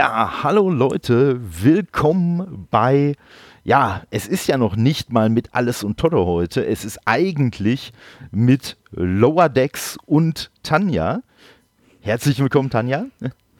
[0.00, 3.16] Ja, hallo Leute, willkommen bei,
[3.64, 7.92] ja, es ist ja noch nicht mal mit Alles und Todde heute, es ist eigentlich
[8.30, 11.20] mit Lower Decks und Tanja.
[12.00, 13.08] Herzlich willkommen, Tanja.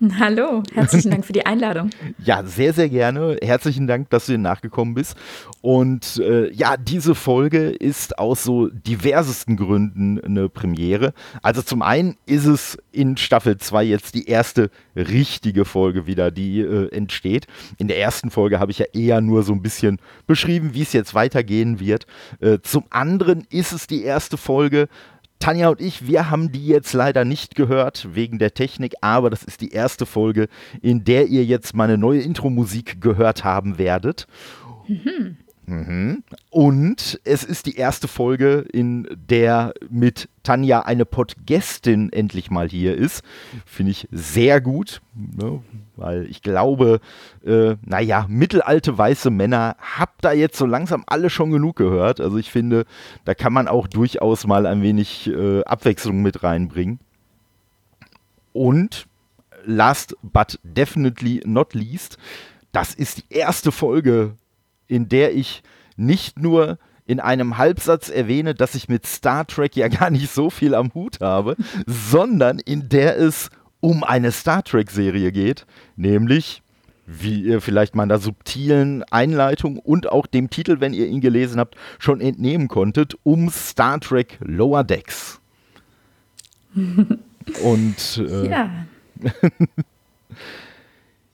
[0.19, 1.91] Hallo, herzlichen Dank für die Einladung.
[2.25, 3.37] ja, sehr, sehr gerne.
[3.43, 5.15] Herzlichen Dank, dass du dir nachgekommen bist.
[5.61, 11.13] Und äh, ja, diese Folge ist aus so diversesten Gründen eine Premiere.
[11.43, 16.61] Also zum einen ist es in Staffel 2 jetzt die erste richtige Folge wieder, die
[16.61, 17.47] äh, entsteht.
[17.77, 20.95] In der ersten Folge habe ich ja eher nur so ein bisschen beschrieben, wie es
[20.95, 22.07] jetzt weitergehen wird.
[22.41, 24.89] Äh, zum anderen ist es die erste Folge,
[25.41, 29.43] Tanja und ich, wir haben die jetzt leider nicht gehört wegen der Technik, aber das
[29.43, 30.49] ist die erste Folge,
[30.83, 34.27] in der ihr jetzt meine neue Intro-Musik gehört haben werdet.
[34.87, 35.39] Mhm.
[35.71, 36.25] Mhm.
[36.51, 42.97] Und es ist die erste Folge, in der mit Tanja eine Podgästin endlich mal hier
[42.97, 43.23] ist.
[43.67, 45.63] Finde ich sehr gut, ne?
[45.95, 47.01] weil ich glaube,
[47.47, 52.21] äh, naja, mittelalte weiße Männer habt da jetzt so langsam alle schon genug gehört.
[52.21, 52.85] Also ich finde,
[53.25, 56.99] da kann man auch durchaus mal ein wenig äh, Abwechslung mit reinbringen.
[58.53, 59.07] Und
[59.65, 62.19] last but definitely not least,
[62.73, 64.35] das ist die erste Folge
[64.91, 65.63] in der ich
[65.97, 70.51] nicht nur in einem Halbsatz erwähne, dass ich mit Star Trek ja gar nicht so
[70.51, 76.63] viel am Hut habe, sondern in der es um eine Star Trek-Serie geht, nämlich,
[77.07, 81.77] wie ihr vielleicht meiner subtilen Einleitung und auch dem Titel, wenn ihr ihn gelesen habt,
[81.99, 85.41] schon entnehmen konntet, um Star Trek Lower Decks.
[86.75, 88.71] und äh, ja.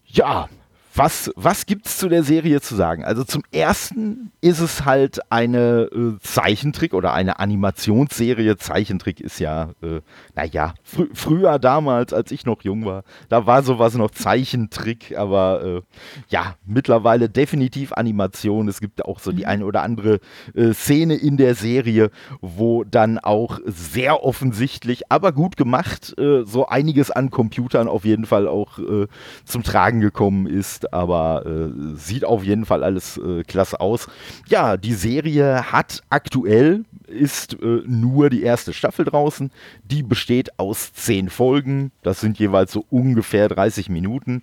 [0.07, 0.49] ja,
[0.97, 3.05] was, was gibt es zu der Serie zu sagen?
[3.05, 8.57] Also zum ersten ist es halt eine äh, Zeichentrick oder eine Animationsserie.
[8.57, 10.01] Zeichentrick ist ja, äh,
[10.35, 15.63] naja, fr früher damals, als ich noch jung war, da war sowas noch Zeichentrick, aber
[15.63, 15.83] äh,
[16.29, 18.69] ja, mittlerweile definitiv Animation.
[18.69, 19.49] Es gibt auch so die mhm.
[19.49, 20.21] eine oder andere
[20.55, 26.67] äh, Szene in der Serie, wo dann auch sehr offensichtlich, aber gut gemacht, äh, so
[26.67, 29.07] einiges an Computern auf jeden Fall auch äh,
[29.45, 34.09] zum Tragen gekommen ist aber äh, sieht auf jeden Fall alles äh, klasse aus.
[34.49, 39.51] Ja, die Serie hat aktuell ist äh, nur die erste Staffel draußen.
[39.85, 41.93] Die besteht aus zehn Folgen.
[42.03, 44.43] Das sind jeweils so ungefähr 30 Minuten.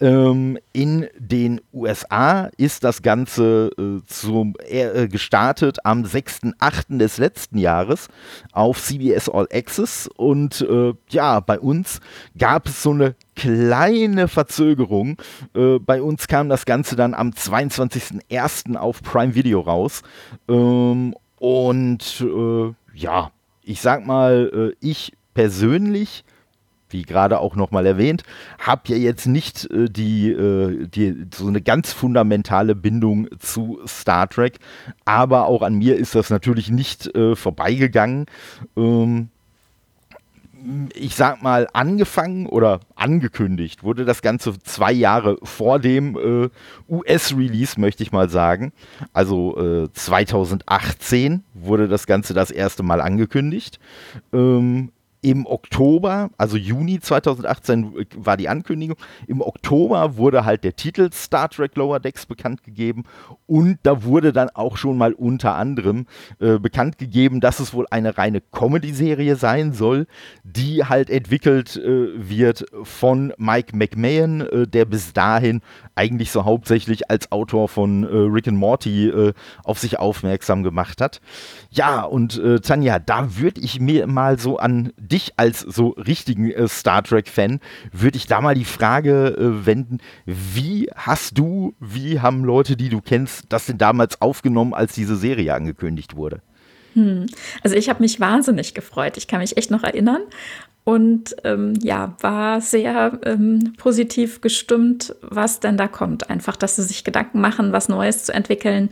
[0.00, 6.98] Ähm, in den USA ist das Ganze äh, zum, äh, gestartet am 6.8.
[6.98, 8.08] des letzten Jahres
[8.52, 10.08] auf CBS All Access.
[10.16, 12.00] Und äh, ja, bei uns
[12.36, 15.16] gab es so eine kleine Verzögerung.
[15.54, 18.76] Äh, bei uns kam das Ganze dann am 22.01.
[18.76, 20.02] auf Prime Video raus.
[20.48, 23.30] Ähm, und äh, ja,
[23.62, 26.24] ich sag mal, äh, ich persönlich
[26.90, 28.22] wie gerade auch nochmal erwähnt,
[28.58, 34.28] habe ja jetzt nicht äh, die, äh, die, so eine ganz fundamentale Bindung zu Star
[34.28, 34.58] Trek,
[35.04, 38.26] aber auch an mir ist das natürlich nicht äh, vorbeigegangen.
[38.76, 39.28] Ähm,
[40.94, 46.48] ich sag mal, angefangen oder angekündigt wurde das Ganze zwei Jahre vor dem äh,
[46.88, 48.72] US-Release, möchte ich mal sagen.
[49.12, 53.78] Also äh, 2018 wurde das Ganze das erste Mal angekündigt.
[54.32, 58.96] Ähm, im Oktober, also Juni 2018 äh, war die Ankündigung.
[59.26, 63.04] Im Oktober wurde halt der Titel Star Trek Lower Decks bekannt gegeben
[63.46, 66.06] und da wurde dann auch schon mal unter anderem
[66.40, 70.06] äh, bekannt gegeben, dass es wohl eine reine Comedy-Serie sein soll,
[70.44, 75.60] die halt entwickelt äh, wird von Mike McMahon, äh, der bis dahin
[75.98, 79.32] eigentlich so hauptsächlich als Autor von äh, Rick and Morty äh,
[79.64, 81.20] auf sich aufmerksam gemacht hat.
[81.70, 86.68] Ja, und Tanja, da würde ich mir mal so an dich als so richtigen äh,
[86.68, 87.60] Star Trek-Fan,
[87.92, 92.88] würde ich da mal die Frage äh, wenden, wie hast du, wie haben Leute, die
[92.88, 96.40] du kennst, das denn damals aufgenommen, als diese Serie angekündigt wurde?
[96.94, 97.26] Hm.
[97.62, 99.16] Also ich habe mich wahnsinnig gefreut.
[99.16, 100.22] Ich kann mich echt noch erinnern
[100.88, 106.30] und ähm, ja, war sehr ähm, positiv gestimmt, was denn da kommt.
[106.30, 108.88] Einfach, dass sie sich Gedanken machen, was Neues zu entwickeln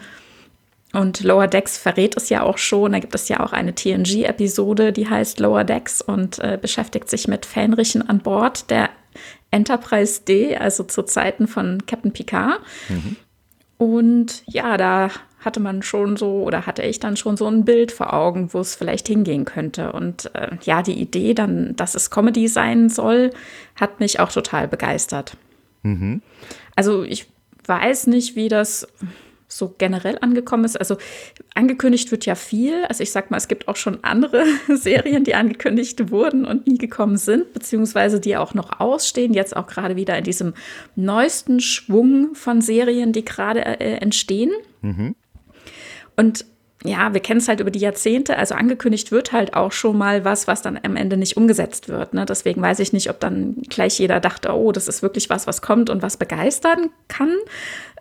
[0.93, 2.93] und Lower Decks verrät es ja auch schon.
[2.93, 7.28] Da gibt es ja auch eine TNG-Episode, die heißt Lower Decks und äh, beschäftigt sich
[7.28, 8.90] mit Fähnrichen an Bord der
[9.50, 12.60] Enterprise D, also zu Zeiten von Captain Picard.
[12.90, 13.16] Mhm.
[13.78, 15.08] Und ja, da
[15.46, 18.60] hatte man schon so oder hatte ich dann schon so ein Bild vor Augen, wo
[18.60, 19.93] es vielleicht hingehen könnte.
[19.93, 23.31] Und äh, ja, die Idee dann, dass es Comedy sein soll,
[23.76, 25.37] hat mich auch total begeistert.
[25.82, 26.20] Mhm.
[26.75, 27.26] Also ich
[27.64, 28.88] weiß nicht, wie das
[29.48, 30.76] so generell angekommen ist.
[30.76, 30.96] Also
[31.54, 32.84] angekündigt wird ja viel.
[32.87, 36.78] Also ich sag mal, es gibt auch schon andere Serien, die angekündigt wurden und nie
[36.78, 39.32] gekommen sind, beziehungsweise die auch noch ausstehen.
[39.32, 40.54] Jetzt auch gerade wieder in diesem
[40.96, 44.50] neuesten Schwung von Serien, die gerade äh, entstehen.
[44.82, 45.14] Mhm.
[46.17, 46.45] Und
[46.85, 48.37] ja, wir kennen es halt über die Jahrzehnte.
[48.37, 52.15] Also angekündigt wird halt auch schon mal was, was dann am Ende nicht umgesetzt wird.
[52.15, 52.27] Ne?
[52.27, 55.63] Deswegen weiß ich nicht, ob dann gleich jeder dachte, oh, das ist wirklich was, was
[55.63, 57.35] kommt und was begeistern kann.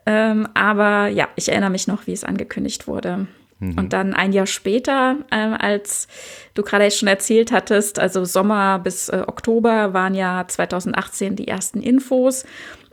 [0.05, 3.27] Ähm, aber ja, ich erinnere mich noch, wie es angekündigt wurde.
[3.59, 3.77] Mhm.
[3.77, 6.07] Und dann ein Jahr später, äh, als
[6.53, 11.81] du gerade schon erzählt hattest, also Sommer bis äh, Oktober waren ja 2018 die ersten
[11.81, 12.45] Infos.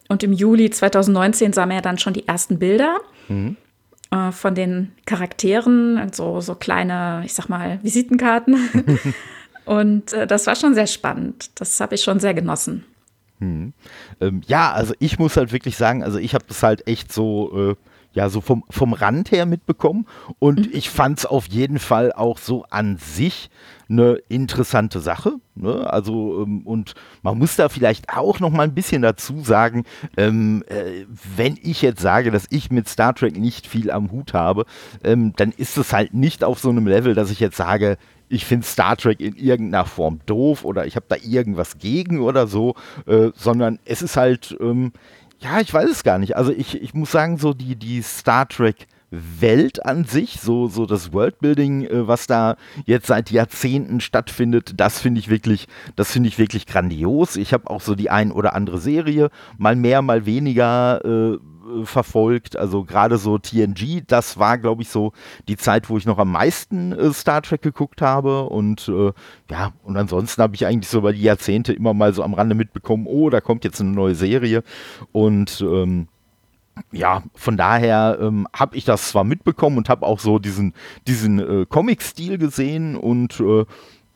[0.09, 3.01] Und im Juli 2019 sah man ja dann schon die ersten Bilder.
[3.29, 3.57] Mhm
[4.13, 8.95] äh, von den Charakteren, so, so kleine, ich sag mal, Visitenkarten.
[9.65, 11.51] und äh, das war schon sehr spannend.
[11.55, 12.85] Das habe ich schon sehr genossen.
[13.39, 13.73] Hm.
[14.21, 17.71] Ähm, ja, also ich muss halt wirklich sagen, also ich habe das halt echt so,
[17.73, 17.75] äh,
[18.13, 20.07] ja, so vom, vom Rand her mitbekommen
[20.39, 20.71] und mhm.
[20.73, 23.49] ich fand es auf jeden Fall auch so an sich
[23.93, 25.35] eine interessante Sache.
[25.55, 25.91] Ne?
[25.91, 29.85] Also, ähm, und man muss da vielleicht auch noch mal ein bisschen dazu sagen,
[30.17, 31.05] ähm, äh,
[31.37, 34.65] wenn ich jetzt sage, dass ich mit Star Trek nicht viel am Hut habe,
[35.05, 37.99] ähm, dann ist es halt nicht auf so einem Level, dass ich jetzt sage,
[38.29, 42.47] ich finde Star Trek in irgendeiner Form doof oder ich habe da irgendwas gegen oder
[42.47, 42.75] so,
[43.07, 44.93] äh, sondern es ist halt, ähm,
[45.39, 46.37] ja, ich weiß es gar nicht.
[46.37, 50.87] Also ich, ich muss sagen, so die, die Star Trek Welt an sich, so, so
[50.87, 52.57] das Worldbuilding, äh, was da
[52.87, 57.37] jetzt seit Jahrzehnten stattfindet, das finde ich wirklich, das finde ich wirklich grandios.
[57.37, 61.39] Ich habe auch so die ein oder andere Serie, mal mehr, mal weniger äh,
[61.85, 62.57] verfolgt.
[62.57, 65.13] Also gerade so TNG, das war, glaube ich, so
[65.47, 68.45] die Zeit, wo ich noch am meisten äh, Star Trek geguckt habe.
[68.45, 69.13] Und äh,
[69.51, 72.55] ja, und ansonsten habe ich eigentlich so über die Jahrzehnte immer mal so am Rande
[72.55, 74.63] mitbekommen, oh, da kommt jetzt eine neue Serie.
[75.13, 76.09] Und ähm,
[76.91, 80.75] ja, von daher ähm, habe ich das zwar mitbekommen und habe auch so diesen,
[81.07, 83.65] diesen äh, Comic-Stil gesehen und äh,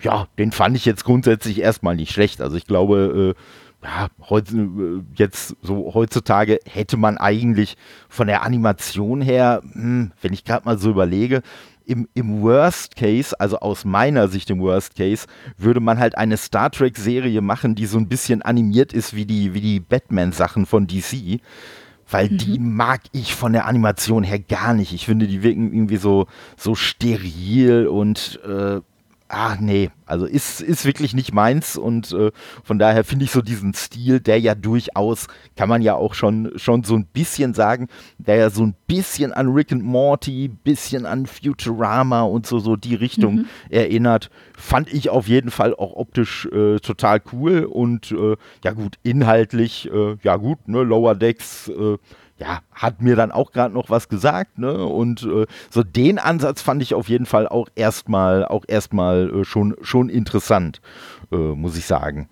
[0.00, 2.40] ja, den fand ich jetzt grundsätzlich erstmal nicht schlecht.
[2.40, 7.76] Also ich glaube, äh, ja, heute, äh, jetzt so heutzutage hätte man eigentlich
[8.08, 11.42] von der Animation her, hm, wenn ich gerade mal so überlege,
[11.86, 15.26] im, im Worst Case, also aus meiner Sicht im Worst Case,
[15.56, 19.54] würde man halt eine Star Trek-Serie machen, die so ein bisschen animiert ist wie die,
[19.54, 21.40] wie die Batman-Sachen von DC
[22.08, 22.38] weil mhm.
[22.38, 24.92] die mag ich von der Animation her gar nicht.
[24.92, 26.26] Ich finde, die wirken irgendwie so,
[26.56, 28.80] so steril und äh,
[29.28, 32.30] Ah, nee, also ist, ist wirklich nicht meins und äh,
[32.62, 35.26] von daher finde ich so diesen Stil, der ja durchaus,
[35.56, 37.88] kann man ja auch schon, schon so ein bisschen sagen,
[38.18, 42.76] der ja so ein bisschen an Rick and Morty, bisschen an Futurama und so, so
[42.76, 43.46] die Richtung mhm.
[43.68, 48.96] erinnert, fand ich auf jeden Fall auch optisch äh, total cool und äh, ja gut,
[49.02, 51.98] inhaltlich, äh, ja gut, ne, Lower Decks, äh,
[52.38, 54.84] ja, hat mir dann auch gerade noch was gesagt, ne?
[54.84, 59.44] Und äh, so den Ansatz fand ich auf jeden Fall auch erstmal auch erstmal äh,
[59.44, 60.80] schon schon interessant,
[61.32, 62.28] äh, muss ich sagen.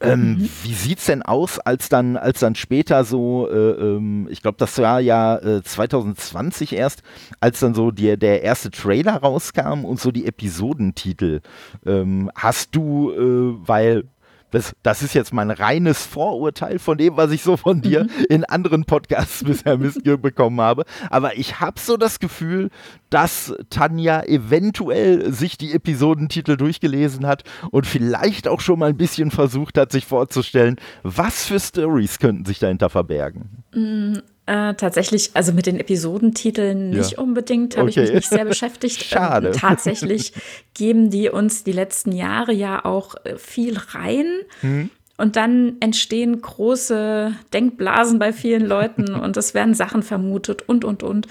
[0.00, 0.50] Ähm, mhm.
[0.62, 4.78] Wie sieht's denn aus, als dann, als dann später so, äh, ähm, ich glaube, das
[4.78, 7.02] war ja äh, 2020 erst,
[7.40, 11.40] als dann so die, der erste Trailer rauskam und so die Episodentitel.
[11.84, 14.04] Ähm, hast du, äh, weil
[14.50, 18.10] das, das ist jetzt mein reines Vorurteil von dem, was ich so von dir mhm.
[18.28, 20.84] in anderen Podcasts bisher mitbekommen habe.
[21.10, 22.70] Aber ich habe so das Gefühl,
[23.10, 29.30] dass Tanja eventuell sich die Episodentitel durchgelesen hat und vielleicht auch schon mal ein bisschen
[29.30, 33.64] versucht hat, sich vorzustellen, was für Stories könnten sich dahinter verbergen.
[33.74, 34.22] Mhm.
[34.48, 37.18] Äh, tatsächlich, also mit den Episodentiteln nicht ja.
[37.18, 38.00] unbedingt, habe okay.
[38.00, 39.04] ich mich nicht sehr beschäftigt.
[39.04, 39.48] Schade.
[39.48, 40.32] Ähm, tatsächlich
[40.74, 44.24] geben die uns die letzten Jahre ja auch äh, viel rein.
[44.62, 44.88] Mhm.
[45.18, 51.02] Und dann entstehen große Denkblasen bei vielen Leuten und es werden Sachen vermutet und, und,
[51.02, 51.28] und.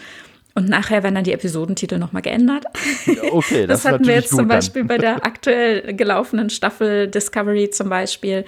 [0.54, 2.66] Und nachher werden dann die Episodentitel nochmal geändert.
[3.32, 4.88] Okay, das, das hatten wir jetzt zum Beispiel dann.
[4.90, 8.46] bei der aktuell gelaufenen Staffel Discovery zum Beispiel.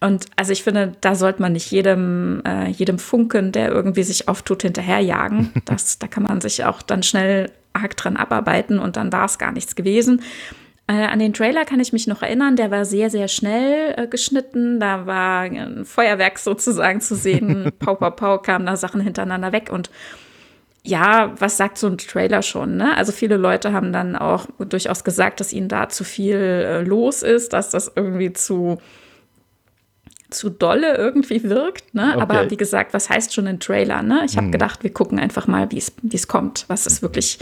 [0.00, 4.28] Und also ich finde, da sollte man nicht jedem, äh, jedem Funken, der irgendwie sich
[4.28, 5.52] auftut, hinterherjagen.
[5.64, 9.38] Das, da kann man sich auch dann schnell arg dran abarbeiten und dann war es
[9.38, 10.22] gar nichts gewesen.
[10.86, 14.06] Äh, an den Trailer kann ich mich noch erinnern, der war sehr, sehr schnell äh,
[14.06, 14.80] geschnitten.
[14.80, 17.70] Da war ein Feuerwerk sozusagen zu sehen.
[17.78, 19.90] pau, pau, pau, kamen da Sachen hintereinander weg und
[20.84, 22.76] ja, was sagt so ein Trailer schon?
[22.76, 22.96] Ne?
[22.96, 27.22] Also viele Leute haben dann auch durchaus gesagt, dass ihnen da zu viel äh, los
[27.22, 28.78] ist, dass das irgendwie zu
[30.30, 31.94] zu dolle irgendwie wirkt.
[31.94, 32.12] Ne?
[32.14, 32.20] Okay.
[32.20, 34.02] Aber wie gesagt, was heißt schon ein Trailer?
[34.02, 34.22] Ne?
[34.26, 34.52] Ich habe hm.
[34.52, 35.82] gedacht, wir gucken einfach mal, wie
[36.12, 37.38] es kommt, was es wirklich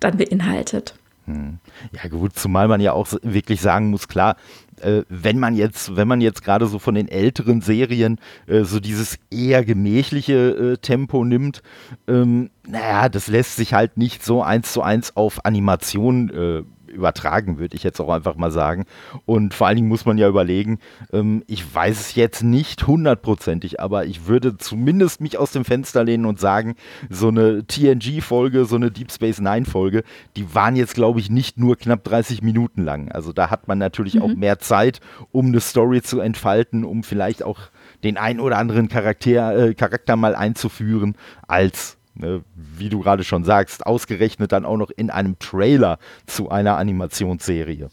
[0.00, 0.94] dann beinhaltet.
[1.26, 1.58] Hm.
[1.92, 4.36] Ja gut, zumal man ja auch wirklich sagen muss, klar,
[4.80, 8.80] äh, wenn man jetzt, wenn man jetzt gerade so von den älteren Serien äh, so
[8.80, 11.62] dieses eher gemächliche äh, Tempo nimmt,
[12.08, 17.58] ähm, naja, das lässt sich halt nicht so eins zu eins auf Animation äh, übertragen,
[17.58, 18.84] würde ich jetzt auch einfach mal sagen.
[19.26, 20.78] Und vor allen Dingen muss man ja überlegen,
[21.12, 26.04] ähm, ich weiß es jetzt nicht hundertprozentig, aber ich würde zumindest mich aus dem Fenster
[26.04, 26.74] lehnen und sagen,
[27.08, 30.02] so eine TNG-Folge, so eine Deep Space Nine-Folge,
[30.36, 33.10] die waren jetzt, glaube ich, nicht nur knapp 30 Minuten lang.
[33.10, 34.22] Also da hat man natürlich mhm.
[34.22, 35.00] auch mehr Zeit,
[35.32, 37.60] um eine Story zu entfalten, um vielleicht auch
[38.04, 41.16] den ein oder anderen Charakter, äh, Charakter mal einzuführen,
[41.46, 46.50] als Ne, wie du gerade schon sagst, ausgerechnet dann auch noch in einem Trailer zu
[46.50, 47.88] einer Animationsserie.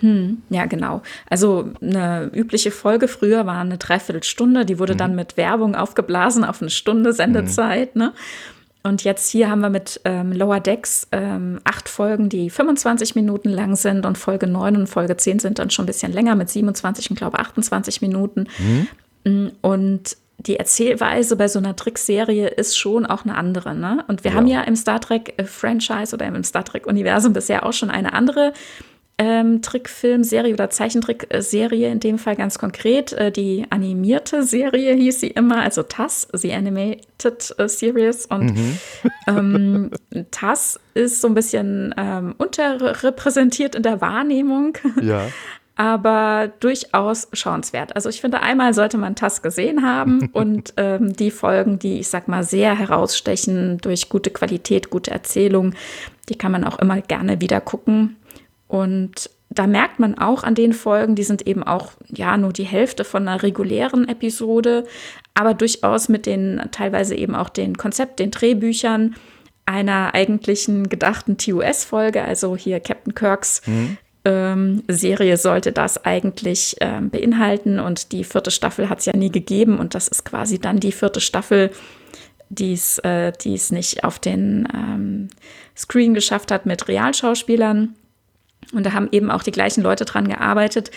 [0.00, 1.02] Hm, ja, genau.
[1.28, 4.98] Also eine übliche Folge früher war eine Dreiviertelstunde, die wurde mhm.
[4.98, 7.96] dann mit Werbung aufgeblasen auf eine Stunde Sendezeit.
[7.96, 8.02] Mhm.
[8.02, 8.12] Ne?
[8.84, 13.48] Und jetzt hier haben wir mit ähm, Lower Decks ähm, acht Folgen, die 25 Minuten
[13.48, 16.48] lang sind und Folge 9 und Folge 10 sind dann schon ein bisschen länger mit
[16.48, 18.46] 27 und glaube 28 Minuten.
[19.24, 19.50] Mhm.
[19.62, 23.74] Und die Erzählweise bei so einer Trickserie ist schon auch eine andere.
[23.74, 24.04] Ne?
[24.06, 24.36] Und wir ja.
[24.36, 28.52] haben ja im Star Trek-Franchise oder im Star Trek-Universum bisher auch schon eine andere
[29.20, 33.12] ähm, Trickfilmserie oder Zeichentrickserie, in dem Fall ganz konkret.
[33.12, 38.26] Äh, die animierte Serie hieß sie immer, also TAS, The Animated äh, Series.
[38.26, 38.78] Und mhm.
[39.26, 39.90] ähm,
[40.30, 44.78] TAS ist so ein bisschen ähm, unterrepräsentiert in der Wahrnehmung.
[45.02, 45.26] Ja
[45.78, 47.94] aber durchaus schauenswert.
[47.94, 52.08] Also ich finde, einmal sollte man TAS gesehen haben und ähm, die Folgen, die ich
[52.08, 55.74] sag mal sehr herausstechen durch gute Qualität, gute Erzählung,
[56.28, 58.16] die kann man auch immer gerne wieder gucken.
[58.66, 62.64] Und da merkt man auch an den Folgen, die sind eben auch ja nur die
[62.64, 64.84] Hälfte von einer regulären Episode,
[65.34, 69.14] aber durchaus mit den teilweise eben auch den Konzept, den Drehbüchern
[69.64, 73.96] einer eigentlichen gedachten TOS-Folge, also hier Captain Kirks mhm
[74.28, 77.80] ähm, Serie sollte das eigentlich ähm, beinhalten.
[77.80, 79.78] Und die vierte Staffel hat es ja nie gegeben.
[79.78, 81.70] Und das ist quasi dann die vierte Staffel,
[82.50, 83.32] die es äh,
[83.70, 85.28] nicht auf den ähm,
[85.76, 87.94] Screen geschafft hat mit Realschauspielern.
[88.72, 90.90] Und da haben eben auch die gleichen Leute dran gearbeitet,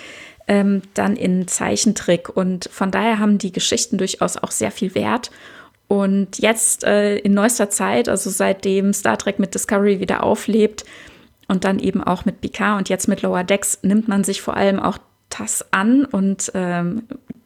[0.48, 2.30] ähm, dann in Zeichentrick.
[2.30, 5.32] Und von daher haben die Geschichten durchaus auch sehr viel Wert.
[5.88, 10.86] Und jetzt äh, in neuester Zeit, also seitdem Star Trek mit Discovery wieder auflebt,
[11.52, 14.56] und dann eben auch mit Picard und jetzt mit Lower Decks nimmt man sich vor
[14.56, 17.04] allem auch das an und ähm,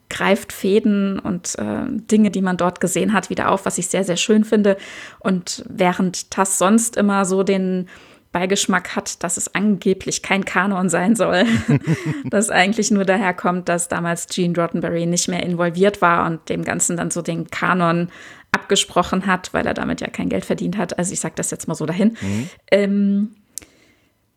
[0.08, 4.04] greift Fäden und äh, Dinge, die man dort gesehen hat, wieder auf, was ich sehr,
[4.04, 4.76] sehr schön finde.
[5.18, 7.88] Und während TAS sonst immer so den
[8.30, 11.44] Beigeschmack hat, dass es angeblich kein Kanon sein soll,
[12.30, 16.62] das eigentlich nur daher kommt, dass damals Gene Roddenberry nicht mehr involviert war und dem
[16.62, 18.08] Ganzen dann so den Kanon
[18.52, 20.96] abgesprochen hat, weil er damit ja kein Geld verdient hat.
[20.96, 22.16] Also ich sage das jetzt mal so dahin.
[22.20, 22.50] Mhm.
[22.70, 23.30] Ähm,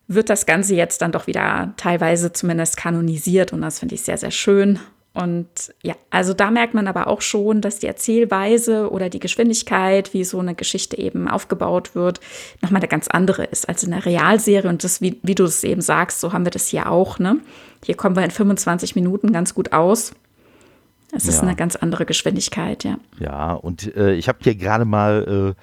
[0.09, 4.17] wird das Ganze jetzt dann doch wieder teilweise zumindest kanonisiert und das finde ich sehr,
[4.17, 4.79] sehr schön.
[5.13, 5.47] Und
[5.83, 10.23] ja, also da merkt man aber auch schon, dass die Erzählweise oder die Geschwindigkeit, wie
[10.23, 12.19] so eine Geschichte eben aufgebaut wird,
[12.61, 14.69] nochmal eine ganz andere ist als in der Realserie.
[14.69, 17.19] Und das, wie, wie du es eben sagst, so haben wir das hier auch.
[17.19, 17.37] Ne?
[17.83, 20.13] Hier kommen wir in 25 Minuten ganz gut aus.
[21.11, 21.41] Es ist ja.
[21.41, 22.97] eine ganz andere Geschwindigkeit, ja.
[23.19, 25.61] Ja, und äh, ich habe hier gerade mal äh,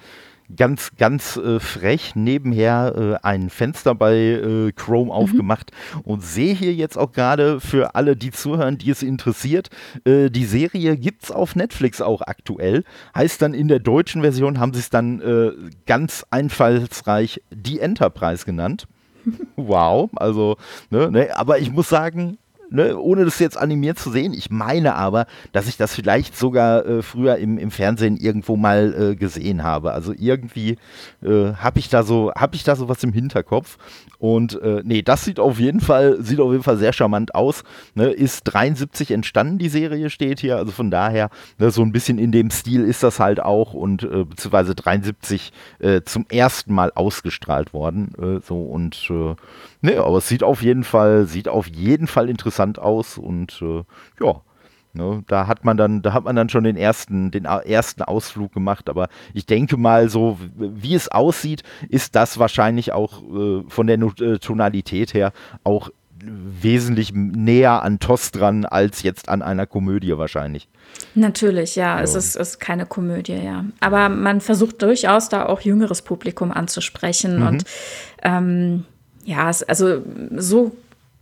[0.55, 5.11] ganz, ganz äh, frech nebenher äh, ein Fenster bei äh, Chrome mhm.
[5.11, 5.71] aufgemacht
[6.03, 9.69] und sehe hier jetzt auch gerade für alle, die zuhören, die es interessiert,
[10.05, 12.83] äh, die Serie gibt es auf Netflix auch aktuell.
[13.15, 15.51] Heißt dann in der deutschen Version haben sie es dann äh,
[15.85, 18.87] ganz einfallsreich die Enterprise genannt.
[19.55, 20.57] wow, also,
[20.89, 22.37] ne, ne, aber ich muss sagen,
[22.69, 24.33] ne, ohne das jetzt animiert zu sehen.
[24.33, 29.11] Ich meine aber, dass ich das vielleicht sogar äh, früher im, im Fernsehen irgendwo mal
[29.11, 29.91] äh, gesehen habe.
[29.91, 30.77] Also irgendwie
[31.23, 33.77] äh, habe ich da so, habe ich da so was im Hinterkopf.
[34.19, 37.63] Und äh, nee, das sieht auf jeden Fall, sieht auf jeden Fall sehr charmant aus.
[37.95, 40.57] Ne, ist 73 entstanden, die Serie steht hier.
[40.57, 44.03] Also von daher, ne, so ein bisschen in dem Stil ist das halt auch und
[44.03, 48.41] äh, beziehungsweise 73 äh, zum ersten Mal ausgestrahlt worden.
[48.45, 49.11] So und
[49.87, 53.83] nee, aber es sieht auf jeden Fall, sieht auf jeden Fall interessant aus und äh,
[54.23, 54.41] ja,
[54.93, 58.51] Ne, da hat man dann, da hat man dann schon den ersten, den ersten Ausflug
[58.51, 58.89] gemacht.
[58.89, 63.99] Aber ich denke mal, so wie es aussieht, ist das wahrscheinlich auch äh, von der
[63.99, 70.67] äh, Tonalität her auch wesentlich näher an TOS dran als jetzt an einer Komödie wahrscheinlich.
[71.13, 72.17] Natürlich, ja, so.
[72.17, 73.65] es ist, ist keine Komödie, ja.
[73.79, 77.47] Aber man versucht durchaus da auch jüngeres Publikum anzusprechen mhm.
[77.47, 77.63] und
[78.23, 78.85] ähm,
[79.27, 80.01] ja, also
[80.37, 80.71] so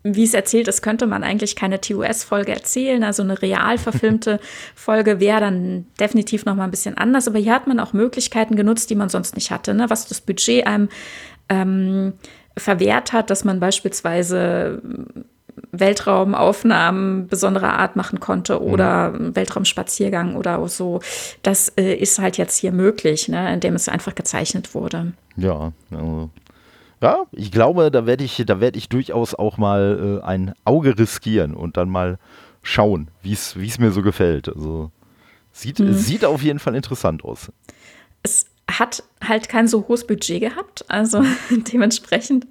[0.04, 3.04] wie es erzählt ist, könnte man eigentlich keine TOS-Folge erzählen.
[3.04, 4.40] Also eine real verfilmte
[4.76, 7.28] Folge wäre dann definitiv noch mal ein bisschen anders.
[7.28, 9.74] Aber hier hat man auch Möglichkeiten genutzt, die man sonst nicht hatte.
[9.74, 9.90] Ne?
[9.90, 10.90] Was das Budget einem
[11.50, 12.14] ähm,
[12.56, 14.80] verwehrt hat, dass man beispielsweise
[15.72, 19.36] Weltraumaufnahmen besonderer Art machen konnte oder mhm.
[19.36, 21.00] Weltraumspaziergang oder so.
[21.42, 25.14] Das äh, ist halt jetzt hier möglich, ne, indem es einfach gezeichnet wurde.
[25.36, 26.30] Ja, also
[27.02, 30.98] ja, ich glaube, da werde ich, da werde ich durchaus auch mal äh, ein Auge
[30.98, 32.18] riskieren und dann mal
[32.62, 34.50] schauen, wie es mir so gefällt.
[34.50, 34.92] Also
[35.52, 35.94] sieht, mhm.
[35.94, 37.52] sieht auf jeden Fall interessant aus.
[38.24, 41.24] Es hat halt kein so hohes Budget gehabt, also
[41.72, 42.48] dementsprechend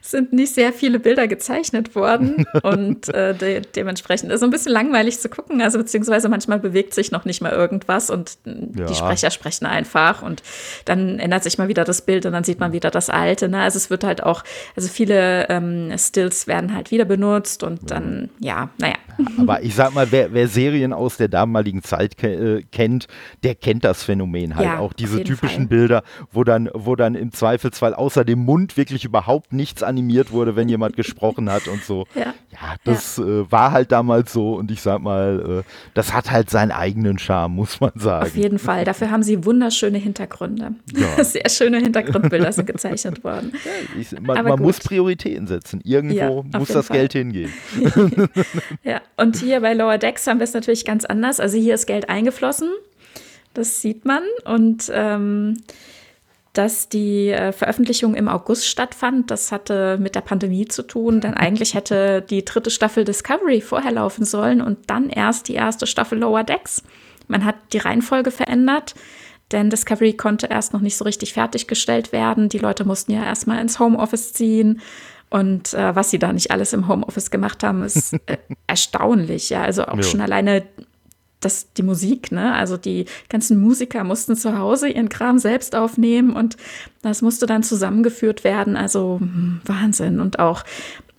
[0.00, 4.72] sind nicht sehr viele Bilder gezeichnet worden und äh, de dementsprechend ist es ein bisschen
[4.72, 5.62] langweilig zu gucken.
[5.62, 8.86] Also beziehungsweise manchmal bewegt sich noch nicht mal irgendwas und ja.
[8.86, 10.42] die Sprecher sprechen einfach und
[10.84, 13.48] dann ändert sich mal wieder das Bild und dann sieht man wieder das Alte.
[13.48, 13.60] Ne?
[13.60, 14.44] Also es wird halt auch,
[14.76, 18.96] also viele ähm, Stills werden halt wieder benutzt und dann, ja, naja.
[19.38, 23.06] Aber ich sag mal, wer, wer Serien aus der damaligen Zeit ke äh, kennt,
[23.42, 24.66] der kennt das Phänomen halt.
[24.66, 25.66] Ja, auch diese typischen Fall.
[25.66, 26.02] Bilder,
[26.32, 30.68] wo dann, wo dann im Zweifelsfall außer dem Mund wirklich überhaupt nichts animiert wurde, wenn
[30.68, 32.06] jemand gesprochen hat und so.
[32.14, 33.24] Ja, ja das ja.
[33.24, 37.18] Äh, war halt damals so und ich sag mal, äh, das hat halt seinen eigenen
[37.18, 38.26] Charme, muss man sagen.
[38.26, 38.84] Auf jeden Fall.
[38.84, 40.72] Dafür haben sie wunderschöne Hintergründe.
[41.22, 43.52] Sehr schöne Hintergrundbilder sind gezeichnet worden.
[43.98, 45.80] Ich, man, man muss Prioritäten setzen.
[45.84, 46.98] Irgendwo muss das Fall.
[46.98, 47.52] Geld hingehen.
[48.82, 51.40] ja, und hier bei Lower Decks haben wir es natürlich ganz anders.
[51.40, 52.70] Also hier ist Geld eingeflossen.
[53.54, 54.22] Das sieht man.
[54.44, 55.56] Und ähm,
[56.54, 59.30] dass die äh, Veröffentlichung im August stattfand.
[59.30, 63.92] Das hatte mit der Pandemie zu tun, denn eigentlich hätte die dritte Staffel Discovery vorher
[63.92, 66.82] laufen sollen und dann erst die erste Staffel Lower Decks.
[67.26, 68.94] Man hat die Reihenfolge verändert,
[69.50, 72.48] denn Discovery konnte erst noch nicht so richtig fertiggestellt werden.
[72.48, 74.80] Die Leute mussten ja erstmal ins Homeoffice ziehen.
[75.30, 79.50] Und äh, was sie da nicht alles im Homeoffice gemacht haben, ist äh, erstaunlich.
[79.50, 80.02] Ja, also auch ja.
[80.02, 80.64] schon alleine
[81.40, 82.54] das, die Musik, ne?
[82.54, 86.56] Also die ganzen Musiker mussten zu Hause ihren Kram selbst aufnehmen und
[87.02, 88.76] das musste dann zusammengeführt werden.
[88.76, 90.20] Also hm, Wahnsinn.
[90.20, 90.64] Und auch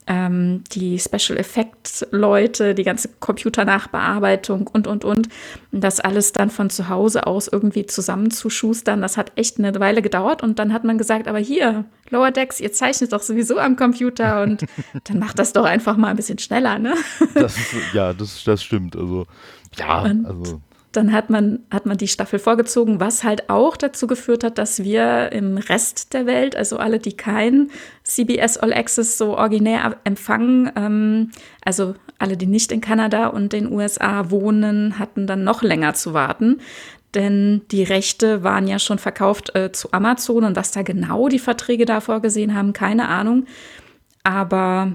[0.07, 5.29] ähm, die Special Effects Leute, die ganze Computernachbearbeitung und, und, und.
[5.71, 10.43] Das alles dann von zu Hause aus irgendwie zusammenzuschustern, das hat echt eine Weile gedauert.
[10.43, 14.43] Und dann hat man gesagt, aber hier, Lower Decks, ihr zeichnet doch sowieso am Computer
[14.43, 14.65] und
[15.05, 16.93] dann macht das doch einfach mal ein bisschen schneller, ne?
[17.33, 18.95] Das ist, ja, das, das stimmt.
[18.95, 19.25] Also
[19.77, 20.61] ja, und also.
[20.95, 24.83] Dann hat man, hat man die Staffel vorgezogen, was halt auch dazu geführt hat, dass
[24.83, 27.69] wir im Rest der Welt, also alle, die kein
[28.03, 31.31] CBS All Access so originär empfangen, ähm,
[31.63, 36.13] also alle, die nicht in Kanada und den USA wohnen, hatten dann noch länger zu
[36.13, 36.59] warten
[37.15, 41.39] denn die Rechte waren ja schon verkauft äh, zu Amazon und was da genau die
[41.39, 43.45] Verträge da vorgesehen haben, keine Ahnung.
[44.23, 44.91] Aber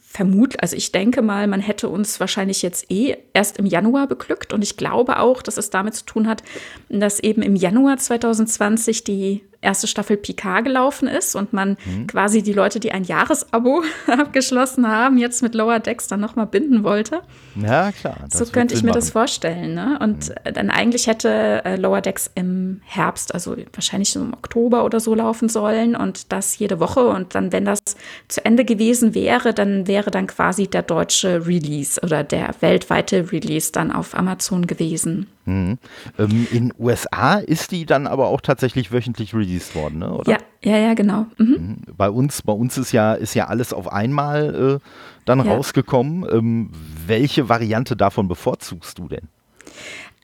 [0.00, 4.52] vermut, also ich denke mal, man hätte uns wahrscheinlich jetzt eh erst im Januar beglückt.
[4.52, 6.42] Und ich glaube auch, dass es damit zu tun hat,
[6.88, 12.06] dass eben im Januar 2020 die erste Staffel Picard gelaufen ist und man mhm.
[12.06, 16.84] quasi die Leute, die ein Jahresabo abgeschlossen haben, jetzt mit Lower Decks dann nochmal binden
[16.84, 17.22] wollte.
[17.56, 18.16] Ja, klar.
[18.30, 19.00] So könnte ich mir machen.
[19.00, 19.74] das vorstellen.
[19.74, 19.98] Ne?
[20.00, 20.54] Und mhm.
[20.54, 25.48] dann eigentlich hätte äh, Lower Decks im Herbst, also wahrscheinlich im Oktober oder so laufen
[25.48, 27.06] sollen und das jede Woche.
[27.06, 27.80] Und dann, wenn das
[28.28, 33.72] zu Ende gewesen wäre, dann wäre dann quasi der deutsche Release oder der weltweite Release
[33.72, 35.26] dann auf Amazon gewesen.
[35.46, 35.78] Mhm.
[36.18, 40.12] Ähm, in USA ist die dann aber auch tatsächlich wöchentlich released worden, ne?
[40.12, 40.32] oder?
[40.32, 41.26] Ja, ja, ja, genau.
[41.38, 41.46] Mhm.
[41.46, 41.76] mhm.
[41.96, 44.88] Bei uns, bei uns ist ja, ist ja alles auf einmal äh,
[45.24, 45.52] dann ja.
[45.52, 46.26] rausgekommen.
[46.30, 46.70] Ähm,
[47.06, 49.28] welche Variante davon bevorzugst du denn?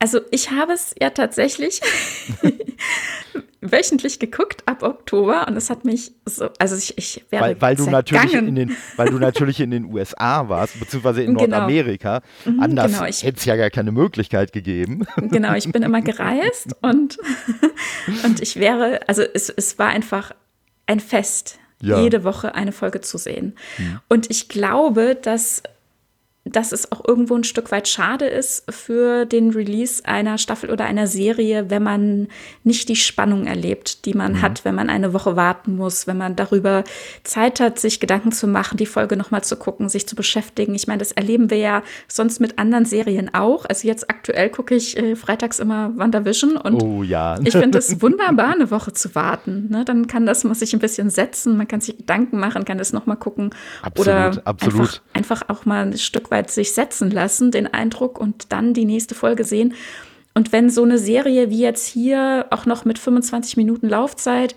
[0.00, 1.80] Also ich habe es ja tatsächlich
[3.60, 7.76] wöchentlich geguckt ab Oktober und es hat mich so, also ich, ich wäre weil, weil
[7.76, 11.58] du natürlich in den, weil du natürlich in den USA warst, beziehungsweise in genau.
[11.58, 12.22] Nordamerika.
[12.46, 15.06] Mhm, Anders genau, hätte es ja gar keine Möglichkeit gegeben.
[15.30, 17.18] Genau, ich bin immer gereist und,
[18.24, 20.32] und ich wäre, also es, es war einfach
[20.86, 22.00] ein Fest, ja.
[22.00, 23.54] jede Woche eine Folge zu sehen.
[23.78, 24.00] Mhm.
[24.08, 25.62] Und ich glaube, dass
[26.44, 30.86] dass es auch irgendwo ein Stück weit schade ist für den Release einer Staffel oder
[30.86, 32.28] einer Serie, wenn man
[32.64, 34.42] nicht die Spannung erlebt, die man mhm.
[34.42, 36.84] hat, wenn man eine Woche warten muss, wenn man darüber
[37.24, 40.74] Zeit hat, sich Gedanken zu machen, die Folge nochmal zu gucken, sich zu beschäftigen.
[40.74, 43.66] Ich meine, das erleben wir ja sonst mit anderen Serien auch.
[43.66, 47.38] Also jetzt aktuell gucke ich äh, freitags immer WandaVision und oh, ja.
[47.44, 49.68] ich finde es wunderbar, eine Woche zu warten.
[49.70, 49.84] Ne?
[49.84, 52.94] Dann kann das man sich ein bisschen setzen, man kann sich Gedanken machen, kann das
[52.94, 53.50] nochmal gucken.
[53.82, 55.02] Absolut, oder absolut.
[55.12, 58.84] Einfach, einfach auch mal ein Stück weit sich setzen lassen, den Eindruck, und dann die
[58.84, 59.74] nächste Folge sehen.
[60.34, 64.54] Und wenn so eine Serie wie jetzt hier auch noch mit 25 Minuten Laufzeit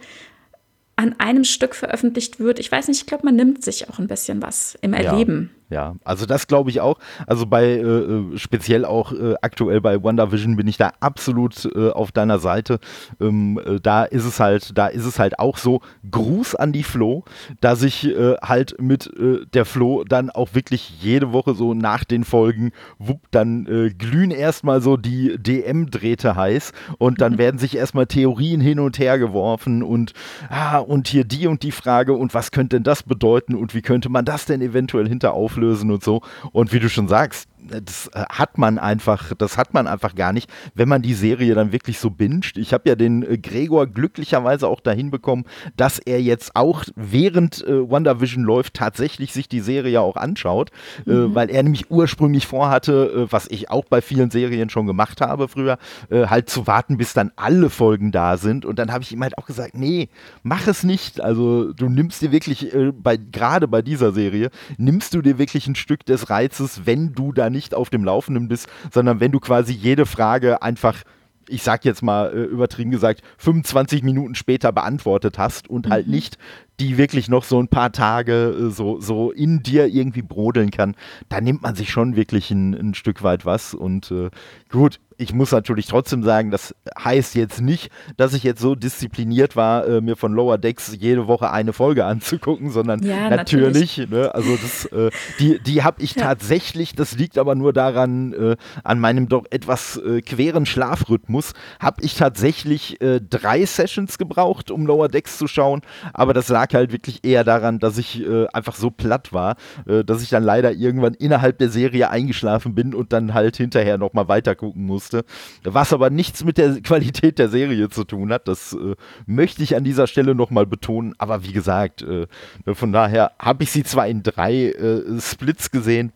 [0.96, 4.08] an einem Stück veröffentlicht wird, ich weiß nicht, ich glaube, man nimmt sich auch ein
[4.08, 5.50] bisschen was im Erleben.
[5.54, 5.96] Ja, ja.
[6.04, 7.00] Also das glaube ich auch.
[7.26, 11.90] Also bei äh, äh, speziell auch äh, aktuell bei WandaVision bin ich da absolut äh,
[11.90, 12.80] auf deiner Seite.
[13.20, 15.82] Ähm, äh, da ist es halt, da ist es halt auch so.
[16.10, 17.24] Gruß an die Flo,
[17.60, 19.12] dass ich äh, halt mit
[19.54, 23.66] der Flo dann auch wirklich jede Woche so nach den Folgen, wupp, dann
[23.98, 29.18] glühen erstmal so die DM-Drähte heiß und dann werden sich erstmal Theorien hin und her
[29.18, 30.14] geworfen und
[30.50, 33.82] ah, und hier die und die Frage und was könnte denn das bedeuten und wie
[33.82, 36.22] könnte man das denn eventuell hinter auflösen und so.
[36.52, 37.48] Und wie du schon sagst,
[37.82, 41.56] das äh, hat man einfach, das hat man einfach gar nicht, wenn man die Serie
[41.56, 42.58] dann wirklich so binscht.
[42.58, 47.66] Ich habe ja den äh, Gregor glücklicherweise auch dahin bekommen, dass er jetzt auch während
[47.66, 50.72] äh, WandaVision läuft tatsächlich sich die Serie auch anschaut,
[51.06, 51.32] äh, mhm.
[51.32, 55.22] äh, weil er nämlich ursprünglich vorhatte, äh, was ich auch bei vielen Serien schon gemacht
[55.22, 55.78] habe früher,
[56.10, 58.66] halt zu warten, bis dann alle Folgen da sind.
[58.66, 60.10] Und dann habe ich ihm halt auch gesagt, nee,
[60.42, 61.22] mach es nicht.
[61.22, 65.76] Also du nimmst dir wirklich bei gerade bei dieser Serie nimmst du dir wirklich ein
[65.76, 69.74] Stück des Reizes, wenn du dann nicht auf dem Laufenden bist, sondern wenn du quasi
[69.74, 71.04] jede Frage einfach
[71.50, 76.14] ich sag jetzt mal äh, übertrieben gesagt, 25 Minuten später beantwortet hast und halt mhm.
[76.14, 76.38] nicht
[76.80, 80.96] die wirklich noch so ein paar Tage äh, so, so in dir irgendwie brodeln kann,
[81.30, 83.74] da nimmt man sich schon wirklich ein, ein Stück weit was.
[83.74, 84.30] Und äh,
[84.70, 89.56] gut, ich muss natürlich trotzdem sagen, das heißt jetzt nicht, dass ich jetzt so diszipliniert
[89.56, 94.10] war, äh, mir von Lower Decks jede Woche eine Folge anzugucken, sondern ja, natürlich, natürlich.
[94.10, 96.24] Ne, also das, äh, die, die habe ich ja.
[96.24, 102.04] tatsächlich, das liegt aber nur daran, äh, an meinem doch etwas äh, queren Schlafrhythmus, habe
[102.04, 105.82] ich tatsächlich äh, drei Sessions gebraucht, um Lower Decks zu schauen,
[106.14, 110.22] aber das lag halt wirklich eher daran, dass ich äh, einfach so platt war, dass
[110.22, 114.56] ich dann leider irgendwann innerhalb der Serie eingeschlafen bin und dann halt hinterher nochmal weiter
[114.56, 115.26] gucken musste musste.
[115.64, 118.48] Was aber nichts mit der Qualität der Serie zu tun hat.
[118.48, 121.14] Das äh, möchte ich an dieser Stelle nochmal betonen.
[121.18, 122.28] Aber wie gesagt, äh,
[122.74, 126.12] von daher habe ich sie zwar in drei äh, Splits gesehen,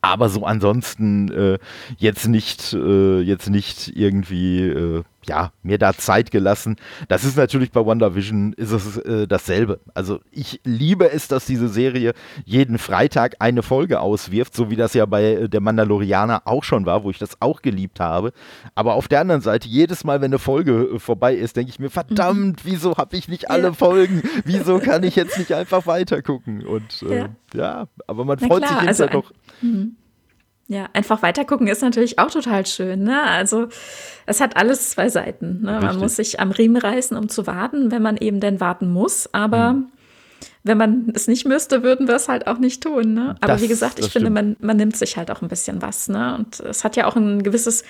[0.00, 1.58] aber so ansonsten äh,
[1.98, 6.76] jetzt nicht äh, jetzt nicht irgendwie äh, ja mir da Zeit gelassen.
[7.08, 9.80] Das ist natürlich bei WandaVision ist es äh, dasselbe.
[9.94, 14.94] Also ich liebe es, dass diese Serie jeden Freitag eine Folge auswirft, so wie das
[14.94, 18.32] ja bei äh, der Mandalorianer auch schon war, wo ich das auch geliebt habe.
[18.74, 21.78] Aber auf der anderen Seite jedes Mal, wenn eine Folge äh, vorbei ist, denke ich
[21.78, 22.70] mir verdammt, mhm.
[22.70, 23.72] wieso habe ich nicht alle ja.
[23.72, 24.22] Folgen?
[24.44, 26.66] Wieso kann ich jetzt nicht einfach weitergucken?
[26.66, 29.32] Und ja, ja aber man Na freut klar, sich hinterher also doch.
[30.66, 33.02] Ja, einfach weitergucken ist natürlich auch total schön.
[33.02, 33.22] Ne?
[33.22, 33.68] Also
[34.24, 35.60] es hat alles zwei Seiten.
[35.62, 35.78] Ne?
[35.80, 39.28] Man muss sich am Riemen reißen, um zu warten, wenn man eben denn warten muss.
[39.34, 39.86] Aber mhm.
[40.62, 43.12] wenn man es nicht müsste, würden wir es halt auch nicht tun.
[43.12, 43.36] Ne?
[43.40, 46.08] Aber das, wie gesagt, ich finde, man, man nimmt sich halt auch ein bisschen was.
[46.08, 46.34] Ne?
[46.34, 47.84] Und es hat ja auch ein gewisses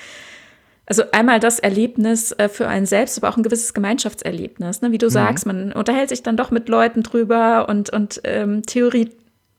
[0.87, 4.83] also einmal das Erlebnis äh, für einen selbst, aber auch ein gewisses Gemeinschaftserlebnis.
[4.83, 4.93] Ne?
[4.93, 5.11] Wie du mhm.
[5.11, 9.11] sagst, man unterhält sich dann doch mit Leuten drüber und, und ähm, Theorie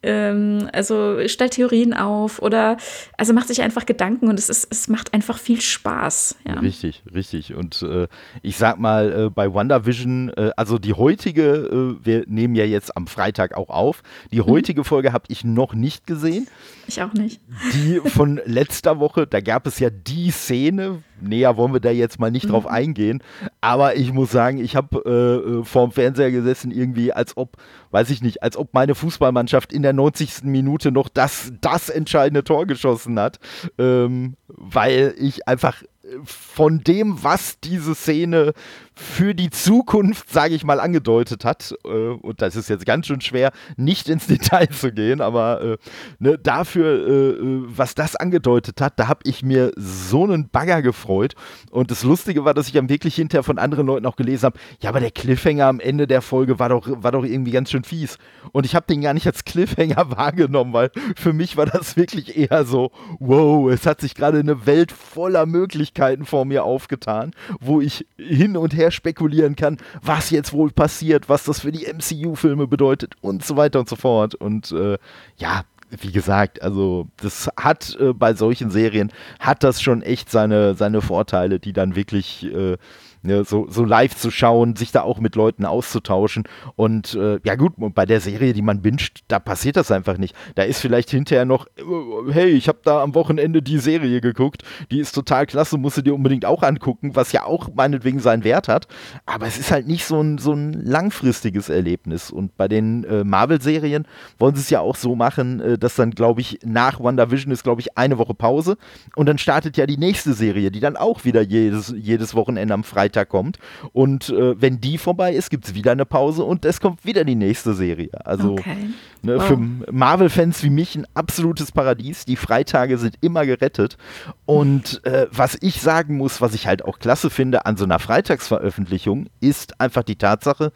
[0.05, 2.77] ähm, also stellt Theorien auf oder
[3.17, 6.37] also macht sich einfach Gedanken und es ist, es macht einfach viel Spaß.
[6.47, 6.53] Ja.
[6.59, 7.55] Richtig, richtig.
[7.55, 8.07] Und äh,
[8.41, 12.95] ich sag mal, äh, bei WandaVision, äh, also die heutige, äh, wir nehmen ja jetzt
[12.95, 14.45] am Freitag auch auf, die mhm.
[14.45, 14.85] heutige mhm.
[14.85, 16.47] Folge habe ich noch nicht gesehen.
[16.87, 17.41] Ich auch nicht.
[17.73, 22.19] Die von letzter Woche, da gab es ja die Szene, näher wollen wir da jetzt
[22.19, 22.51] mal nicht mhm.
[22.51, 23.23] drauf eingehen.
[23.62, 27.58] Aber ich muss sagen, ich habe äh, äh, vorm Fernseher gesessen, irgendwie, als ob,
[27.91, 30.43] weiß ich nicht, als ob meine Fußballmannschaft in der 90.
[30.43, 33.39] Minute noch das, das entscheidende Tor geschossen hat.
[33.78, 35.84] Ähm, weil ich einfach
[36.23, 38.54] von dem, was diese Szene
[38.95, 41.75] für die Zukunft, sage ich mal, angedeutet hat.
[41.86, 45.77] Äh, und das ist jetzt ganz schön schwer, nicht ins Detail zu gehen, aber äh,
[46.19, 51.36] ne, dafür, äh, was das angedeutet hat, da habe ich mir so einen Bagger gefreut.
[51.71, 54.60] Und das Lustige war, dass ich dann wirklich hinterher von anderen Leuten auch gelesen habe,
[54.81, 57.84] ja, aber der Cliffhanger am Ende der Folge war doch, war doch irgendwie ganz schön
[57.84, 58.17] fies.
[58.51, 62.38] Und ich habe den gar nicht als Cliffhanger wahrgenommen, weil für mich war das wirklich
[62.38, 67.81] eher so, wow, es hat sich gerade eine Welt voller Möglichkeiten vor mir aufgetan, wo
[67.81, 71.87] ich hin und her her spekulieren kann, was jetzt wohl passiert, was das für die
[71.91, 74.35] MCU-Filme bedeutet und so weiter und so fort.
[74.35, 74.97] Und äh,
[75.37, 80.75] ja, wie gesagt, also das hat äh, bei solchen Serien, hat das schon echt seine,
[80.75, 82.77] seine Vorteile, die dann wirklich äh,
[83.25, 86.43] ne, so, so live zu schauen, sich da auch mit Leuten auszutauschen.
[86.75, 90.35] Und äh, ja gut, bei der Serie, die man binscht, da passiert das einfach nicht.
[90.55, 94.63] Da ist vielleicht hinterher noch, äh, hey, ich habe da am Wochenende die Serie geguckt,
[94.91, 98.43] die ist total klasse, musst du dir unbedingt auch angucken, was ja auch meinetwegen seinen
[98.43, 98.88] Wert hat.
[99.25, 102.31] Aber es ist halt nicht so ein, so ein langfristiges Erlebnis.
[102.31, 104.07] Und bei den äh, Marvel-Serien
[104.38, 107.63] wollen sie es ja auch so machen, äh, dass dann, glaube ich, nach WandaVision ist,
[107.63, 108.77] glaube ich, eine Woche Pause.
[109.15, 112.83] Und dann startet ja die nächste Serie, die dann auch wieder jedes, jedes Wochenende am
[112.83, 113.60] Freitag Freitag kommt.
[113.93, 117.23] Und äh, wenn die vorbei ist, gibt es wieder eine Pause und es kommt wieder
[117.23, 118.10] die nächste Serie.
[118.25, 118.89] Also okay.
[119.21, 119.43] ne, wow.
[119.43, 122.25] für Marvel-Fans wie mich ein absolutes Paradies.
[122.25, 123.97] Die Freitage sind immer gerettet.
[124.45, 127.99] Und äh, was ich sagen muss, was ich halt auch klasse finde an so einer
[127.99, 130.71] Freitagsveröffentlichung, ist einfach die Tatsache,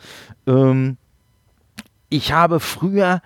[0.47, 0.97] ähm,
[2.11, 3.21] ich habe früher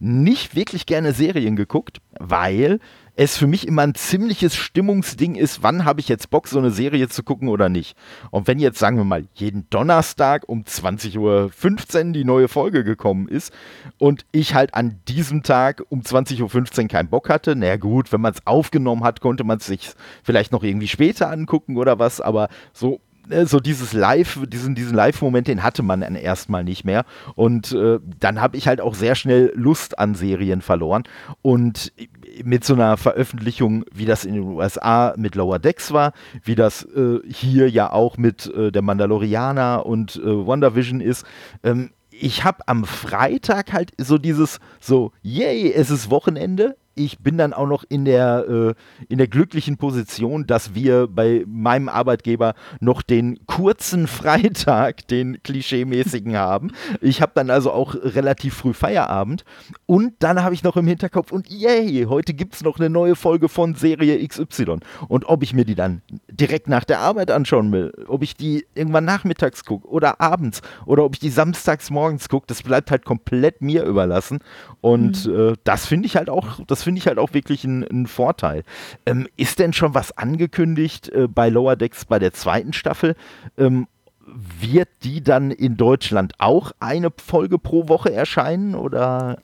[0.00, 2.80] nicht wirklich gerne Serien geguckt, weil
[3.16, 6.70] es für mich immer ein ziemliches Stimmungsding ist, wann habe ich jetzt Bock, so eine
[6.70, 7.96] Serie zu gucken oder nicht.
[8.30, 13.28] Und wenn jetzt, sagen wir mal, jeden Donnerstag um 20.15 Uhr die neue Folge gekommen
[13.28, 13.52] ist
[13.98, 18.20] und ich halt an diesem Tag um 20.15 Uhr keinen Bock hatte, naja gut, wenn
[18.20, 19.92] man es aufgenommen hat, konnte man es sich
[20.24, 24.94] vielleicht noch irgendwie später angucken oder was, aber so Ne, so dieses Live, diesen, diesen
[24.94, 27.04] Live-Moment, den hatte man dann erstmal nicht mehr.
[27.34, 31.04] Und äh, dann habe ich halt auch sehr schnell Lust an Serien verloren.
[31.40, 31.92] Und
[32.42, 36.82] mit so einer Veröffentlichung, wie das in den USA mit Lower Decks war, wie das
[36.82, 41.24] äh, hier ja auch mit äh, der Mandalorianer und äh, WandaVision ist,
[41.62, 47.38] ähm, ich habe am Freitag halt so dieses so, yay, es ist Wochenende, ich bin
[47.38, 48.74] dann auch noch in der, äh,
[49.08, 56.36] in der glücklichen Position, dass wir bei meinem Arbeitgeber noch den kurzen Freitag, den klischeemäßigen
[56.36, 56.72] haben.
[57.00, 59.44] Ich habe dann also auch relativ früh Feierabend
[59.86, 63.16] und dann habe ich noch im Hinterkopf und yay, heute gibt es noch eine neue
[63.16, 64.78] Folge von Serie XY.
[65.08, 68.66] Und ob ich mir die dann direkt nach der Arbeit anschauen will, ob ich die
[68.74, 73.04] irgendwann nachmittags gucke oder abends oder ob ich die samstags morgens gucke, das bleibt halt
[73.04, 74.38] komplett mir überlassen.
[74.80, 75.52] Und mhm.
[75.52, 78.62] äh, das finde ich halt auch, das finde ich halt auch wirklich ein, ein Vorteil.
[79.06, 83.16] Ähm, ist denn schon was angekündigt äh, bei Lower Decks bei der zweiten Staffel?
[83.58, 83.86] Ähm,
[84.26, 89.38] wird die dann in Deutschland auch eine Folge pro Woche erscheinen oder?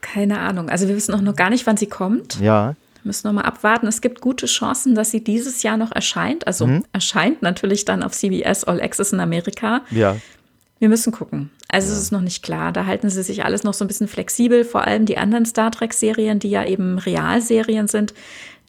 [0.00, 0.68] Keine Ahnung.
[0.70, 2.38] Also wir wissen auch noch gar nicht, wann sie kommt.
[2.40, 2.74] Ja.
[3.02, 3.86] Wir müssen noch mal abwarten.
[3.86, 6.46] Es gibt gute Chancen, dass sie dieses Jahr noch erscheint.
[6.46, 6.84] Also mhm.
[6.92, 9.82] erscheint natürlich dann auf CBS All Access in Amerika.
[9.90, 10.16] Ja.
[10.80, 11.50] Wir müssen gucken.
[11.68, 11.94] Also ja.
[11.94, 12.72] es ist noch nicht klar.
[12.72, 14.64] Da halten sie sich alles noch so ein bisschen flexibel.
[14.64, 18.14] Vor allem die anderen Star Trek-Serien, die ja eben Realserien sind,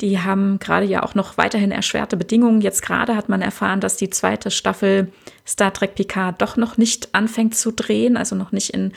[0.01, 2.59] die haben gerade ja auch noch weiterhin erschwerte Bedingungen.
[2.59, 5.11] Jetzt gerade hat man erfahren, dass die zweite Staffel
[5.47, 8.91] Star Trek Picard doch noch nicht anfängt zu drehen, also noch nicht in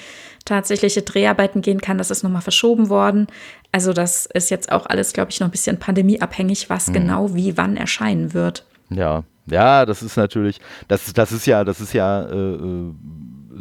[0.44, 1.98] tatsächliche Dreharbeiten gehen kann.
[1.98, 3.28] Das ist nochmal verschoben worden.
[3.70, 6.94] Also das ist jetzt auch alles, glaube ich, noch ein bisschen pandemieabhängig, was mhm.
[6.94, 8.66] genau wie wann erscheinen wird.
[8.90, 12.92] Ja, ja, das ist natürlich, das, das ist ja, das ist ja, äh, äh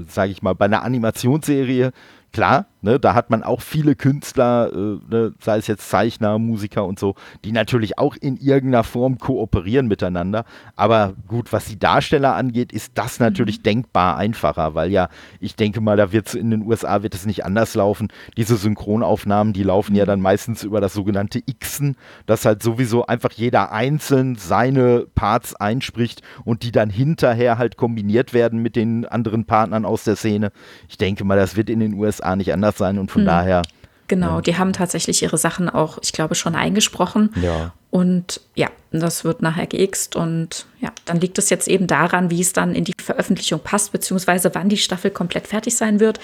[0.08, 1.92] sage ich mal, bei einer Animationsserie
[2.34, 6.86] klar, ne, da hat man auch viele Künstler, äh, ne, sei es jetzt Zeichner, Musiker
[6.86, 7.16] und so,
[7.46, 10.44] die natürlich auch in irgendeiner Form kooperieren miteinander.
[10.76, 13.64] Aber gut, was die Darsteller angeht, ist das natürlich mhm.
[13.64, 17.26] denkbar einfacher, weil ja, ich denke mal, da wird es in den USA wird es
[17.26, 18.10] nicht anders laufen.
[18.36, 20.08] Diese Synchronaufnahmen, die laufen ja mhm.
[20.08, 26.24] dann meistens über das sogenannte Xen, dass halt sowieso einfach jeder einzeln seine Parts einspricht
[26.44, 30.52] und die dann hinterher halt kombiniert werden mit den anderen Partnern aus der Szene.
[30.90, 33.28] Ich denke mal, das wird in den USA USA nicht anders sein und von hm.
[33.28, 33.62] daher.
[34.08, 34.42] Genau, ja.
[34.42, 37.34] die haben tatsächlich ihre Sachen auch, ich glaube, schon eingesprochen.
[37.42, 37.74] Ja.
[37.90, 42.42] Und ja, das wird nachher geixt und ja, dann liegt es jetzt eben daran, wie
[42.42, 46.20] es dann in die Veröffentlichung passt, beziehungsweise wann die Staffel komplett fertig sein wird.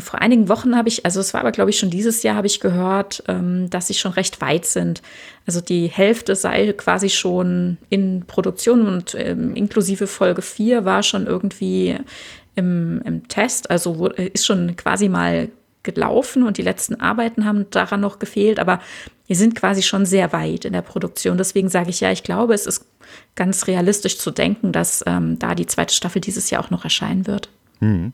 [0.00, 2.46] Vor einigen Wochen habe ich, also es war aber glaube ich schon dieses Jahr, habe
[2.46, 5.02] ich gehört, ähm, dass sie schon recht weit sind.
[5.46, 11.26] Also die Hälfte sei quasi schon in Produktion und ähm, inklusive Folge 4 war schon
[11.26, 11.98] irgendwie
[12.60, 15.48] im, im Test, also ist schon quasi mal
[15.82, 18.80] gelaufen und die letzten Arbeiten haben daran noch gefehlt, aber
[19.26, 21.38] wir sind quasi schon sehr weit in der Produktion.
[21.38, 22.84] Deswegen sage ich ja, ich glaube, es ist
[23.34, 27.26] ganz realistisch zu denken, dass ähm, da die zweite Staffel dieses Jahr auch noch erscheinen
[27.26, 27.48] wird.
[27.80, 28.12] Mhm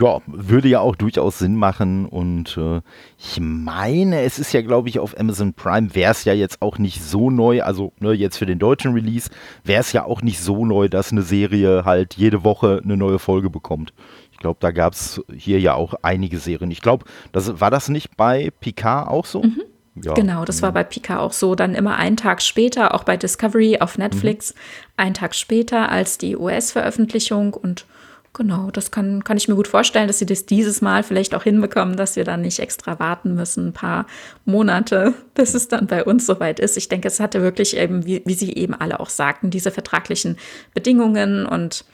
[0.00, 2.06] ja, würde ja auch durchaus Sinn machen.
[2.06, 2.80] Und äh,
[3.18, 6.78] ich meine, es ist ja, glaube ich, auf Amazon Prime wäre es ja jetzt auch
[6.78, 7.62] nicht so neu.
[7.62, 9.30] Also ne, jetzt für den deutschen Release
[9.62, 13.18] wäre es ja auch nicht so neu, dass eine Serie halt jede Woche eine neue
[13.18, 13.92] Folge bekommt.
[14.32, 16.70] Ich glaube, da gab es hier ja auch einige Serien.
[16.70, 19.42] Ich glaube, das war das nicht bei Picard auch so?
[19.42, 19.62] Mhm.
[20.02, 20.14] Ja.
[20.14, 20.74] Genau, das war mhm.
[20.74, 21.54] bei Pika auch so.
[21.54, 24.58] Dann immer einen Tag später, auch bei Discovery auf Netflix, mhm.
[24.96, 27.54] einen Tag später als die US-Veröffentlichung.
[27.54, 27.86] Und
[28.36, 31.44] Genau, das kann, kann ich mir gut vorstellen, dass sie das dieses Mal vielleicht auch
[31.44, 34.06] hinbekommen, dass wir dann nicht extra warten müssen, ein paar
[34.44, 36.76] Monate, bis es dann bei uns soweit ist.
[36.76, 40.36] Ich denke, es hatte wirklich eben, wie, wie Sie eben alle auch sagten, diese vertraglichen
[40.74, 41.84] Bedingungen und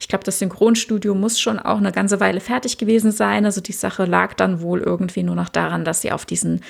[0.00, 3.44] ich glaube, das Synchronstudio muss schon auch eine ganze Weile fertig gewesen sein.
[3.44, 6.60] Also die Sache lag dann wohl irgendwie nur noch daran, dass sie auf diesen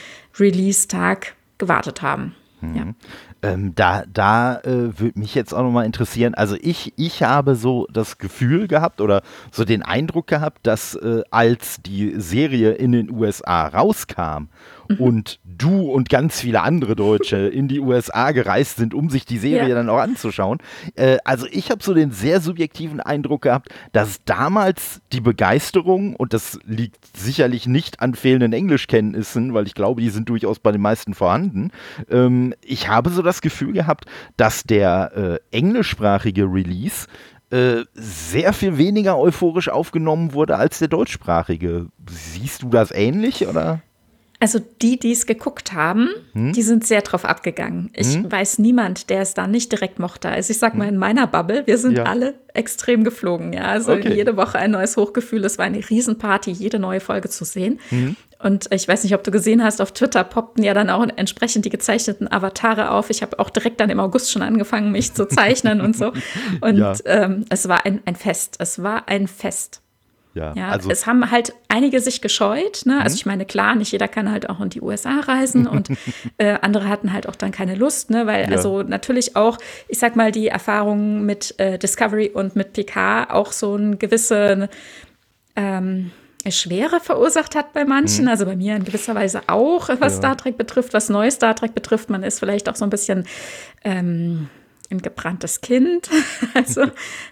[0.40, 2.34] Release-Tag gewartet haben.
[2.62, 2.74] Mhm.
[2.74, 2.84] Ja.
[3.40, 6.34] Ähm, da da äh, würde mich jetzt auch nochmal interessieren.
[6.34, 9.22] Also ich, ich habe so das Gefühl gehabt oder
[9.52, 14.48] so den Eindruck gehabt, dass äh, als die Serie in den USA rauskam.
[14.98, 19.38] Und du und ganz viele andere Deutsche in die USA gereist sind, um sich die
[19.38, 19.74] Serie ja.
[19.74, 20.58] dann auch anzuschauen.
[20.94, 26.32] Äh, also ich habe so den sehr subjektiven Eindruck gehabt, dass damals die Begeisterung, und
[26.32, 30.80] das liegt sicherlich nicht an fehlenden Englischkenntnissen, weil ich glaube, die sind durchaus bei den
[30.80, 31.70] meisten vorhanden.
[32.10, 37.06] Ähm, ich habe so das Gefühl gehabt, dass der äh, englischsprachige Release
[37.50, 41.86] äh, sehr viel weniger euphorisch aufgenommen wurde als der deutschsprachige.
[42.08, 43.80] Siehst du das ähnlich oder?
[44.40, 46.52] Also die, die es geguckt haben, hm?
[46.52, 47.90] die sind sehr drauf abgegangen.
[47.92, 48.30] Ich hm?
[48.30, 50.28] weiß niemand, der es da nicht direkt mochte.
[50.28, 50.94] Also ich sag mal hm?
[50.94, 52.04] in meiner Bubble, wir sind ja.
[52.04, 53.52] alle extrem geflogen.
[53.52, 54.14] Ja, also okay.
[54.14, 55.44] jede Woche ein neues Hochgefühl.
[55.44, 57.80] Es war eine Riesenparty, jede neue Folge zu sehen.
[57.88, 58.16] Hm?
[58.40, 61.64] Und ich weiß nicht, ob du gesehen hast, auf Twitter poppten ja dann auch entsprechend
[61.64, 63.10] die gezeichneten Avatare auf.
[63.10, 66.12] Ich habe auch direkt dann im August schon angefangen, mich zu zeichnen und so.
[66.60, 66.94] Und ja.
[67.04, 68.56] ähm, es war ein, ein Fest.
[68.60, 69.82] Es war ein Fest.
[70.38, 72.82] Ja, ja also es haben halt einige sich gescheut.
[72.84, 73.00] Ne?
[73.02, 73.18] Also mhm.
[73.18, 75.90] ich meine, klar, nicht jeder kann halt auch in die USA reisen und
[76.38, 78.26] äh, andere hatten halt auch dann keine Lust, ne?
[78.26, 78.56] weil ja.
[78.56, 83.52] also natürlich auch, ich sag mal, die Erfahrungen mit äh, Discovery und mit PK auch
[83.52, 84.68] so ein gewisse
[85.56, 86.12] ähm,
[86.48, 88.30] Schwere verursacht hat bei manchen, mhm.
[88.30, 90.18] also bei mir in gewisser Weise auch, was ja.
[90.18, 92.10] Star Trek betrifft, was neues Star Trek betrifft.
[92.10, 93.26] Man ist vielleicht auch so ein bisschen
[93.84, 94.48] ähm,
[94.90, 96.08] ein gebranntes Kind.
[96.54, 96.84] Also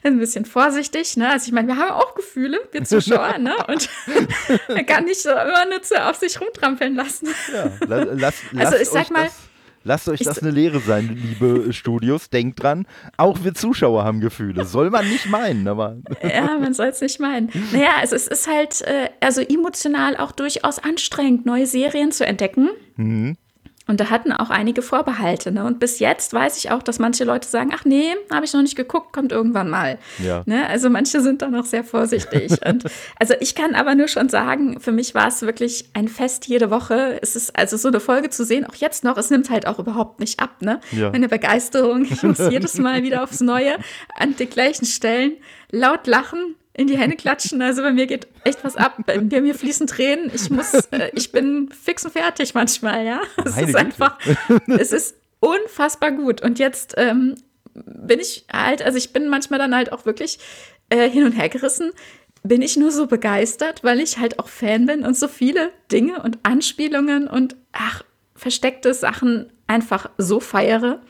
[0.03, 1.17] ein bisschen vorsichtig.
[1.17, 1.29] Ne?
[1.29, 3.55] Also ich meine, wir haben auch Gefühle, wir Zuschauer, ne?
[3.67, 3.89] Und
[4.69, 7.29] man kann nicht so immer nur zu auf sich rumtrampeln lassen.
[7.53, 9.25] Ja, lass, lass also ich sag mal.
[9.25, 9.35] Das,
[9.85, 12.31] lasst euch das eine Lehre sein, liebe Studios.
[12.31, 14.65] Denkt dran, auch wir Zuschauer haben Gefühle.
[14.65, 15.97] Soll man nicht meinen, aber.
[16.23, 17.51] ja, man soll es nicht meinen.
[17.73, 22.71] Naja, also es ist halt äh, also emotional auch durchaus anstrengend, neue Serien zu entdecken.
[22.97, 23.37] Mhm.
[23.89, 25.53] Und da hatten auch einige Vorbehalte.
[25.53, 25.65] Ne?
[25.65, 28.63] Und bis jetzt weiß ich auch, dass manche Leute sagen, ach nee, habe ich noch
[28.63, 29.99] nicht geguckt, kommt irgendwann mal.
[30.19, 30.43] Ja.
[30.45, 30.67] Ne?
[30.69, 32.53] Also manche sind da noch sehr vorsichtig.
[32.67, 32.85] und,
[33.19, 36.71] also ich kann aber nur schon sagen, für mich war es wirklich ein Fest jede
[36.71, 37.19] Woche.
[37.23, 39.79] Es ist also so eine Folge zu sehen, auch jetzt noch, es nimmt halt auch
[39.79, 40.63] überhaupt nicht ab.
[40.63, 40.81] Ne?
[40.91, 41.11] Ja.
[41.11, 43.77] Meine Begeisterung, ich muss jedes Mal wieder aufs Neue
[44.19, 45.35] an den gleichen Stellen
[45.71, 47.63] laut lachen in die Hände klatschen.
[47.63, 48.99] Also bei mir geht echt was ab.
[49.07, 50.31] Bei mir fließen Tränen.
[50.35, 53.21] Ich muss, äh, ich bin fix und fertig manchmal, ja.
[53.45, 53.79] Es Meine ist Güte.
[53.79, 54.19] einfach,
[54.79, 56.43] es ist unfassbar gut.
[56.43, 57.37] Und jetzt ähm,
[57.75, 60.39] bin ich halt, also ich bin manchmal dann halt auch wirklich
[60.91, 61.93] äh, hin und her gerissen.
[62.43, 66.23] Bin ich nur so begeistert, weil ich halt auch Fan bin und so viele Dinge
[66.23, 68.03] und Anspielungen und ach,
[68.35, 71.01] versteckte Sachen einfach so feiere.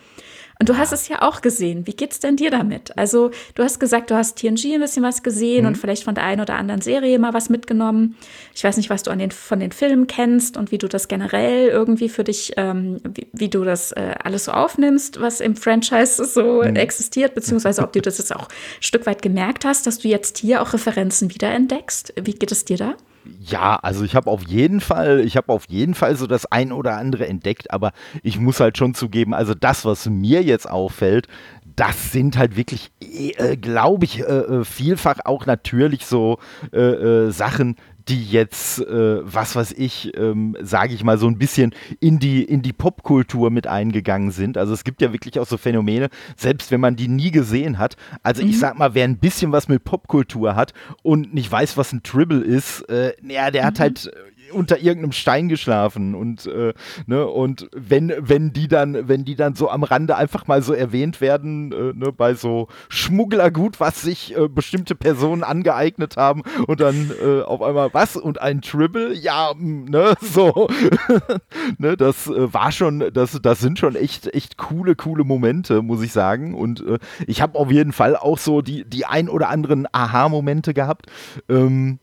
[0.58, 1.86] Und du hast es ja auch gesehen.
[1.86, 2.96] Wie geht's denn dir damit?
[2.96, 5.68] Also, du hast gesagt, du hast TNG ein bisschen was gesehen mhm.
[5.68, 8.16] und vielleicht von der einen oder anderen Serie mal was mitgenommen.
[8.54, 11.08] Ich weiß nicht, was du an den, von den Filmen kennst und wie du das
[11.08, 15.56] generell irgendwie für dich, ähm, wie, wie, du das äh, alles so aufnimmst, was im
[15.56, 16.76] Franchise so mhm.
[16.76, 20.38] existiert, beziehungsweise ob du das jetzt auch ein Stück weit gemerkt hast, dass du jetzt
[20.38, 22.14] hier auch Referenzen wiederentdeckst.
[22.22, 22.94] Wie geht es dir da?
[23.40, 26.72] Ja, also ich habe auf jeden Fall, ich habe auf jeden Fall so das ein
[26.72, 31.28] oder andere entdeckt, aber ich muss halt schon zugeben, also das, was mir jetzt auffällt,
[31.76, 36.38] das sind halt wirklich, äh, glaube ich, äh, äh, vielfach auch natürlich so
[36.72, 37.76] äh, äh Sachen,
[38.08, 42.44] die jetzt, äh, was weiß ich, ähm, sage ich mal, so ein bisschen in die,
[42.44, 44.56] in die Popkultur mit eingegangen sind.
[44.56, 47.96] Also es gibt ja wirklich auch so Phänomene, selbst wenn man die nie gesehen hat.
[48.22, 48.50] Also mhm.
[48.50, 52.02] ich sag mal, wer ein bisschen was mit Popkultur hat und nicht weiß, was ein
[52.02, 53.66] Tribble ist, äh, ja, der mhm.
[53.66, 54.10] hat halt
[54.52, 56.72] unter irgendeinem Stein geschlafen und äh,
[57.06, 60.72] ne und wenn wenn die dann wenn die dann so am Rande einfach mal so
[60.72, 66.80] erwähnt werden äh, ne, bei so Schmugglergut, was sich äh, bestimmte Personen angeeignet haben und
[66.80, 68.16] dann äh, auf einmal was?
[68.16, 70.68] Und ein Tribble, ja ne so.
[71.78, 76.02] Ne das äh, war schon das das sind schon echt echt coole coole Momente muss
[76.02, 76.54] ich sagen.
[76.54, 80.74] Und äh, ich habe auf jeden Fall auch so die die ein oder anderen Aha-Momente
[80.74, 81.06] gehabt.
[81.48, 81.98] Ähm,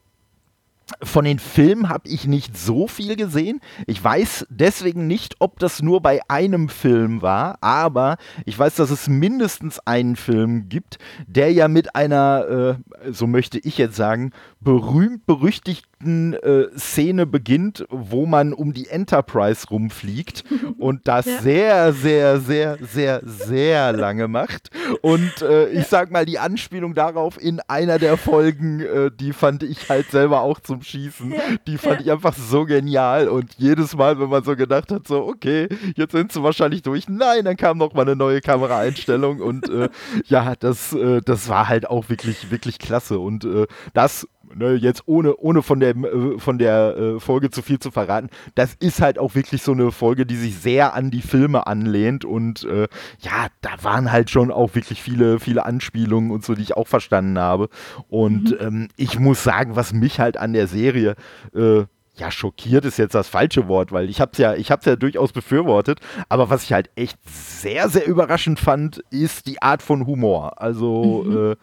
[1.02, 3.62] von den Filmen habe ich nicht so viel gesehen.
[3.88, 8.90] Ich weiß deswegen nicht, ob das nur bei einem Film war, aber ich weiß, dass
[8.90, 14.32] es mindestens einen Film gibt, der ja mit einer, äh, so möchte ich jetzt sagen,
[14.60, 20.44] berühmt-berüchtigt ersten äh, Szene beginnt, wo man um die Enterprise rumfliegt
[20.78, 21.42] und das ja.
[21.42, 24.70] sehr, sehr, sehr, sehr, sehr lange macht.
[25.02, 29.64] Und äh, ich sag mal, die Anspielung darauf in einer der Folgen, äh, die fand
[29.64, 31.32] ich halt selber auch zum Schießen.
[31.32, 31.40] Ja.
[31.68, 32.02] Die fand ja.
[32.02, 33.30] ich einfach so genial.
[33.30, 37.08] Und jedes Mal, wenn man so gedacht hat, so, okay, jetzt sind sie wahrscheinlich durch.
[37.08, 39.40] Nein, dann kam noch mal eine neue Kameraeinstellung.
[39.40, 39.90] und äh,
[40.26, 43.20] ja, das, äh, das war halt auch wirklich, wirklich klasse.
[43.20, 47.62] Und äh, das ne, jetzt ohne, ohne von der, äh, von der äh, Folge zu
[47.62, 51.12] viel zu verraten, das ist halt auch wirklich so eine Folge, die sich sehr an
[51.12, 52.88] die Filme anlehnt und äh,
[53.20, 56.88] ja, da waren halt schon auch wirklich viele, viele Anspielungen und so, die ich auch
[56.88, 57.70] verstanden habe.
[58.10, 58.58] Und mhm.
[58.60, 61.16] ähm, ich muss sagen, was mich halt an der Serie
[61.56, 61.84] äh,
[62.16, 64.96] ja, schockiert ist jetzt das falsche Wort, weil ich habe es ja, ich hab's ja
[64.96, 66.00] durchaus befürwortet.
[66.30, 70.62] Aber was ich halt echt sehr, sehr überraschend fand, ist die Art von Humor.
[70.62, 71.52] Also mhm.
[71.52, 71.56] äh,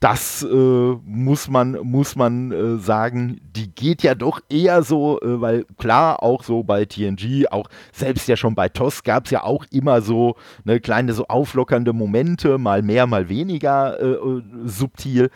[0.00, 5.40] das äh, muss man, muss man äh, sagen, die geht ja doch eher so, äh,
[5.42, 9.44] weil klar, auch so bei TNG, auch selbst ja schon bei TOS gab es ja
[9.44, 15.30] auch immer so eine kleine so auflockernde Momente, mal mehr, mal weniger äh, äh, subtil.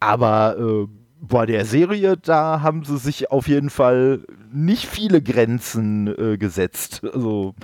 [0.00, 0.86] Aber äh,
[1.22, 4.20] bei der Serie, da haben sie sich auf jeden Fall
[4.52, 7.02] nicht viele Grenzen gesetzt.
[7.04, 7.54] Also,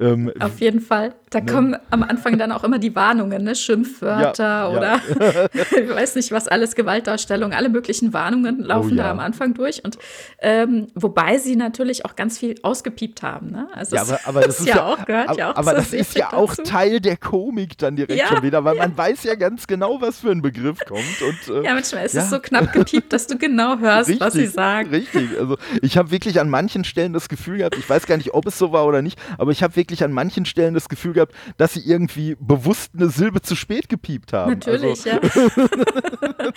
[0.00, 1.14] ähm, auf jeden Fall.
[1.34, 1.50] Da ne?
[1.50, 3.56] kommen am Anfang dann auch immer die Warnungen, ne?
[3.56, 5.48] Schimpfwörter ja, oder ja.
[5.54, 9.04] ich weiß nicht was alles, Gewaltdarstellung, alle möglichen Warnungen laufen oh, ja.
[9.04, 9.82] da am Anfang durch.
[9.84, 9.98] Und
[10.38, 13.50] ähm, wobei sie natürlich auch ganz viel ausgepiept haben.
[13.50, 13.66] Ne?
[13.74, 16.32] Also ja, aber, aber das ist ja, auch, gehört ja auch Aber das ist ja
[16.32, 16.54] auch.
[16.54, 20.30] Teil der Komik dann direkt schon wieder, weil man weiß ja ganz genau, was für
[20.30, 21.00] ein Begriff kommt.
[21.00, 24.34] Und, äh, ja, manchmal ist es so knapp gepiept, dass du genau hörst, richtig, was
[24.34, 24.90] sie sagen.
[24.90, 28.34] Richtig, also ich habe wirklich an manchen Stellen das Gefühl gehabt, ich weiß gar nicht,
[28.34, 31.12] ob es so war oder nicht, aber ich habe wirklich an manchen Stellen das Gefühl
[31.12, 31.23] gehabt,
[31.56, 34.52] dass sie irgendwie bewusst eine Silbe zu spät gepiept haben.
[34.52, 36.52] Natürlich, also, ja.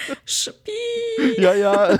[1.37, 1.99] ja, ja.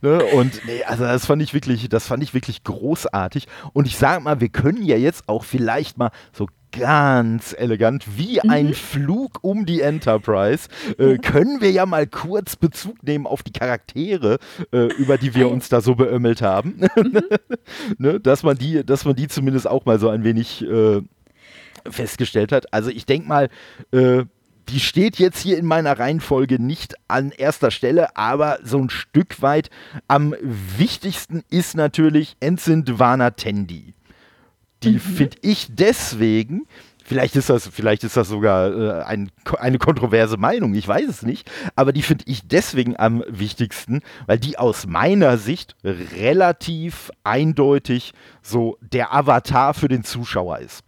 [0.00, 0.24] Ne?
[0.24, 3.46] Und nee, also das fand ich wirklich, das fand ich wirklich großartig.
[3.72, 8.40] Und ich sage mal, wir können ja jetzt auch vielleicht mal so ganz elegant, wie
[8.42, 8.50] mhm.
[8.50, 13.52] ein Flug um die Enterprise, äh, können wir ja mal kurz Bezug nehmen auf die
[13.52, 14.38] Charaktere,
[14.72, 16.80] äh, über die wir uns da so beömmelt haben.
[16.96, 17.20] Mhm.
[17.98, 21.02] ne, dass, man die, dass man die zumindest auch mal so ein wenig äh,
[21.88, 22.72] festgestellt hat.
[22.72, 23.48] Also ich denke mal,
[23.92, 24.24] äh,
[24.68, 29.42] die steht jetzt hier in meiner Reihenfolge nicht an erster Stelle, aber so ein Stück
[29.42, 29.70] weit
[30.08, 33.94] am wichtigsten ist natürlich Ensign Dwana Tendi.
[34.82, 35.00] Die mhm.
[35.00, 36.66] finde ich deswegen,
[37.04, 41.22] vielleicht ist das, vielleicht ist das sogar äh, ein, eine kontroverse Meinung, ich weiß es
[41.22, 48.12] nicht, aber die finde ich deswegen am wichtigsten, weil die aus meiner Sicht relativ eindeutig
[48.42, 50.82] so der Avatar für den Zuschauer ist.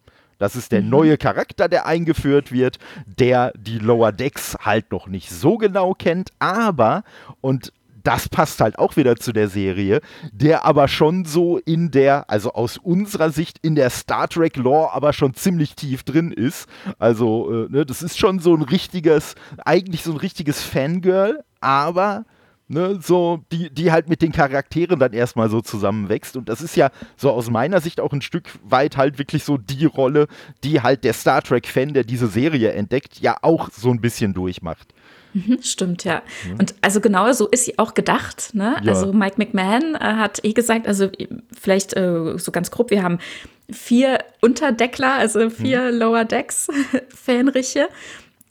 [0.45, 0.91] Das ist der mhm.
[0.91, 6.33] neue Charakter, der eingeführt wird, der die Lower Decks halt noch nicht so genau kennt,
[6.39, 7.03] aber,
[7.41, 7.73] und
[8.03, 12.53] das passt halt auch wieder zu der Serie, der aber schon so in der, also
[12.53, 16.69] aus unserer Sicht in der Star Trek Lore aber schon ziemlich tief drin ist.
[16.99, 22.27] Also, äh, ne, das ist schon so ein richtiges, eigentlich so ein richtiges Fangirl, aber
[22.67, 26.35] Ne, so, die, die halt mit den Charakteren dann erstmal so zusammenwächst.
[26.35, 29.59] Und das ist ja so aus meiner Sicht auch ein Stück weit halt wirklich so
[29.59, 30.29] die Rolle,
[30.63, 34.95] die halt der Star Trek-Fan, der diese Serie entdeckt, ja auch so ein bisschen durchmacht.
[35.35, 36.23] Mhm, stimmt, ja.
[36.49, 36.61] Mhm.
[36.61, 38.55] Und also genau so ist sie auch gedacht.
[38.55, 38.77] Ne?
[38.83, 38.93] Ja.
[38.93, 41.11] Also Mike McMahon äh, hat eh gesagt, also
[41.53, 43.19] vielleicht äh, so ganz grob, wir haben
[43.71, 45.99] vier Unterdeckler, also vier mhm.
[45.99, 46.69] Lower Decks
[47.09, 47.89] Fähnriche,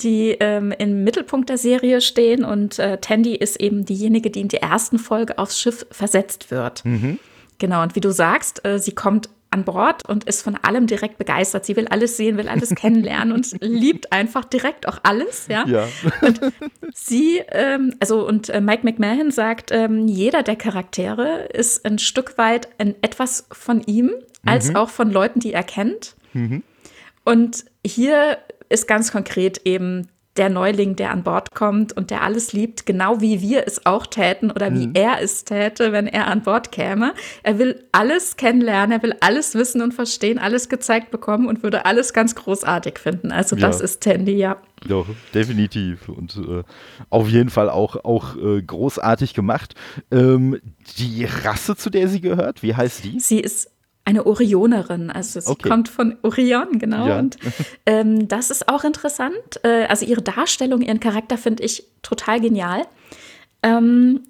[0.04, 4.50] die ähm, im Mittelpunkt der Serie stehen und äh, Tandy ist eben diejenige, die in
[4.50, 6.84] der ersten Folge aufs Schiff versetzt wird.
[6.86, 7.20] Mhm.
[7.60, 11.18] Genau, und wie du sagst, äh, sie kommt an Bord und ist von allem direkt
[11.18, 11.66] begeistert.
[11.66, 15.48] Sie will alles sehen, will alles kennenlernen und liebt einfach direkt auch alles.
[15.48, 15.66] Ja.
[15.68, 15.88] ja.
[16.22, 16.42] Und
[16.94, 22.38] sie, ähm, also und äh, Mike McMahon sagt, ähm, jeder der Charaktere ist ein Stück
[22.38, 24.12] weit ein, etwas von ihm,
[24.46, 24.76] als mhm.
[24.76, 26.16] auch von Leuten, die er kennt.
[26.34, 26.64] Mhm.
[27.24, 28.38] Und hier
[28.74, 30.08] ist ganz konkret eben
[30.38, 34.08] der Neuling, der an Bord kommt und der alles liebt, genau wie wir es auch
[34.08, 34.96] täten oder wie mhm.
[34.96, 37.14] er es täte, wenn er an Bord käme.
[37.44, 41.86] Er will alles kennenlernen, er will alles wissen und verstehen, alles gezeigt bekommen und würde
[41.86, 43.32] alles ganz großartig finden.
[43.32, 43.86] Also das ja.
[43.86, 44.58] ist Tandy, ja.
[44.88, 46.10] Doch, definitiv.
[46.10, 46.64] Und äh,
[47.10, 49.76] auf jeden Fall auch, auch äh, großartig gemacht.
[50.12, 50.60] Ähm,
[50.98, 53.20] die Rasse, zu der sie gehört, wie heißt die?
[53.20, 53.70] Sie ist
[54.06, 55.70] eine Orionerin, also sie okay.
[55.70, 57.08] kommt von Orion, genau.
[57.08, 57.20] Ja.
[57.20, 57.38] Und
[57.86, 59.62] ähm, das ist auch interessant.
[59.64, 62.86] Äh, also ihre Darstellung, ihren Charakter finde ich total genial.
[63.62, 64.22] Ähm,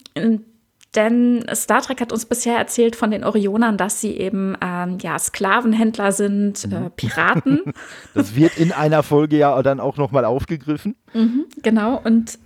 [0.96, 5.18] denn Star Trek hat uns bisher erzählt von den Orionern, dass sie eben ähm, ja,
[5.18, 6.92] Sklavenhändler sind, äh, mhm.
[6.96, 7.62] Piraten.
[8.14, 10.96] Das wird in einer Folge ja dann auch nochmal aufgegriffen.
[11.14, 12.38] Mhm, genau, und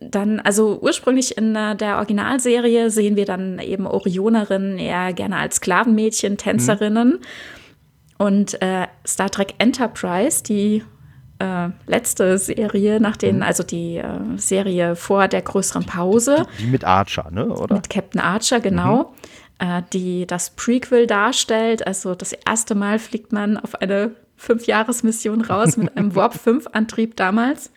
[0.00, 6.36] dann, also ursprünglich in der Originalserie sehen wir dann eben Orionerinnen eher gerne als Sklavenmädchen,
[6.36, 7.08] Tänzerinnen.
[7.08, 7.18] Mhm.
[8.18, 10.82] Und äh, Star Trek Enterprise, die
[11.38, 13.42] äh, letzte Serie nach den, mhm.
[13.42, 16.46] also die äh, Serie vor der größeren Pause.
[16.58, 17.46] Die, die, mit Archer, ne?
[17.46, 17.76] Oder?
[17.76, 19.14] Mit Captain Archer, genau.
[19.60, 19.68] Mhm.
[19.68, 21.86] Äh, die das Prequel darstellt.
[21.86, 27.70] Also das erste Mal fliegt man auf eine Fünfjahresmission raus mit einem Warp 5-Antrieb damals.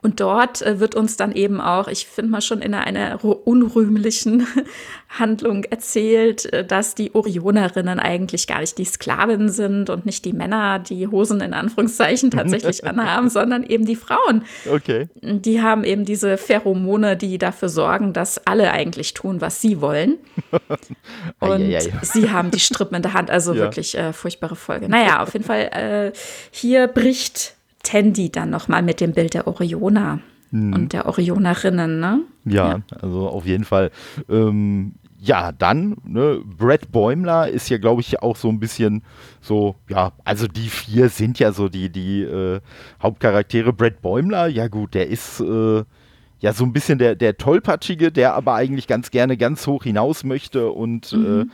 [0.00, 4.46] Und dort äh, wird uns dann eben auch, ich finde mal schon in einer unrühmlichen
[5.08, 10.32] Handlung erzählt, äh, dass die Orionerinnen eigentlich gar nicht die Sklavinnen sind und nicht die
[10.32, 14.42] Männer, die Hosen in Anführungszeichen tatsächlich anhaben, sondern eben die Frauen.
[14.70, 15.08] Okay.
[15.20, 20.18] Die haben eben diese Pheromone, die dafür sorgen, dass alle eigentlich tun, was sie wollen.
[21.40, 23.60] Und sie haben die Strippen in der Hand, also ja.
[23.60, 24.88] wirklich äh, furchtbare Folge.
[24.88, 26.12] Naja, auf jeden Fall, äh,
[26.50, 27.57] hier bricht
[27.88, 30.20] Tandy dann nochmal mit dem Bild der Orioner
[30.50, 30.74] mhm.
[30.74, 32.20] und der Orionerinnen, ne?
[32.44, 33.90] Ja, ja, also auf jeden Fall.
[34.28, 39.02] Ähm, ja, dann, ne, Brett Bäumler ist ja, glaube ich, auch so ein bisschen
[39.40, 42.60] so, ja, also die vier sind ja so die, die äh,
[43.02, 43.72] Hauptcharaktere.
[43.72, 45.82] Brett Bäumler, ja gut, der ist äh,
[46.40, 50.24] ja so ein bisschen der, der Tollpatschige, der aber eigentlich ganz gerne ganz hoch hinaus
[50.24, 51.40] möchte und mhm.
[51.40, 51.44] äh,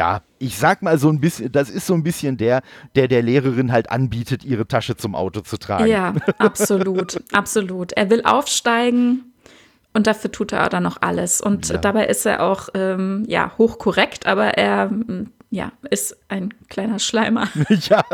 [0.00, 2.62] ja, ich sag mal so ein bisschen, das ist so ein bisschen der,
[2.94, 5.88] der der Lehrerin halt anbietet, ihre Tasche zum Auto zu tragen.
[5.88, 7.92] Ja, absolut, absolut.
[7.92, 9.30] Er will aufsteigen,
[9.92, 11.42] und dafür tut er dann noch alles.
[11.42, 11.76] Und ja.
[11.76, 14.88] dabei ist er auch ähm, ja, hochkorrekt, aber er
[15.52, 17.48] ja, ist ein kleiner Schleimer.
[17.68, 18.04] ja.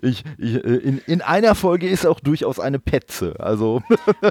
[0.00, 3.34] Ich, ich, äh, in, in einer Folge ist auch durchaus eine Petze.
[3.38, 3.82] Also.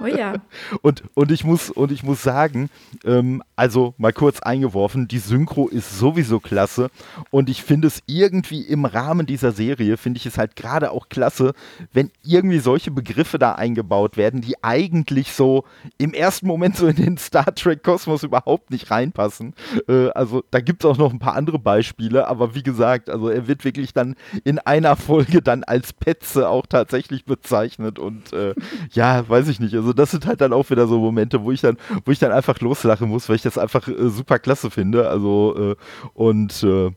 [0.01, 0.33] oh ja.
[0.81, 2.69] Und, und, ich, muss, und ich muss sagen,
[3.05, 6.89] ähm, also mal kurz eingeworfen, die Synchro ist sowieso klasse.
[7.29, 11.09] Und ich finde es irgendwie im Rahmen dieser Serie, finde ich es halt gerade auch
[11.09, 11.53] klasse,
[11.93, 15.63] wenn irgendwie solche Begriffe da eingebaut werden, die eigentlich so
[15.97, 19.53] im ersten Moment so in den Star Trek-Kosmos überhaupt nicht reinpassen.
[19.87, 23.27] Äh, also da gibt es auch noch ein paar andere Beispiele, aber wie gesagt, also
[23.27, 24.15] er wird wirklich dann
[24.45, 28.55] in einer Folge dann als Petze auch tatsächlich bezeichnet und äh,
[28.93, 29.75] ja, weiß ich nicht.
[29.75, 32.31] Also das sind halt dann auch wieder so Momente, wo ich dann, wo ich dann
[32.31, 35.09] einfach loslachen muss, weil ich das einfach äh, super klasse finde.
[35.09, 35.75] Also äh,
[36.13, 36.91] und äh,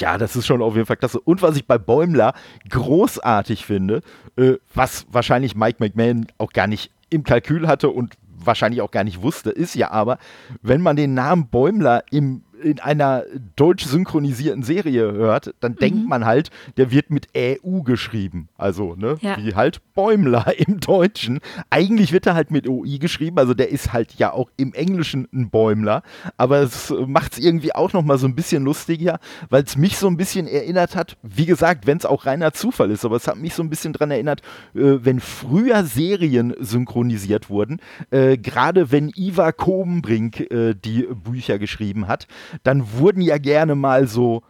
[0.00, 1.20] ja, das ist schon auf jeden Fall klasse.
[1.20, 2.34] Und was ich bei Bäumler
[2.70, 4.02] großartig finde,
[4.36, 8.14] äh, was wahrscheinlich Mike McMahon auch gar nicht im Kalkül hatte und
[8.44, 10.18] wahrscheinlich auch gar nicht wusste, ist ja aber,
[10.62, 13.24] wenn man den Namen Bäumler im in einer
[13.56, 15.76] deutsch synchronisierten Serie hört, dann mhm.
[15.76, 18.48] denkt man halt, der wird mit EU geschrieben.
[18.56, 19.36] Also, ne, ja.
[19.36, 21.40] wie halt Bäumler im Deutschen.
[21.70, 25.28] Eigentlich wird er halt mit OI geschrieben, also der ist halt ja auch im Englischen
[25.32, 26.02] ein Bäumler,
[26.36, 29.18] aber es macht es irgendwie auch nochmal so ein bisschen lustiger,
[29.50, 32.90] weil es mich so ein bisschen erinnert hat, wie gesagt, wenn es auch reiner Zufall
[32.90, 34.42] ist, aber es hat mich so ein bisschen daran erinnert,
[34.74, 37.80] äh, wenn früher Serien synchronisiert wurden,
[38.10, 42.26] äh, gerade wenn Iva Kobenbrink äh, die Bücher geschrieben hat,
[42.62, 44.42] dann wurden ja gerne mal so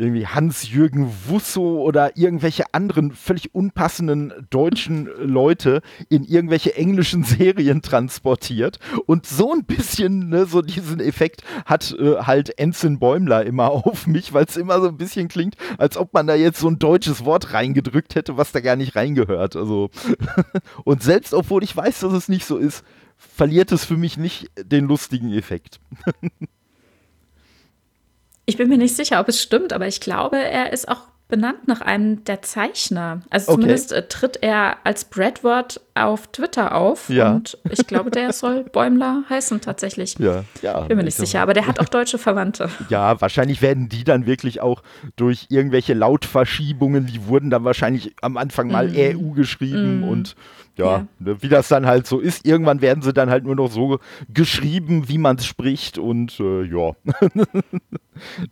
[0.00, 8.78] irgendwie Hans-Jürgen Wusso oder irgendwelche anderen völlig unpassenden deutschen Leute in irgendwelche englischen Serien transportiert.
[9.06, 14.06] Und so ein bisschen, ne, so diesen Effekt hat äh, halt Ensign Bäumler immer auf
[14.06, 16.78] mich, weil es immer so ein bisschen klingt, als ob man da jetzt so ein
[16.78, 19.54] deutsches Wort reingedrückt hätte, was da gar nicht reingehört.
[19.54, 19.90] Also
[20.84, 22.84] und selbst obwohl ich weiß, dass es nicht so ist,
[23.16, 25.78] verliert es für mich nicht den lustigen Effekt.
[28.50, 31.68] Ich bin mir nicht sicher, ob es stimmt, aber ich glaube, er ist auch benannt
[31.68, 33.20] nach einem der Zeichner.
[33.30, 33.60] Also okay.
[33.60, 37.08] zumindest äh, tritt er als Bradward auf Twitter auf.
[37.08, 37.30] Ja.
[37.30, 40.18] Und ich glaube, der soll Bäumler heißen tatsächlich.
[40.18, 40.82] Ja, ja.
[40.82, 42.68] Ich bin mir nicht sicher, aber der hat auch deutsche Verwandte.
[42.88, 44.82] Ja, wahrscheinlich werden die dann wirklich auch
[45.14, 48.96] durch irgendwelche Lautverschiebungen, die wurden dann wahrscheinlich am Anfang mal mm.
[48.96, 50.08] EU geschrieben mm.
[50.08, 50.34] und
[50.76, 52.46] ja, ja, wie das dann halt so ist.
[52.46, 53.98] Irgendwann werden sie dann halt nur noch so
[54.28, 56.92] geschrieben, wie man es spricht und äh, ja.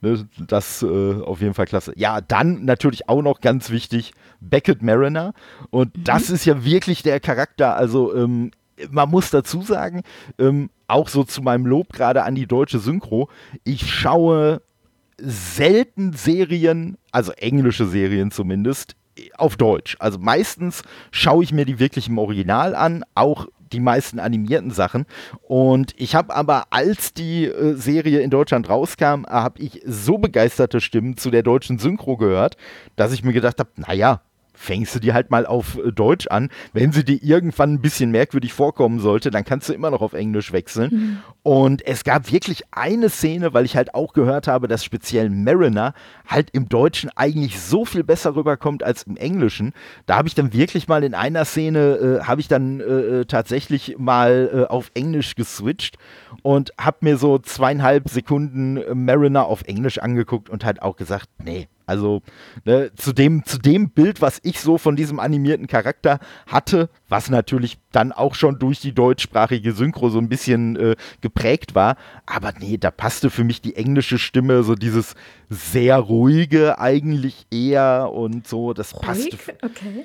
[0.00, 1.92] Ne, das äh, auf jeden Fall klasse.
[1.94, 5.34] Ja, dann natürlich auch noch ganz wichtig, Beckett Mariner.
[5.68, 6.04] Und mhm.
[6.04, 7.76] das ist ja wirklich der Charakter.
[7.76, 8.50] Also ähm,
[8.90, 10.02] man muss dazu sagen,
[10.38, 13.28] ähm, auch so zu meinem Lob gerade an die deutsche Synchro,
[13.64, 14.62] ich schaue
[15.20, 18.96] selten Serien, also englische Serien zumindest,
[19.36, 19.96] auf Deutsch.
[20.00, 25.06] Also meistens schaue ich mir die wirklich im Original an, auch die meisten animierten Sachen.
[25.42, 30.80] Und ich habe aber, als die äh, Serie in Deutschland rauskam, habe ich so begeisterte
[30.80, 32.56] Stimmen zu der deutschen Synchro gehört,
[32.96, 34.22] dass ich mir gedacht habe, naja,
[34.58, 36.50] fängst du die halt mal auf äh, Deutsch an.
[36.72, 40.12] Wenn sie dir irgendwann ein bisschen merkwürdig vorkommen sollte, dann kannst du immer noch auf
[40.12, 40.90] Englisch wechseln.
[40.90, 41.18] Mhm.
[41.42, 45.94] Und es gab wirklich eine Szene, weil ich halt auch gehört habe, dass speziell Mariner
[46.26, 49.72] halt im Deutschen eigentlich so viel besser rüberkommt als im Englischen.
[50.06, 53.24] Da habe ich dann wirklich mal in einer Szene, äh, habe ich dann äh, äh
[53.24, 55.98] tatsächlich mal äh, auf Englisch geswitcht
[56.42, 61.68] und habe mir so zweieinhalb Sekunden Mariner auf Englisch angeguckt und halt auch gesagt, nee,
[61.88, 62.22] also
[62.64, 67.30] ne, zu, dem, zu dem Bild, was ich so von diesem animierten Charakter hatte, was
[67.30, 71.96] natürlich dann auch schon durch die deutschsprachige Synchro so ein bisschen äh, geprägt war.
[72.26, 75.14] Aber nee, da passte für mich die englische Stimme, so dieses
[75.50, 78.74] sehr ruhige eigentlich eher und so.
[78.74, 79.02] Das Ruhig?
[79.02, 79.28] passt.
[79.62, 80.04] Okay.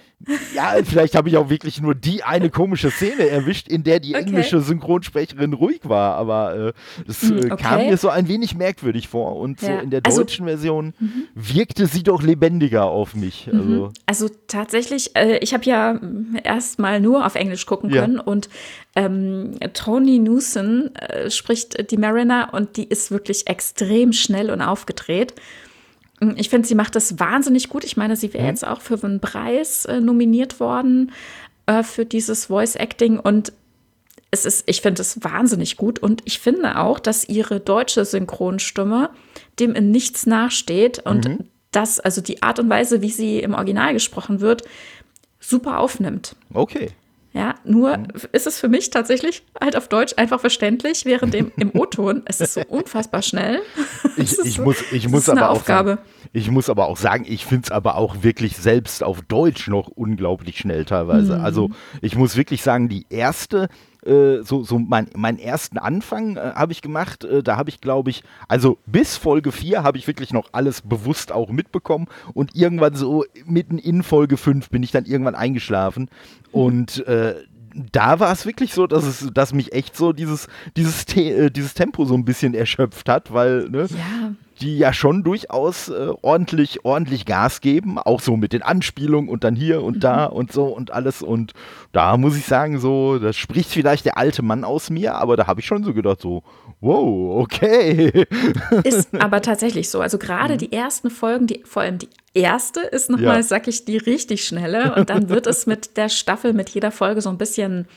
[0.55, 4.15] Ja, vielleicht habe ich auch wirklich nur die eine komische Szene erwischt, in der die
[4.15, 4.23] Okay.
[4.23, 6.73] englische Synchronsprecherin ruhig war, aber äh,
[7.05, 7.89] das Hm, äh, kam okay.
[7.89, 10.93] mir so ein wenig merkwürdig vor und so Ja, in der also- deutschen Version
[11.35, 13.49] wirkte sie doch lebendiger auf mich.
[13.51, 15.99] Also, Also tatsächlich, äh, ich habe ja
[16.43, 18.01] erst mal nur auf Englisch gucken Ja.
[18.03, 18.47] können und
[18.95, 25.33] ähm, Tony Newson äh, spricht die Mariner und die ist wirklich extrem schnell und aufgedreht.
[26.35, 27.83] Ich finde, sie macht das wahnsinnig gut.
[27.83, 31.11] Ich meine, sie wäre jetzt auch für einen Preis äh, nominiert worden
[31.65, 33.51] äh, für dieses Voice Acting und
[34.31, 39.11] es ist, ich finde es wahnsinnig gut und ich finde auch, dass ihre deutsche Synchronstimme
[39.59, 43.93] dem in nichts nachsteht und das, also die Art und Weise, wie sie im Original
[43.93, 44.63] gesprochen wird,
[45.39, 46.35] super aufnimmt.
[46.53, 46.89] okay.
[47.35, 47.97] Ja, nur
[48.31, 52.39] ist es für mich tatsächlich halt auf Deutsch einfach verständlich, während dem, im O-Ton es
[52.41, 53.59] ist so unfassbar schnell.
[54.17, 55.97] Ich, ich so- muss, ich muss aber auch Aufgabe.
[55.97, 56.01] sagen,
[56.33, 59.87] ich muss aber auch sagen, ich finde es aber auch wirklich selbst auf Deutsch noch
[59.87, 61.37] unglaublich schnell teilweise.
[61.37, 61.45] Mhm.
[61.45, 61.69] Also
[62.01, 63.69] ich muss wirklich sagen, die erste,
[64.03, 67.81] äh, so, so mein, meinen ersten Anfang äh, habe ich gemacht, äh, da habe ich
[67.81, 72.55] glaube ich, also bis Folge 4 habe ich wirklich noch alles bewusst auch mitbekommen und
[72.55, 76.09] irgendwann so mitten in Folge 5 bin ich dann irgendwann eingeschlafen
[76.51, 77.35] und äh,
[77.73, 80.47] da war es wirklich so, dass es, dass mich echt so dieses,
[80.77, 84.93] dieses, Te äh, dieses Tempo so ein bisschen erschöpft hat, weil, ne, Ja, die ja
[84.93, 89.81] schon durchaus äh, ordentlich, ordentlich Gas geben, auch so mit den Anspielungen und dann hier
[89.83, 91.21] und da und so und alles.
[91.21, 91.53] Und
[91.91, 95.47] da muss ich sagen, so, das spricht vielleicht der alte Mann aus mir, aber da
[95.47, 96.43] habe ich schon so gedacht, so,
[96.83, 98.25] wow, okay.
[98.83, 100.01] ist aber tatsächlich so.
[100.01, 103.43] Also gerade die ersten Folgen, die, vor allem die erste ist nochmal, Ja.
[103.43, 104.95] sag ich, die richtig schnelle.
[104.95, 107.87] Und dann wird es mit der Staffel, mit jeder Folge so ein bisschen,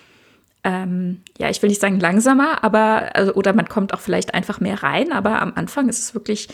[0.65, 4.61] ähm, ja, ich will nicht sagen langsamer, aber, also, oder man kommt auch vielleicht einfach
[4.61, 6.49] mehr rein, aber am Anfang ist es wirklich,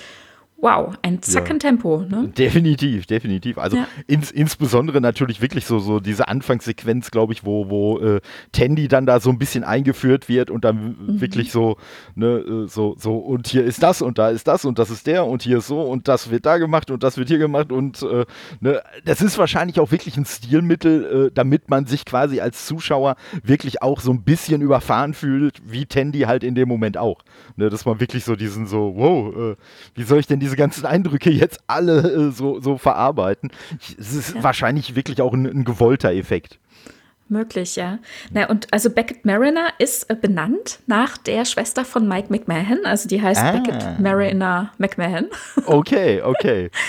[0.63, 2.05] wow, ein Zackentempo.
[2.09, 2.29] Ne?
[2.39, 3.59] Definitiv, definitiv.
[3.59, 3.87] Also Ja.
[4.07, 8.21] ins, insbesondere natürlich wirklich so, so diese Anfangssequenz, glaube ich, wo, wo äh,
[8.53, 11.21] Tandy dann da so ein bisschen eingeführt wird und dann Mhm.
[11.21, 11.77] wirklich so,
[12.15, 15.07] ne, äh, so, so, und hier ist das und da ist das und das ist
[15.09, 17.73] der und hier ist so und das wird da gemacht und das wird hier gemacht
[17.73, 18.25] und äh,
[18.61, 23.17] ne, das ist wahrscheinlich auch wirklich ein Stilmittel, äh, damit man sich quasi als Zuschauer
[23.43, 27.23] wirklich auch so ein bisschen überfahren fühlt, wie Tandy halt in dem Moment auch.
[27.57, 29.57] Ne, dass man wirklich so diesen so, wow, äh,
[29.97, 33.51] wie soll ich denn diese ganzen Eindrücke jetzt alle äh, so, so verarbeiten?
[33.81, 34.43] Ich, es ist Ja.
[34.43, 36.59] wahrscheinlich wirklich auch ein, ein gewollter Effekt.
[37.29, 37.99] Möglich, ja.
[38.33, 42.81] Na, und also Beckett Mariner ist äh, benannt nach der Schwester von Mike McMahon.
[42.85, 43.53] Also die heißt Ah.
[43.53, 45.29] Beckett Mariner McMahon.
[45.65, 46.71] Okay, okay.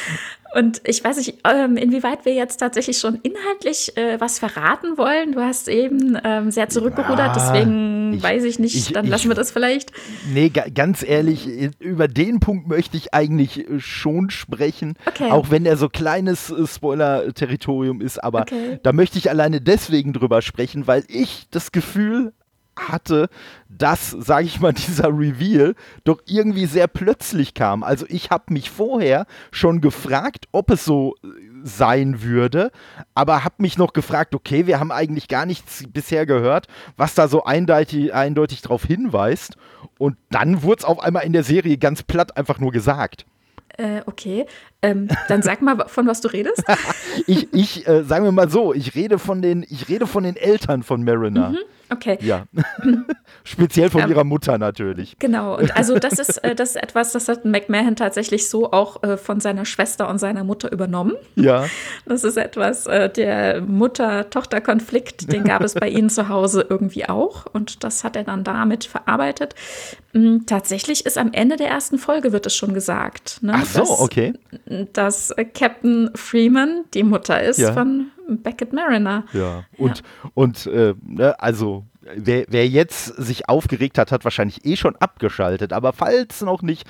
[0.56, 5.32] Und ich weiß nicht, ähm, inwieweit wir jetzt tatsächlich schon inhaltlich äh, was verraten wollen.
[5.32, 8.76] Du hast eben ähm, sehr zurückgerudert, Ja, deswegen ich- weiß ich nicht.
[8.76, 9.91] ich- dann ich- lassen wir das vielleicht.
[10.32, 11.47] Nee, ga, ganz ehrlich,
[11.80, 14.93] über den Punkt möchte ich eigentlich äh, schon sprechen.
[15.08, 15.32] Okay.
[15.32, 18.80] Auch wenn er so kleines äh, Spoiler-Territorium ist, aber Okay.
[18.84, 22.34] da möchte ich alleine deswegen drüber sprechen, weil ich das Gefühl
[22.78, 23.30] hatte,
[23.70, 27.84] dass, sage ich mal, dieser Reveal doch irgendwie sehr plötzlich kam.
[27.84, 31.28] Also ich habe mich vorher schon gefragt, ob es so äh,
[31.64, 32.72] sein würde,
[33.14, 36.68] aber habe mich noch gefragt, okay, wir haben eigentlich gar nichts bisher gehört,
[36.98, 39.56] was da so eindeutig, eindeutig darauf hinweist.
[39.98, 43.26] Und dann wurde es auf einmal in der Serie ganz platt einfach nur gesagt.
[43.78, 44.46] Äh, okay.
[44.84, 46.64] Ähm, dann sag mal, von was du redest.
[47.28, 50.36] Ich, ich äh, sagen wir mal so, ich rede von den, ich rede von den
[50.36, 51.54] Eltern von Mariner.
[51.94, 52.18] Okay.
[52.22, 52.46] Ja.
[53.44, 55.18] Speziell von Ähm, ihrer Mutter natürlich.
[55.20, 59.04] Genau, und also das ist, äh, das ist etwas, das hat McMahon tatsächlich so auch
[59.04, 61.14] äh, von seiner Schwester und seiner Mutter übernommen.
[61.36, 61.66] Ja.
[62.06, 67.46] Das ist etwas, äh, der Mutter-Tochter-Konflikt, den gab es bei ihnen zu Hause irgendwie auch.
[67.52, 69.54] Und das hat er dann damit verarbeitet.
[70.14, 73.80] Mm, Tatsächlich ist am Ende der ersten Folge wird es schon gesagt, ne, Ach so,
[73.80, 74.34] dass, okay.
[74.94, 77.74] Dass Captain Freeman die Mutter ist Ja.
[77.74, 79.26] von Beckett Mariner.
[79.34, 79.64] Ja.
[79.78, 80.02] Und,
[80.34, 85.74] und äh, ne, also, wer, wer jetzt sich aufgeregt hat, hat wahrscheinlich eh schon abgeschaltet.
[85.74, 86.88] Aber falls noch nicht,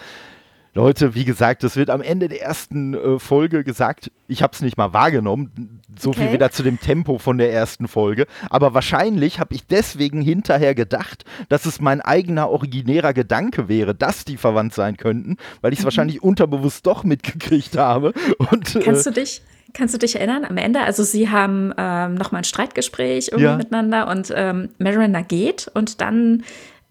[0.76, 4.62] Leute, wie gesagt, es wird am Ende der ersten äh, Folge gesagt, ich habe es
[4.62, 6.34] nicht mal wahrgenommen, so viel Okay.
[6.34, 11.26] wieder zu dem Tempo von der ersten Folge, aber wahrscheinlich habe ich deswegen hinterher gedacht,
[11.50, 15.86] dass es mein eigener originärer Gedanke wäre, dass die verwandt sein könnten, weil ich es
[15.86, 18.14] wahrscheinlich unterbewusst doch mitgekriegt habe.
[18.40, 19.44] Und, Kannst äh, du dich,
[19.74, 20.82] kannst du dich erinnern am Ende?
[20.82, 23.58] Also sie haben ähm, nochmal ein Streitgespräch irgendwie Ja.
[23.58, 26.44] miteinander und ähm, Mariner geht und dann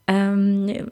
[0.06, 0.88] ähm,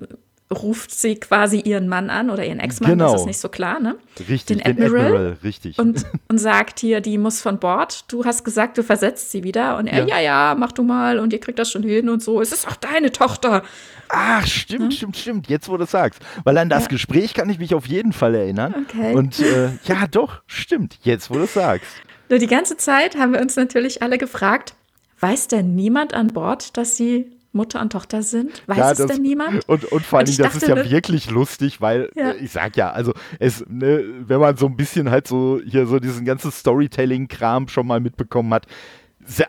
[0.53, 3.13] ruft sie quasi ihren Mann an oder ihren Ex-Mann, Genau.
[3.13, 3.97] das ist nicht so klar, ne?
[4.29, 5.37] Richtig, Den Admiral.
[5.45, 5.79] richtig.
[5.79, 8.11] Und, und sagt hier, die muss von Bord.
[8.13, 9.77] Du hast gesagt, du versetzt sie wieder.
[9.79, 10.17] Und er, Ja.
[10.17, 12.41] ja, ja, mach du mal und ihr kriegt das schon hin und so.
[12.41, 13.63] Es ist auch deine Tochter.
[14.09, 15.49] Ach, stimmt, stimmt, stimmt.
[15.49, 16.21] Jetzt, wo du es sagst.
[16.43, 16.89] Weil an das Ja.
[16.89, 18.75] Gespräch kann ich mich auf jeden Fall erinnern.
[18.89, 19.15] Okay.
[19.15, 20.99] Und äh, ja, doch, stimmt.
[21.03, 21.87] Jetzt, wo du es sagst.
[22.29, 24.75] Nur die ganze Zeit haben wir uns natürlich alle gefragt,
[25.21, 28.63] weiß denn niemand an Bord, dass sie Mutter und Tochter sind?
[28.69, 29.69] Weiß Ja, es das- denn niemand?
[29.69, 32.31] Und, und vor Dingen, das ist ja ne- wirklich lustig, weil Ja.
[32.31, 35.87] äh, ich sag ja, also es, ne, wenn man so ein bisschen halt so hier
[35.87, 38.67] so diesen ganzen Storytelling-Kram schon mal mitbekommen hat,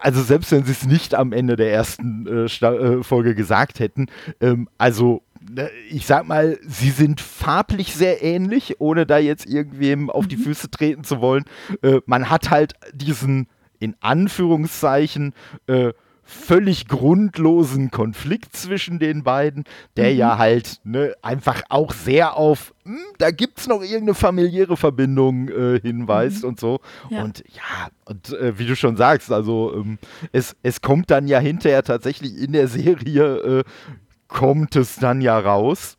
[0.01, 4.07] also selbst wenn sie es nicht am Ende der ersten äh, äh, Folge gesagt hätten,
[4.39, 10.09] ähm, also ne, ich sag mal, sie sind farblich sehr ähnlich, ohne da jetzt irgendwem
[10.09, 10.29] auf Mhm.
[10.29, 11.45] die Füße treten zu wollen.
[11.81, 13.47] Äh, man hat halt diesen,
[13.79, 15.33] in Anführungszeichen,
[15.67, 15.93] äh,
[16.31, 19.65] völlig grundlosen Konflikt zwischen den beiden,
[19.97, 20.17] der Mhm.
[20.17, 25.49] ja halt ne, einfach auch sehr auf, hm, da gibt es noch irgendeine familiäre Verbindung
[25.49, 26.79] äh, hinweist und so.
[27.09, 27.15] Mhm.
[27.17, 27.23] Ja.
[27.23, 29.97] Und ja, und äh, wie du schon sagst, also ähm,
[30.31, 33.63] es, es kommt dann ja hinterher tatsächlich in der Serie, äh,
[34.27, 35.97] kommt es dann ja raus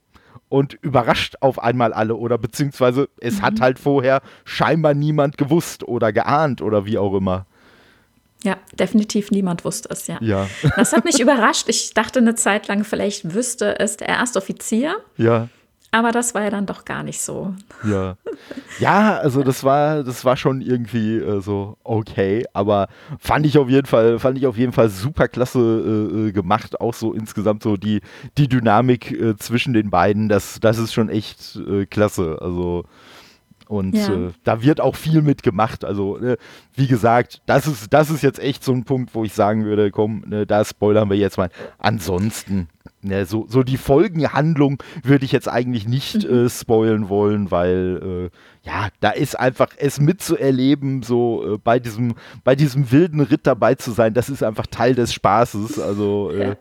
[0.48, 3.42] und überrascht auf einmal alle oder beziehungsweise es Mhm.
[3.42, 7.46] hat halt vorher scheinbar niemand gewusst oder geahnt oder wie auch immer.
[8.44, 10.18] Ja, definitiv niemand wusste es, ja.
[10.20, 11.68] Ja, Das hat mich überrascht.
[11.68, 15.48] Ich dachte eine Zeit lang, vielleicht wüsste es der Erstoffizier, ja.
[15.92, 17.54] aber das war ja dann doch gar nicht so.
[17.84, 18.16] Ja.
[18.80, 22.88] Ja, also das war, das war schon irgendwie äh, so okay, aber
[23.20, 26.80] fand ich auf jeden Fall, fand ich auf jeden Fall super klasse äh, äh, gemacht.
[26.80, 28.00] Auch so insgesamt so die,
[28.38, 32.38] die Dynamik äh, zwischen den beiden, das, das ist schon echt äh, klasse.
[32.40, 32.84] Also
[33.72, 34.26] und Ja.
[34.26, 35.84] äh, da wird auch viel mitgemacht.
[35.84, 36.36] Also, äh,
[36.74, 39.90] wie gesagt, das ist, das ist jetzt echt so ein Punkt, wo ich sagen würde,
[39.90, 41.48] komm, ne, da spoilern wir jetzt mal.
[41.78, 42.68] Ansonsten,
[43.00, 48.30] ne, so, so die Folgenhandlung würde ich jetzt eigentlich nicht äh, spoilen wollen, weil
[48.64, 52.14] äh, ja, da ist einfach es mitzuerleben, so äh, bei diesem,
[52.44, 55.78] bei diesem wilden Ritt dabei zu sein, das ist einfach Teil des Spaßes.
[55.80, 56.54] Also äh, Ja.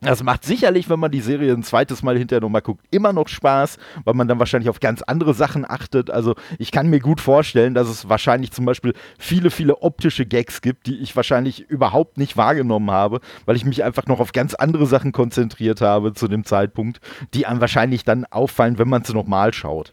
[0.00, 3.26] Das macht sicherlich, wenn man die Serie ein zweites Mal hinterher nochmal guckt, immer noch
[3.26, 6.08] Spaß, weil man dann wahrscheinlich auf ganz andere Sachen achtet.
[6.08, 10.62] Also ich kann mir gut vorstellen, dass es wahrscheinlich zum Beispiel viele, viele optische Gags
[10.62, 14.54] gibt, die ich wahrscheinlich überhaupt nicht wahrgenommen habe, weil ich mich einfach noch auf ganz
[14.54, 17.00] andere Sachen konzentriert habe zu dem Zeitpunkt,
[17.34, 19.92] die einem wahrscheinlich dann auffallen, wenn man es nochmal schaut.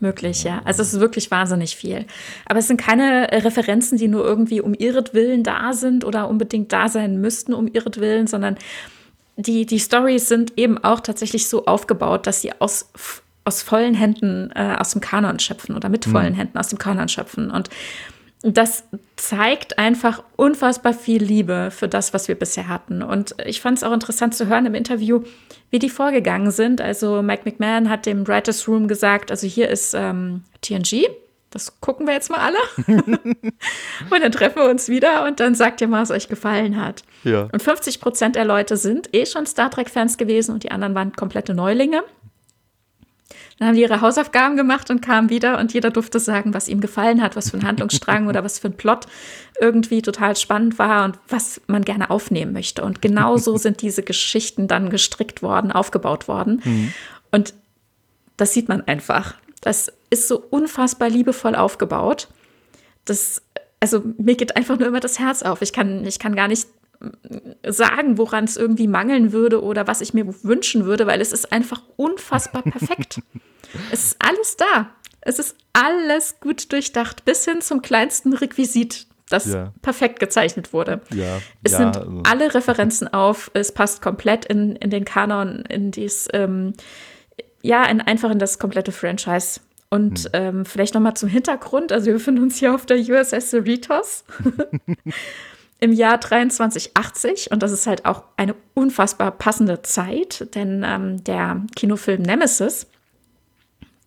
[0.00, 0.62] Möglich, ja.
[0.64, 2.06] Also es ist wirklich wahnsinnig viel.
[2.46, 6.72] Aber es sind keine äh, Referenzen, die nur irgendwie um ihretwillen da sind oder unbedingt
[6.72, 8.56] da sein müssten um ihretwillen, sondern
[9.36, 12.90] die, die Stories sind eben auch tatsächlich so aufgebaut, dass sie aus,
[13.44, 17.08] aus vollen Händen äh, aus dem Kanon schöpfen oder mit vollen Händen aus dem Kanon
[17.08, 17.50] schöpfen.
[17.50, 17.68] Und
[18.42, 18.84] das
[19.16, 23.02] zeigt einfach unfassbar viel Liebe für das, was wir bisher hatten.
[23.02, 25.22] Und ich fand es auch interessant zu hören im Interview,
[25.70, 26.80] wie die vorgegangen sind.
[26.80, 31.06] Also Mike McMahon hat dem Writers Room gesagt, also hier ist ähm, TNG,
[31.50, 32.58] das gucken wir jetzt mal alle.
[34.10, 37.02] und dann treffen wir uns wieder und dann sagt ihr mal, was euch gefallen hat.
[37.24, 37.48] Ja.
[37.52, 41.12] Und 50 Prozent der Leute sind eh schon Star Trek-Fans gewesen und die anderen waren
[41.12, 42.02] komplette Neulinge.
[43.60, 46.80] Dann haben die ihre Hausaufgaben gemacht und kamen wieder und jeder durfte sagen, was ihm
[46.80, 49.06] gefallen hat, was für ein Handlungsstrang oder was für ein Plot
[49.60, 52.82] irgendwie total spannend war und was man gerne aufnehmen möchte.
[52.82, 56.62] Und genau so sind diese Geschichten dann gestrickt worden, aufgebaut worden.
[57.30, 57.52] Und
[58.38, 59.34] das sieht man einfach.
[59.60, 62.28] Das ist so unfassbar liebevoll aufgebaut.
[63.04, 63.42] Das,
[63.78, 65.60] also mir geht einfach nur immer das Herz auf.
[65.60, 66.66] Ich kann, ich kann gar nicht
[67.66, 71.52] sagen, woran es irgendwie mangeln würde oder was ich mir wünschen würde, weil es ist
[71.52, 73.20] einfach unfassbar perfekt.
[73.92, 74.90] es ist alles da.
[75.22, 79.72] Es ist alles gut durchdacht, bis hin zum kleinsten Requisit, das Ja.
[79.82, 81.00] perfekt gezeichnet wurde.
[81.12, 85.64] Ja, Es ja, sind also- alle Referenzen auf, es passt komplett in, in den Kanon,
[85.68, 86.72] in dies, ähm,
[87.62, 89.60] ja, in, einfach in das komplette Franchise.
[89.90, 90.28] Und Hm.
[90.32, 91.92] ähm, vielleicht noch mal zum Hintergrund.
[91.92, 94.24] Also wir befinden uns hier auf der USS Cerritos
[95.80, 101.62] im Jahr 2380 und das ist halt auch eine unfassbar passende Zeit, denn ähm, der
[101.74, 102.86] Kinofilm Nemesis,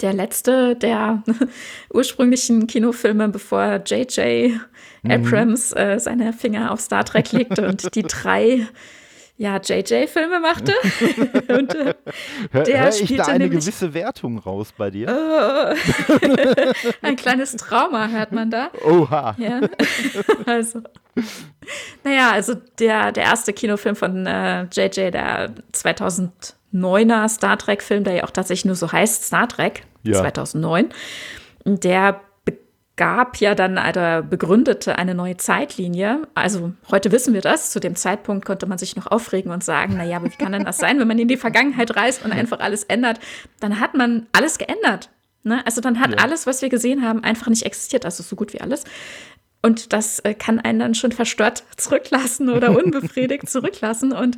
[0.01, 1.24] der letzte der
[1.93, 4.59] ursprünglichen Kinofilme, bevor J.J.
[5.07, 8.67] Abrams äh, seine Finger auf Star Trek legte und die drei
[9.38, 10.73] ja, JJ-Filme machte.
[11.57, 11.95] und äh,
[12.51, 15.07] Hör, der hör ich spielte da eine gewisse Wertung raus bei dir?
[17.01, 18.69] ein kleines Trauma hört man da.
[18.86, 19.36] Oha.
[19.39, 19.61] Ja.
[20.45, 20.81] also.
[22.03, 28.23] Naja, also der, der erste Kinofilm von äh, JJ, der 2009er Star Trek-Film, der ja
[28.25, 30.19] auch tatsächlich nur so heißt, Star Trek, Ja.
[30.19, 30.89] 2009,
[31.65, 32.21] der
[32.95, 36.27] gab ja dann oder begründete eine neue Zeitlinie.
[36.35, 37.71] Also heute wissen wir das.
[37.71, 40.63] Zu dem Zeitpunkt konnte man sich noch aufregen und sagen, naja, aber wie kann denn
[40.63, 43.19] das sein, wenn man in die Vergangenheit reist und einfach alles ändert?
[43.59, 45.09] Dann hat man alles geändert.
[45.43, 45.65] Ne?
[45.65, 46.17] Also dann hat ja.
[46.17, 48.05] alles, was wir gesehen haben, einfach nicht existiert.
[48.05, 48.83] Also so gut wie alles.
[49.63, 54.11] Und das äh, kann einen dann schon verstört zurücklassen oder unbefriedigt zurücklassen.
[54.11, 54.37] Und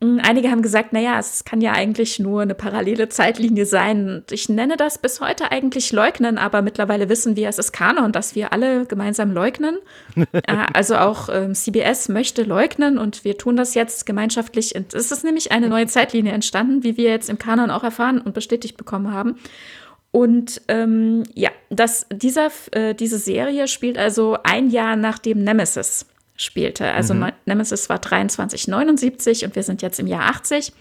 [0.00, 4.22] Einige haben gesagt, naja, es kann ja eigentlich nur eine parallele Zeitlinie sein.
[4.30, 8.36] Ich nenne das bis heute eigentlich leugnen, aber mittlerweile wissen wir, es ist Kanon, dass
[8.36, 9.78] wir alle gemeinsam leugnen.
[10.32, 14.74] Äh, also auch ähm, CBS möchte leugnen und wir tun das jetzt gemeinschaftlich.
[14.92, 18.34] Es ist nämlich eine neue Zeitlinie entstanden, wie wir jetzt im Kanon auch erfahren und
[18.34, 19.36] bestätigt bekommen haben.
[20.10, 26.06] Und ähm, ja, das, dieser, äh, diese Serie spielt also ein Jahr nachdem Nemesis
[26.38, 26.90] spielte.
[26.92, 27.32] Also mhm.
[27.44, 30.72] Nemesis war 2379 und wir sind jetzt im Jahr 80.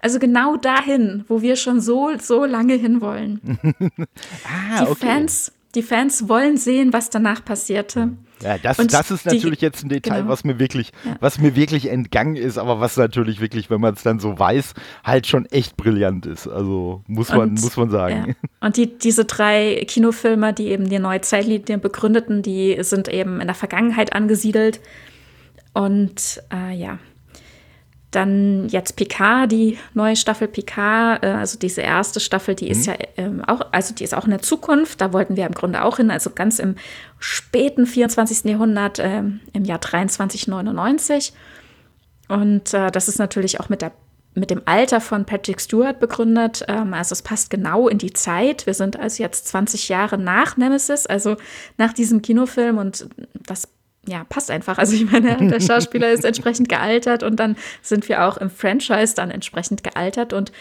[0.00, 3.40] Also genau dahin, wo wir schon so, so lange hinwollen.
[4.44, 5.06] ah, die, okay.
[5.06, 8.10] Fans, die Fans wollen sehen, was danach passierte.
[8.44, 10.28] Ja, das, das ist natürlich die, jetzt ein Detail, genau.
[10.28, 11.16] was mir wirklich, ja.
[11.20, 14.74] was mir wirklich entgangen ist, aber was natürlich wirklich, wenn man es dann so weiß,
[15.02, 16.46] halt schon echt brillant ist.
[16.46, 18.26] Also muss man, und, muss man sagen.
[18.28, 18.48] Ja.
[18.60, 23.46] Und die, diese drei Kinofilme, die eben die neue Zeitlinie begründeten, die sind eben in
[23.46, 24.80] der Vergangenheit angesiedelt.
[25.72, 26.98] Und äh, ja,
[28.14, 32.70] dann jetzt Picard, die neue Staffel Picard, äh, also diese erste Staffel, die mhm.
[32.70, 35.52] ist ja ähm, auch, also die ist auch in der Zukunft, da wollten wir im
[35.52, 36.76] Grunde auch hin, also ganz im
[37.18, 38.44] späten 24.
[38.44, 41.32] Jahrhundert, äh, im Jahr 2399.
[42.28, 43.92] Und äh, das ist natürlich auch mit der
[44.36, 46.64] mit dem Alter von Patrick Stewart begründet.
[46.68, 48.66] Ähm, also es passt genau in die Zeit.
[48.66, 51.36] Wir sind also jetzt 20 Jahre nach Nemesis, also
[51.78, 53.08] nach diesem Kinofilm und
[53.46, 53.68] das
[54.06, 54.78] ja, passt einfach.
[54.78, 59.14] Also ich meine, der Schauspieler ist entsprechend gealtert und dann sind wir auch im Franchise
[59.14, 60.52] dann entsprechend gealtert und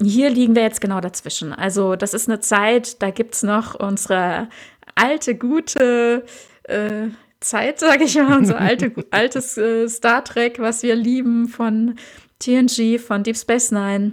[0.00, 1.52] hier liegen wir jetzt genau dazwischen.
[1.52, 4.48] Also das ist eine Zeit, da gibt es noch unsere
[4.94, 6.24] alte, gute
[6.64, 7.08] äh,
[7.40, 11.96] Zeit, sage ich mal, unser alte, altes äh, Star Trek, was wir lieben von
[12.38, 14.12] TNG, von Deep Space Nine.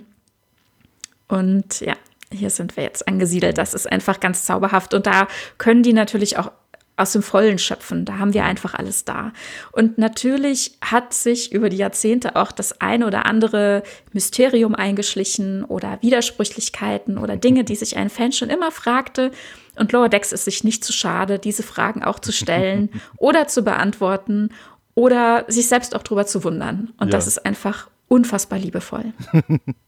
[1.27, 1.95] Und ja,
[2.31, 3.57] hier sind wir jetzt angesiedelt.
[3.57, 4.93] Das ist einfach ganz zauberhaft.
[4.93, 5.27] Und da
[5.57, 6.51] können die natürlich auch
[6.97, 8.05] aus dem Vollen schöpfen.
[8.05, 9.31] Da haben wir einfach alles da.
[9.71, 13.83] Und natürlich hat sich über die Jahrzehnte auch das eine oder andere
[14.13, 19.31] Mysterium eingeschlichen oder Widersprüchlichkeiten oder Dinge, die sich ein Fan schon immer fragte.
[19.77, 23.63] Und Lower Decks ist sich nicht zu schade, diese Fragen auch zu stellen oder zu
[23.63, 24.49] beantworten
[24.95, 26.93] oder sich selbst auch drüber zu wundern.
[26.97, 27.11] Und ja.
[27.11, 29.13] das ist einfach unfassbar liebevoll.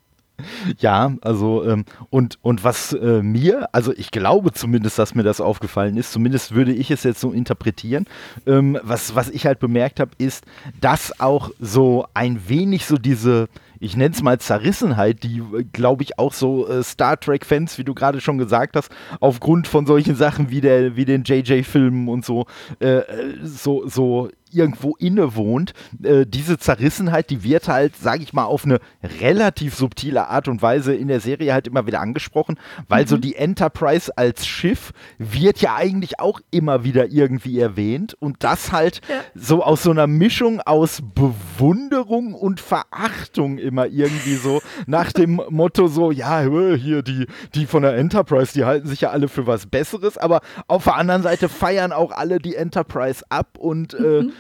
[0.80, 5.42] Ja, also ähm, und, und was äh, mir, also ich glaube zumindest, dass mir das
[5.42, 8.06] aufgefallen ist, zumindest würde ich es jetzt so interpretieren,
[8.46, 10.46] ähm, was, was ich halt bemerkt habe, ist,
[10.80, 13.48] dass auch so ein wenig so diese,
[13.80, 17.94] ich nenne es mal Zerrissenheit, die, glaube ich, auch so äh, Star Trek-Fans, wie du
[17.94, 22.46] gerade schon gesagt hast, aufgrund von solchen Sachen wie, der, wie den JJ-Filmen und so,
[22.82, 25.74] äh, äh, so, so irgendwo innewohnt.
[26.04, 28.80] Äh, diese Zerrissenheit, die wird halt, sage ich mal, auf eine
[29.20, 33.08] relativ subtile Art und Weise in der Serie halt immer wieder angesprochen, weil mhm.
[33.08, 38.72] so die Enterprise als Schiff wird ja eigentlich auch immer wieder irgendwie erwähnt und das
[38.72, 39.22] halt ja.
[39.36, 45.88] so aus so einer Mischung aus Bewunderung und Verachtung immer irgendwie so nach dem Motto
[45.88, 46.42] so, ja,
[46.76, 50.42] hier die, die von der Enterprise, die halten sich ja alle für was Besseres, aber
[50.68, 54.34] auf der anderen Seite feiern auch alle die Enterprise ab und äh, mhm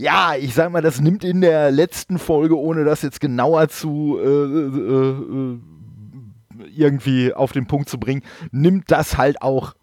[0.00, 4.18] ja, ich sag mal, das nimmt in der letzten Folge, ohne das jetzt genauer zu
[4.18, 5.58] äh, äh, äh,
[6.74, 9.74] irgendwie auf den Punkt zu bringen, nimmt das halt auch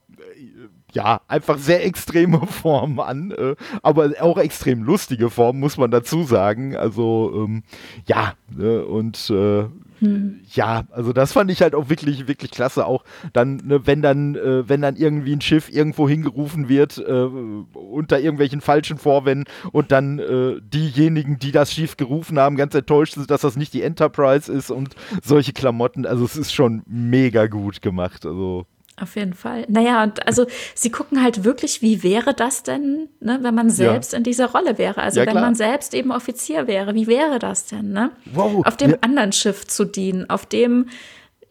[0.92, 6.24] ja, einfach sehr extreme Formen an, äh, aber auch extrem lustige Formen, muss man dazu
[6.24, 6.76] sagen.
[6.76, 7.62] Also, ähm,
[8.08, 9.66] ja, äh, und äh,
[10.00, 10.42] hm.
[10.54, 12.86] ja, also das fand ich halt auch wirklich, wirklich klasse.
[12.86, 17.28] Auch dann, ne, wenn dann, äh, wenn dann irgendwie ein Schiff irgendwo hingerufen wird, äh,
[17.74, 23.16] unter irgendwelchen falschen Vorwänden und dann äh, diejenigen, die das Schiff gerufen haben, ganz enttäuscht
[23.16, 26.06] sind, dass das nicht die Enterprise ist und solche Klamotten.
[26.06, 28.26] Also es ist schon mega gut gemacht.
[28.26, 28.66] Also
[29.00, 29.66] auf jeden Fall.
[29.68, 34.14] Naja, und also sie gucken halt wirklich, wie wäre das denn, ne, wenn man selbst
[34.14, 34.18] ja.
[34.18, 35.02] in dieser Rolle wäre?
[35.02, 38.12] Also ja, wenn man selbst eben Offizier wäre, wie wäre das denn, ne?
[38.26, 38.66] Wow.
[38.66, 38.98] Auf dem ja.
[39.02, 40.88] anderen Schiff zu dienen, auf dem,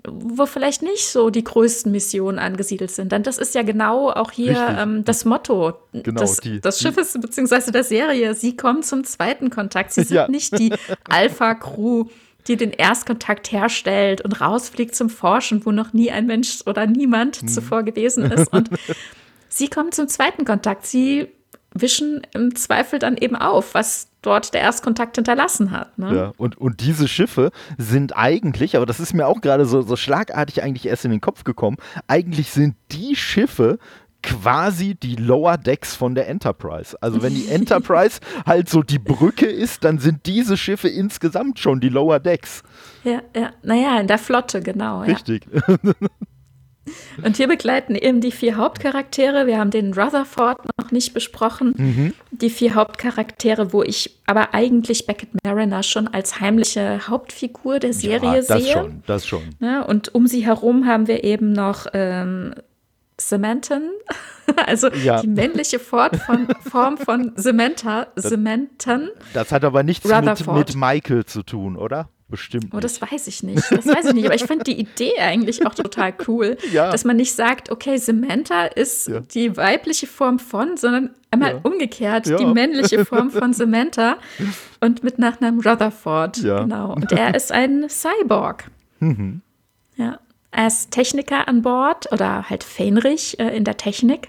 [0.09, 3.13] wo vielleicht nicht so die größten Missionen angesiedelt sind.
[3.13, 7.13] Denn das ist ja genau auch hier ähm, das Motto genau, des, die, des Schiffes
[7.13, 7.71] bzw.
[7.71, 8.35] der Serie.
[8.35, 9.93] Sie kommen zum zweiten Kontakt.
[9.93, 10.73] Sie sind nicht die
[11.09, 12.07] Alpha-Crew
[12.49, 17.43] die den Erstkontakt herstellt und rausfliegt zum Forschen, wo noch nie ein Mensch oder niemand
[17.43, 17.49] mhm.
[17.49, 18.53] zuvor gewesen ist.
[18.53, 18.71] Und
[19.49, 20.87] sie kommen zum zweiten Kontakt.
[20.87, 21.29] Sie
[21.81, 25.99] wischen im Zweifel dann eben auf, was dort der Erstkontakt hinterlassen hat.
[25.99, 26.15] Ne?
[26.15, 29.97] Ja, und, und diese Schiffe sind eigentlich, aber das ist mir auch gerade so, so
[29.97, 31.77] schlagartig eigentlich erst in den Kopf gekommen,
[32.09, 33.79] eigentlich sind die Schiffe
[34.27, 37.01] quasi die Lower Decks von der Enterprise.
[37.01, 41.81] Also wenn die Enterprise halt so die Brücke ist, dann sind diese Schiffe insgesamt schon
[41.81, 42.63] die Lower Decks.
[43.05, 43.53] Ja, ja.
[43.63, 45.03] Naja, in der Flotte, genau.
[45.03, 45.47] Richtig.
[45.53, 45.77] Ja.
[47.25, 49.49] Und hier begleiten eben die vier Hauptcharaktere.
[49.49, 51.75] Wir haben den Rutherford noch nicht besprochen.
[51.77, 52.15] Mhm.
[52.31, 58.29] Die vier Hauptcharaktere, wo ich aber eigentlich Beckett Mariner schon als heimliche Hauptfigur der Serie
[58.29, 58.59] ja, das sehe.
[58.59, 59.43] Das schon, das schon.
[59.59, 62.55] Ja, ne, und um sie herum haben wir eben noch ähm,
[63.19, 63.91] Cementon,
[64.67, 65.21] also ja.
[65.21, 69.11] die männliche Form von, Form von Samantha, Cementon.
[69.33, 72.09] Das hat aber nichts mit, mit, Michael zu tun, oder?
[72.29, 72.75] Bestimmt.
[72.75, 73.71] Oh, das weiß ich nicht.
[73.71, 74.27] Das weiß ich nicht.
[74.27, 76.91] Aber ich finde die Idee eigentlich auch total cool, ja.
[76.91, 79.21] dass man nicht sagt, okay, Samantha ist ja.
[79.21, 84.17] die weibliche Form von, sondern einmal umgekehrt die männliche Form von Samantha
[84.81, 86.43] und mit Nachnamen Rutherford.
[86.43, 86.95] Genau.
[86.95, 88.73] Und er ist ein Cyborg.
[88.99, 89.43] Mhm.
[89.95, 90.19] Ja.
[90.57, 94.29] Ist Techniker an Bord oder halt Fähnrich äh, in der Technik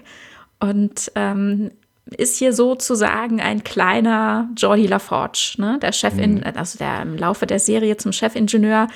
[0.60, 1.70] und ähm,
[2.16, 5.78] ist hier sozusagen ein kleiner Jordi LaForge, ne?
[5.80, 6.52] der Chefin, mhm.
[6.54, 8.88] also der im Laufe der Serie zum Chefingenieur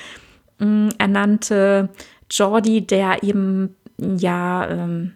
[0.59, 1.89] äh, ernannte
[2.29, 5.13] Jordi, der eben ja ähm,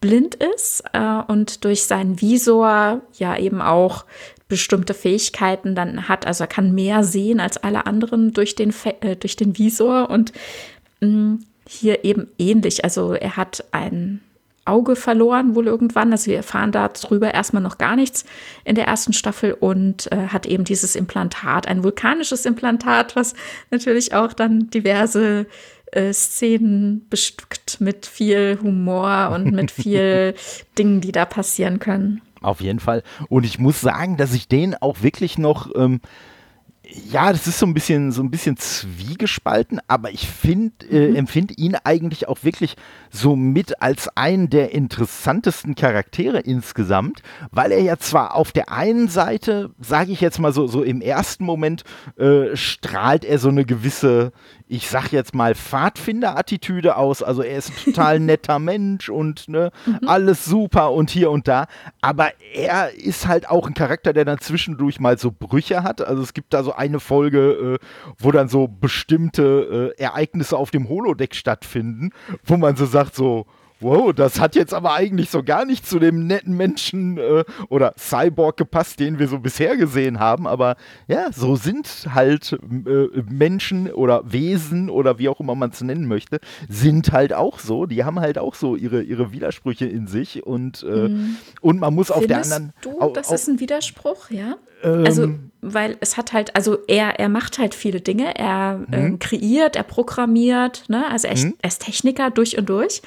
[0.00, 4.04] blind ist äh, und durch seinen Visor ja eben auch
[4.48, 6.26] bestimmte Fähigkeiten dann hat.
[6.26, 10.32] Also er kann mehr sehen als alle anderen durch den, äh, durch den Visor und
[11.00, 11.38] mh,
[11.72, 12.82] hier eben ähnlich.
[12.82, 14.20] Also er hat ein
[14.64, 16.10] Auge verloren, wohl irgendwann.
[16.10, 18.24] Also wir erfahren darüber erstmal noch gar nichts
[18.64, 23.34] in der ersten Staffel und äh, hat eben dieses Implantat, ein vulkanisches Implantat, was
[23.70, 25.46] natürlich auch dann diverse
[25.92, 30.34] äh, Szenen bestückt mit viel Humor und mit viel
[30.76, 32.20] Dingen, die da passieren können.
[32.42, 33.04] Auf jeden Fall.
[33.28, 36.00] Und ich muss sagen, dass ich den auch wirklich noch ähm,
[37.10, 41.16] ja, das ist so ein bisschen, so ein bisschen zwiegespalten, aber ich finde, äh, mhm.
[41.16, 42.76] empfinde ihn eigentlich auch wirklich
[43.10, 49.08] so mit als einen der interessantesten Charaktere insgesamt, weil er ja zwar auf der einen
[49.08, 51.84] Seite, sage ich jetzt mal so, so im ersten Moment,
[52.16, 54.32] äh, strahlt er so eine gewisse,
[54.70, 57.24] ich sag jetzt mal, Pfadfinder-Attitüde aus.
[57.24, 60.06] Also er ist ein total netter Mensch und ne, mhm.
[60.06, 61.66] alles super und hier und da.
[62.00, 66.00] Aber er ist halt auch ein Charakter, der dann zwischendurch mal so Brüche hat.
[66.00, 67.86] Also es gibt da so eine Folge, äh,
[68.18, 72.10] wo dann so bestimmte äh, Ereignisse auf dem Holodeck stattfinden,
[72.44, 73.46] wo man so sagt, so,
[73.80, 77.94] wow, das hat jetzt aber eigentlich so gar nicht zu dem netten Menschen äh, oder
[77.98, 80.46] Cyborg gepasst, den wir so bisher gesehen haben.
[80.46, 80.76] Aber
[81.08, 86.06] ja, so sind halt äh, Menschen oder Wesen oder wie auch immer man es nennen
[86.06, 87.86] möchte, sind halt auch so.
[87.86, 91.36] Die haben halt auch so ihre, ihre Widersprüche in sich und, äh, mhm.
[91.60, 92.72] und man muss Findest auf der anderen.
[92.82, 94.56] Du, das ist ein Widerspruch, ja?
[94.82, 98.34] Ähm, also, weil es hat halt, also er, er macht halt viele Dinge.
[98.36, 98.86] Er mhm.
[98.92, 101.04] ähm, kreiert, er programmiert, ne?
[101.10, 101.54] Also er, mhm.
[101.60, 103.02] er, ist Techniker durch und durch.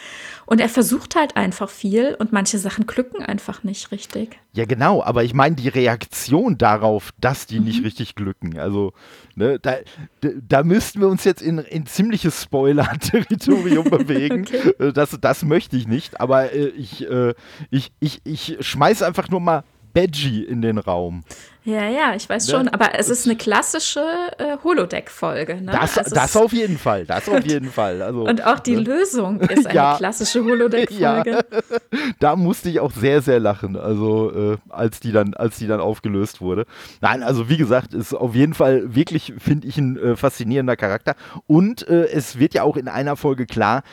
[0.45, 4.37] Und er versucht halt einfach viel und manche Sachen glücken einfach nicht richtig.
[4.51, 7.65] Ja, genau, aber ich meine die Reaktion darauf, dass die mhm.
[7.65, 8.59] nicht richtig glücken.
[8.59, 8.93] Also,
[9.35, 9.77] ne, da,
[10.21, 14.45] da müssten wir uns jetzt in, in ziemliches Spoiler-Territorium bewegen.
[14.47, 14.73] okay.
[14.79, 17.33] Äh, das, das möchte ich nicht, aber äh, ich, äh,
[17.71, 19.63] ich, ich, ich schmeiß einfach nur mal
[19.93, 21.23] Badgie in den Raum.
[21.65, 24.01] Ja, ja, ich weiß schon, aber es ist eine klassische
[24.37, 25.61] äh, Holodeck-Folge.
[25.61, 25.71] Ne?
[25.71, 28.01] Das, also das auf jeden Fall, das auf jeden Fall.
[28.01, 28.81] Also, und auch die ne?
[28.81, 29.95] Lösung ist eine ja.
[29.95, 31.31] klassische Holodeck-Folge.
[31.31, 31.41] Ja.
[32.19, 35.79] Da musste ich auch sehr, sehr lachen, also äh, als, die dann, als die dann
[35.79, 36.65] aufgelöst wurde.
[37.01, 41.15] Nein, also wie gesagt, ist auf jeden Fall wirklich, finde ich, ein äh, faszinierender Charakter.
[41.47, 43.83] Und äh, es wird ja auch in einer Folge klar,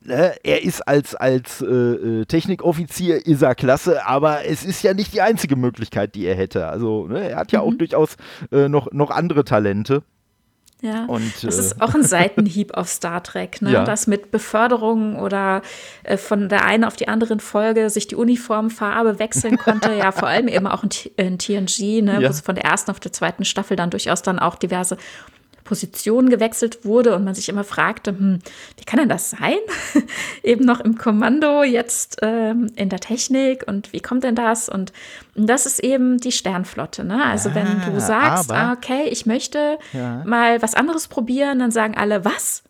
[0.00, 4.94] Ne, er ist als, als äh, äh, Technikoffizier, ist er klasse, aber es ist ja
[4.94, 6.68] nicht die einzige Möglichkeit, die er hätte.
[6.68, 7.68] Also ne, er hat ja mhm.
[7.68, 8.16] auch durchaus
[8.52, 10.04] äh, noch, noch andere Talente.
[10.80, 13.72] Ja, und, das äh, ist auch ein Seitenhieb auf Star Trek, ne?
[13.78, 13.84] Ja.
[13.84, 15.62] dass mit Beförderung oder
[16.04, 19.92] äh, von der einen auf die anderen Folge sich die Uniformfarbe wechseln konnte.
[19.94, 22.18] ja, vor allem eben auch in, in TNG, ne?
[22.20, 22.28] Ja.
[22.28, 24.96] wo es von der ersten auf der zweiten Staffel dann durchaus dann auch diverse
[25.68, 28.38] Position gewechselt wurde und man sich immer fragte, hm,
[28.78, 29.58] wie kann denn das sein?
[30.42, 34.70] Eben noch im Kommando, jetzt ähm, in der Technik und wie kommt denn das?
[34.70, 34.94] Und,
[35.36, 37.04] und das ist eben die Sternflotte.
[37.04, 37.22] Ne?
[37.22, 40.24] Also ja, wenn du ah, sagst, ah, okay, ich möchte ja.
[40.24, 42.62] mal was anderes probieren, dann sagen alle, was?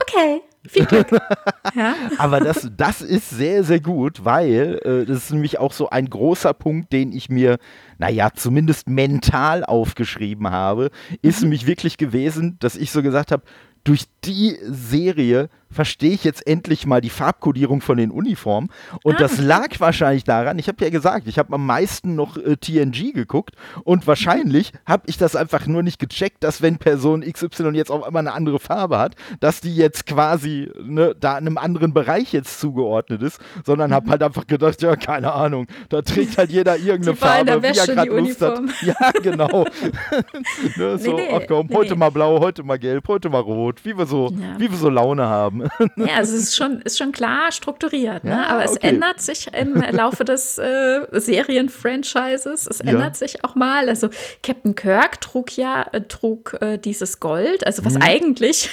[0.00, 1.08] Okay, viel Glück.
[1.74, 1.94] ja.
[2.18, 6.08] Aber das, das ist sehr, sehr gut, weil äh, das ist nämlich auch so ein
[6.08, 7.58] großer Punkt, den ich mir,
[7.98, 10.90] naja, zumindest mental aufgeschrieben habe,
[11.22, 11.44] ist mhm.
[11.44, 13.42] nämlich wirklich gewesen, dass ich so gesagt habe,
[13.84, 18.70] durch die Serie verstehe ich jetzt endlich mal die Farbkodierung von den Uniformen.
[19.02, 19.18] Und ah.
[19.18, 23.12] das lag wahrscheinlich daran, ich habe ja gesagt, ich habe am meisten noch äh, TNG
[23.12, 27.90] geguckt und wahrscheinlich habe ich das einfach nur nicht gecheckt, dass wenn Person XY jetzt
[27.90, 31.92] auf einmal eine andere Farbe hat, dass die jetzt quasi ne, da in einem anderen
[31.92, 34.10] Bereich jetzt zugeordnet ist, sondern habe mhm.
[34.10, 38.18] halt einfach gedacht, ja, keine Ahnung, da trägt halt jeder irgendeine Farbe, wie er gerade
[38.18, 38.60] Lust hat.
[38.84, 39.64] Ja, genau.
[40.76, 43.40] ne, so, nee, nee, ach komm, nee, heute mal blau, heute mal gelb, heute mal
[43.40, 44.58] rot, wie wir so, ja.
[44.58, 45.63] wie wir so Laune haben.
[45.96, 48.30] Ja, also es ist schon, ist schon klar strukturiert, ne?
[48.30, 48.88] Ja, aber es okay.
[48.88, 52.66] ändert sich im Laufe des äh, Serien-Franchises.
[52.66, 53.88] Es ändert sich auch mal.
[53.88, 54.08] Also
[54.42, 58.02] Captain Kirk trug ja, äh, trug äh, dieses Gold, also was mhm.
[58.02, 58.70] eigentlich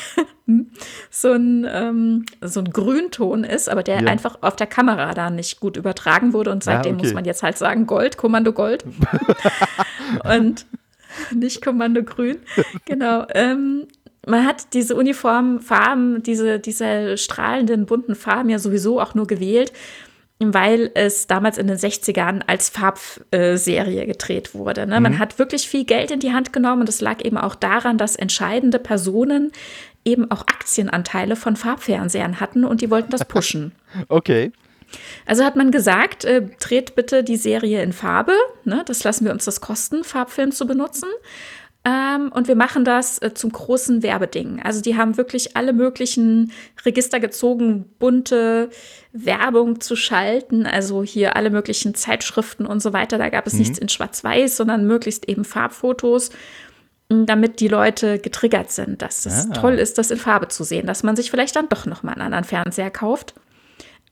[1.09, 4.07] so ein, ähm, so ein Grünton ist, aber der ja.
[4.07, 7.07] einfach auf der Kamera da nicht gut übertragen wurde und seitdem ja, okay.
[7.07, 8.85] muss man jetzt halt sagen Gold, Kommando Gold.
[10.23, 10.65] und
[11.33, 12.39] nicht Kommando Grün.
[12.85, 13.25] Genau.
[13.33, 13.87] Ähm,
[14.27, 19.73] man hat diese Uniformfarben, diese, diese strahlenden bunten Farben ja sowieso auch nur gewählt,
[20.39, 24.87] weil es damals in den 60ern als Farbserie gedreht wurde.
[24.87, 24.97] Ne?
[24.97, 25.03] Mhm.
[25.03, 27.97] Man hat wirklich viel Geld in die Hand genommen und es lag eben auch daran,
[27.97, 29.51] dass entscheidende Personen
[30.03, 33.71] eben auch Aktienanteile von Farbfernsehern hatten und die wollten das pushen.
[34.07, 34.51] okay.
[35.25, 38.33] Also hat man gesagt, äh, dreht bitte die Serie in Farbe.
[38.65, 38.83] Ne?
[38.85, 41.07] Das lassen wir uns das kosten, Farbfilm zu benutzen.
[41.83, 44.61] Ähm, und wir machen das äh, zum großen Werbeding.
[44.61, 46.51] Also die haben wirklich alle möglichen
[46.85, 48.69] Register gezogen, bunte
[49.13, 50.67] Werbung zu schalten.
[50.67, 53.17] Also hier alle möglichen Zeitschriften und so weiter.
[53.17, 53.59] Da gab es mhm.
[53.59, 56.29] nichts in Schwarz-Weiß, sondern möglichst eben Farbfotos,
[57.09, 59.53] damit die Leute getriggert sind, dass es ah.
[59.53, 62.13] toll ist, das in Farbe zu sehen, dass man sich vielleicht dann doch noch mal
[62.13, 63.33] einen anderen Fernseher kauft.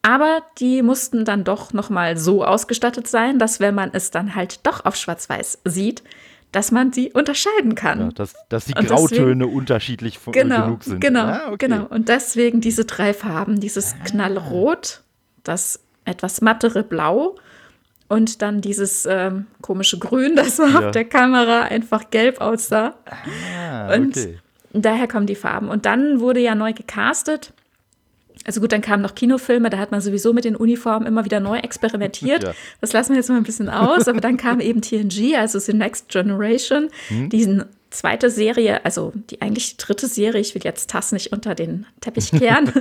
[0.01, 4.33] Aber die mussten dann doch noch mal so ausgestattet sein, dass wenn man es dann
[4.33, 6.03] halt doch auf Schwarz-Weiß sieht,
[6.51, 7.99] dass man sie unterscheiden kann.
[7.99, 10.99] Ja, dass, dass die Grautöne deswegen, unterschiedlich genau, genug sind.
[10.99, 11.67] Genau, ah, okay.
[11.67, 11.85] genau.
[11.85, 14.03] Und deswegen diese drei Farben, dieses ah.
[14.05, 15.01] Knallrot,
[15.43, 17.35] das etwas mattere Blau
[18.07, 20.65] und dann dieses ähm, komische Grün, das ja.
[20.79, 22.95] auf der Kamera einfach gelb aussah.
[23.05, 24.39] Ah, und okay.
[24.73, 25.69] daher kommen die Farben.
[25.69, 27.53] Und dann wurde ja neu gecastet
[28.45, 31.39] also gut, dann kamen noch Kinofilme, da hat man sowieso mit den Uniformen immer wieder
[31.39, 32.43] neu experimentiert.
[32.49, 32.53] Ja.
[32.79, 34.07] Das lassen wir jetzt mal ein bisschen aus.
[34.07, 37.29] Aber dann kam eben TNG, also The Next Generation, hm.
[37.29, 41.85] diesen zweite Serie, also die eigentlich dritte Serie, ich will jetzt Tass nicht unter den
[42.01, 42.71] Teppich kehren,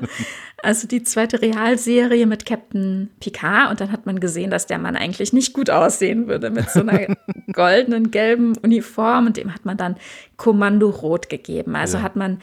[0.63, 4.97] also die zweite Realserie mit Captain Picard und dann hat man gesehen, dass der Mann
[4.97, 7.17] eigentlich nicht gut aussehen würde mit so einer
[7.53, 9.97] goldenen, gelben Uniform und dem hat man dann
[10.37, 11.75] Kommando Rot gegeben.
[11.75, 12.03] Also ja.
[12.03, 12.41] hat man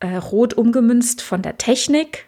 [0.00, 2.26] äh, Rot umgemünzt von der Technik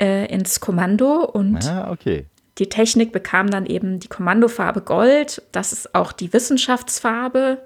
[0.00, 2.26] äh, ins Kommando und ah, okay.
[2.58, 5.42] die Technik bekam dann eben die Kommandofarbe Gold.
[5.52, 7.62] Das ist auch die Wissenschaftsfarbe.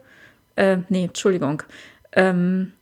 [0.57, 1.62] Äh, nee, Entschuldigung.
[2.12, 2.72] Ähm,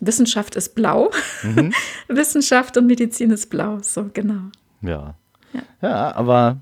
[0.00, 1.10] Wissenschaft ist blau.
[1.42, 1.72] Mhm.
[2.08, 3.78] Wissenschaft und Medizin ist blau.
[3.82, 4.50] So, genau.
[4.80, 5.14] Ja.
[5.52, 6.58] Ja, ja aber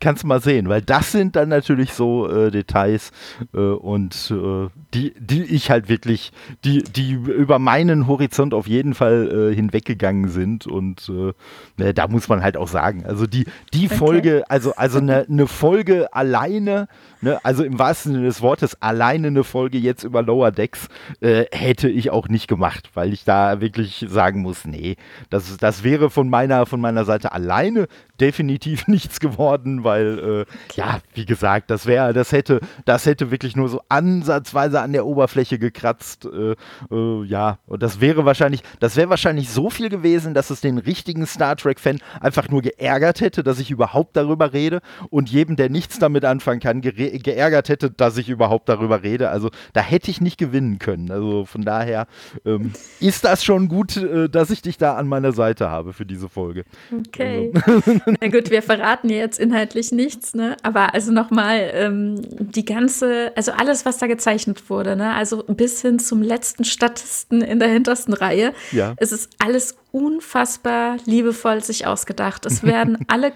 [0.00, 3.12] kannst du mal sehen, weil das sind dann natürlich so äh, Details
[3.54, 6.32] äh, und äh, die, die ich halt wirklich,
[6.64, 11.32] die, die über meinen Horizont auf jeden Fall äh, hinweggegangen sind und äh,
[11.76, 13.96] ne, da muss man halt auch sagen, also die, die okay.
[13.96, 16.88] Folge, also, also eine ne Folge alleine,
[17.24, 20.88] ne, also im wahrsten Sinne des Wortes, alleine eine Folge jetzt über Lower Decks
[21.20, 24.96] äh, hätte ich auch nicht gemacht, weil ich da wirklich sagen muss, nee,
[25.30, 27.88] das, das wäre von meiner, von meiner Seite alleine
[28.20, 33.56] definitiv nichts geworden, weil äh, ja, wie gesagt, das wäre, das hätte, das hätte wirklich
[33.56, 36.26] nur so ansatzweise an der Oberfläche gekratzt.
[36.26, 36.54] Äh,
[36.94, 40.78] äh, ja, und das wäre wahrscheinlich, das wäre wahrscheinlich so viel gewesen, dass es den
[40.78, 45.70] richtigen Star Trek-Fan einfach nur geärgert hätte, dass ich überhaupt darüber rede und jedem, der
[45.70, 46.82] nichts damit anfangen kann,
[47.22, 49.30] geärgert hätte, dass ich überhaupt darüber rede.
[49.30, 51.10] Also da hätte ich nicht gewinnen können.
[51.10, 52.06] Also von daher
[52.44, 56.06] ähm, ist das schon gut, äh, dass ich dich da an meiner Seite habe für
[56.06, 56.64] diese Folge.
[56.92, 57.52] Okay.
[57.54, 58.00] Also.
[58.20, 60.56] Na gut, wir verraten jetzt inhaltlich nichts, ne?
[60.62, 65.14] Aber also nochmal, ähm, die ganze, also alles, was da gezeichnet wurde, ne?
[65.14, 68.52] Also bis hin zum letzten Statisten in der hintersten Reihe.
[68.72, 68.94] Ja.
[68.96, 72.46] Es ist alles unfassbar liebevoll sich ausgedacht.
[72.46, 73.32] Es werden alle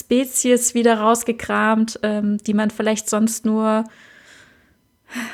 [0.00, 3.84] Spezies wieder rausgekramt, ähm, die man vielleicht sonst nur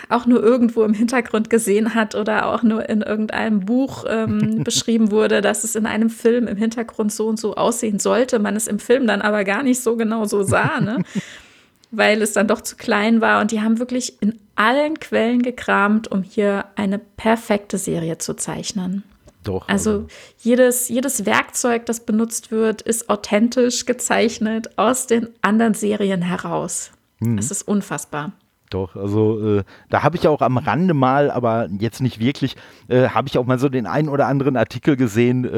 [0.08, 5.10] auch nur irgendwo im Hintergrund gesehen hat oder auch nur in irgendeinem Buch ähm, beschrieben
[5.10, 8.66] wurde, dass es in einem Film im Hintergrund so und so aussehen sollte, man es
[8.66, 11.02] im Film dann aber gar nicht so genau so sah, ne?
[11.92, 13.40] weil es dann doch zu klein war.
[13.40, 19.02] Und die haben wirklich in allen Quellen gekramt, um hier eine perfekte Serie zu zeichnen.
[19.44, 19.68] Doch.
[19.68, 20.06] Also, also
[20.38, 26.90] jedes, jedes Werkzeug, das benutzt wird, ist authentisch gezeichnet aus den anderen Serien heraus.
[27.20, 27.38] Hm.
[27.38, 28.32] Es ist unfassbar.
[28.70, 28.96] Doch.
[28.96, 32.56] Also äh, da habe ich auch am Rande mal, aber jetzt nicht wirklich,
[32.88, 35.50] äh, habe ich auch mal so den einen oder anderen Artikel gesehen, äh,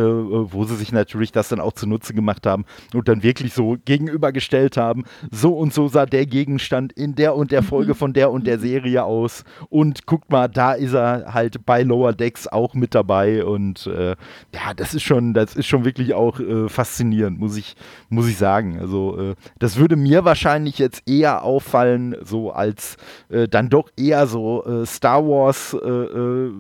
[0.52, 4.76] wo sie sich natürlich das dann auch zunutze gemacht haben und dann wirklich so gegenübergestellt
[4.76, 5.04] haben.
[5.30, 7.96] So und so sah der Gegenstand in der und der Folge mhm.
[7.96, 9.44] von der und der Serie aus.
[9.68, 13.44] Und guckt mal, da ist er halt bei Lower Decks auch mit dabei.
[13.44, 14.16] Und äh,
[14.54, 17.76] ja, das ist schon, das ist schon wirklich auch äh, faszinierend, muss ich,
[18.08, 18.78] muss ich sagen.
[18.80, 22.96] Also äh, das würde mir wahrscheinlich jetzt eher auffallen, so als
[23.28, 26.52] äh, dann doch eher so äh, Star Wars äh, äh,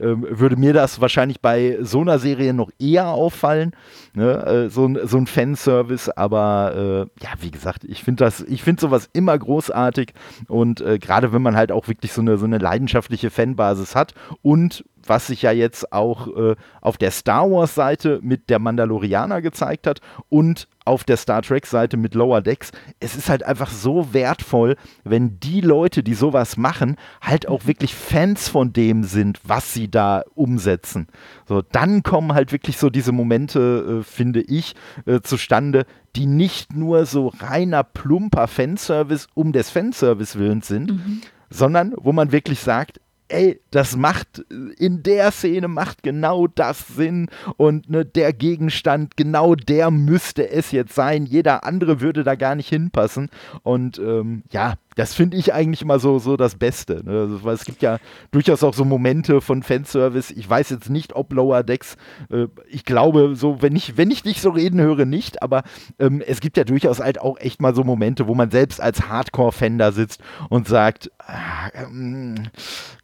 [0.00, 3.72] ähm, würde mir das wahrscheinlich bei so einer Serie noch eher auffallen.
[4.14, 4.46] Ne?
[4.46, 8.24] Äh, so, ein, so ein Fanservice, aber ja, wie gesagt, ich finde
[8.62, 10.12] finde sowas immer großartig
[10.48, 14.84] und gerade wenn man halt auch wirklich so eine, so eine leidenschaftliche Fanbasis hat und
[15.08, 20.00] was sich ja jetzt auch äh, auf der Star Wars-Seite mit der Mandalorianer gezeigt hat
[20.28, 22.72] und auf der Star Trek-Seite mit Lower Decks.
[22.98, 27.94] Es ist halt einfach so wertvoll, wenn die Leute, die sowas machen, halt auch wirklich
[27.94, 31.06] Fans von dem sind, was sie da umsetzen.
[31.46, 34.74] So, dann kommen halt wirklich so diese Momente, äh, finde ich,
[35.04, 35.84] äh, zustande,
[36.16, 41.20] die nicht nur so reiner plumper Fanservice um des Fanservice willens sind, mhm.
[41.50, 42.98] sondern wo man wirklich sagt,
[43.28, 44.44] ey, das macht
[44.78, 50.72] in der Szene macht genau das Sinn und ne, der Gegenstand, genau der müsste es
[50.72, 51.26] jetzt sein.
[51.26, 53.30] Jeder andere würde da gar nicht hinpassen.
[53.62, 57.02] Und ähm, ja, das finde ich eigentlich immer so, so das Beste.
[57.04, 57.20] Ne?
[57.20, 57.98] Also, weil es gibt ja
[58.32, 60.32] durchaus auch so Momente von Fanservice.
[60.32, 61.96] Ich weiß jetzt nicht, ob Lower Decks,
[62.32, 65.62] äh, ich glaube, so, wenn ich, wenn ich dich so reden höre, nicht, aber
[66.00, 69.08] ähm, es gibt ja durchaus halt auch echt mal so Momente, wo man selbst als
[69.08, 72.48] Hardcore-Fan da sitzt und sagt, ah, ähm,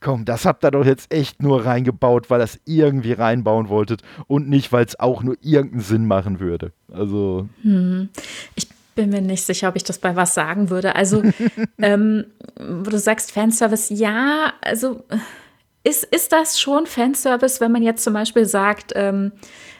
[0.01, 4.49] komm, das habt ihr doch jetzt echt nur reingebaut, weil es irgendwie reinbauen wolltet und
[4.49, 6.73] nicht, weil es auch nur irgendeinen Sinn machen würde.
[6.93, 7.49] Also.
[7.63, 8.09] Hm.
[8.57, 10.95] Ich bin mir nicht sicher, ob ich das bei was sagen würde.
[10.97, 11.23] Also,
[11.79, 12.27] ähm,
[12.57, 15.05] wo du sagst Fanservice, ja, also
[15.83, 19.33] ist, ist das schon Fanservice, wenn man jetzt zum Beispiel sagt, ähm,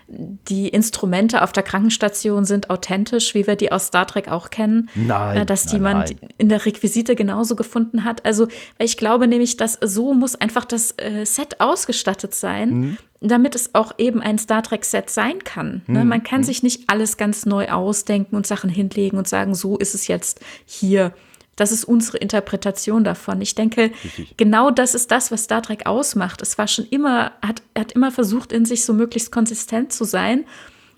[0.07, 4.91] die Instrumente auf der Krankenstation sind authentisch, wie wir die aus Star Trek auch kennen.
[4.95, 5.39] Nein.
[5.39, 6.17] Äh, dass die nein, man nein.
[6.37, 8.25] in der Requisite genauso gefunden hat.
[8.27, 8.49] Also,
[8.79, 12.97] ich glaube nämlich, dass so muss einfach das äh, Set ausgestattet sein, mhm.
[13.21, 15.83] damit es auch eben ein Star Trek-Set sein kann.
[15.87, 16.05] Ne?
[16.05, 16.09] Mhm.
[16.09, 16.45] Man kann mhm.
[16.45, 20.41] sich nicht alles ganz neu ausdenken und Sachen hinlegen und sagen, so ist es jetzt
[20.67, 21.15] hier.
[21.57, 23.41] Das ist unsere Interpretation davon.
[23.41, 24.37] Ich denke, Richtig.
[24.37, 26.43] genau das ist das, was Star Trek ausmacht.
[26.43, 30.05] Es war schon immer, hat, er hat immer versucht, in sich so möglichst konsistent zu
[30.05, 30.45] sein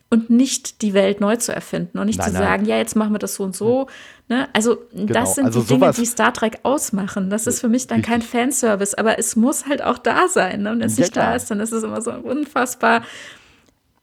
[0.08, 2.70] und nicht die Welt neu zu erfinden und nicht nein, zu sagen, nein.
[2.70, 3.88] ja, jetzt machen wir das so und so.
[4.28, 4.48] Ne?
[4.52, 5.12] Also, genau.
[5.12, 7.28] das sind also die Dinge, die Star Trek ausmachen.
[7.28, 10.62] Das ist für mich dann kein Fanservice, aber es muss halt auch da sein.
[10.62, 10.72] Ne?
[10.72, 11.30] Und wenn es ja, nicht klar.
[11.30, 13.02] da ist, dann ist es immer so unfassbar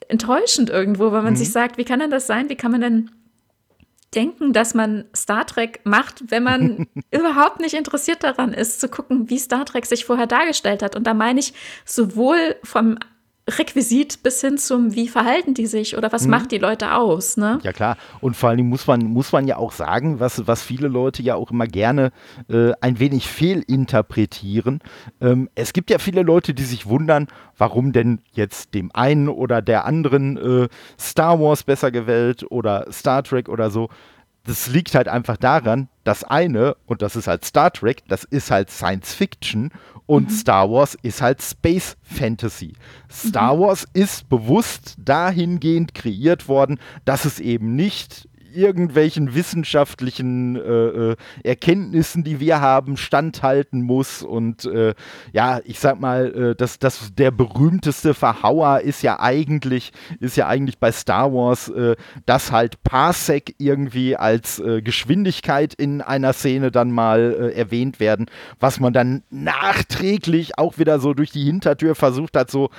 [0.10, 1.38] enttäuschend irgendwo, weil man mhm.
[1.38, 2.50] sich sagt, wie kann denn das sein?
[2.50, 3.12] Wie kann man denn
[4.16, 9.30] denken, dass man Star Trek macht, wenn man überhaupt nicht interessiert daran ist, zu gucken,
[9.30, 10.96] wie Star Trek sich vorher dargestellt hat.
[10.96, 11.54] Und da meine ich
[11.86, 12.98] sowohl vom
[13.50, 16.30] Requisit bis hin zum, wie verhalten die sich oder was mhm.
[16.30, 17.60] macht die Leute aus, ne?
[17.64, 17.98] Ja klar.
[18.22, 21.36] Und vor allem muss man, muss man ja auch sagen, was, was viele Leute ja
[21.36, 22.12] auch immer gerne
[22.50, 24.80] äh, ein wenig fehlinterpretieren.
[25.20, 29.62] Ähm, es gibt ja viele Leute, die sich wundern, warum denn jetzt dem einen oder
[29.62, 33.90] der anderen äh, Star Wars besser gewählt oder Star Trek oder so
[34.46, 38.52] das liegt halt einfach daran, das eine, und das ist halt Star Trek, das ist
[38.52, 39.72] halt Science Fiction
[40.06, 40.34] und mhm.
[40.34, 42.74] Star Wars ist halt Space Fantasy.
[43.10, 43.62] Star mhm.
[43.62, 52.24] Wars ist bewusst dahingehend kreiert worden, dass es eben nicht irgendwelchen wissenschaftlichen äh, äh, Erkenntnissen,
[52.24, 54.24] die wir haben, standhalten muss.
[54.24, 54.94] Und äh,
[55.32, 60.48] ja, ich sag mal, äh, das, das, der berühmteste Verhauer ist ja eigentlich, ist ja
[60.48, 66.72] eigentlich bei Star Wars, äh, dass halt Parsec irgendwie als äh, Geschwindigkeit in einer Szene
[66.72, 68.28] dann mal erwähnt werden,
[68.60, 72.70] was man dann nachträglich auch wieder so durch die Hintertür versucht hat, so,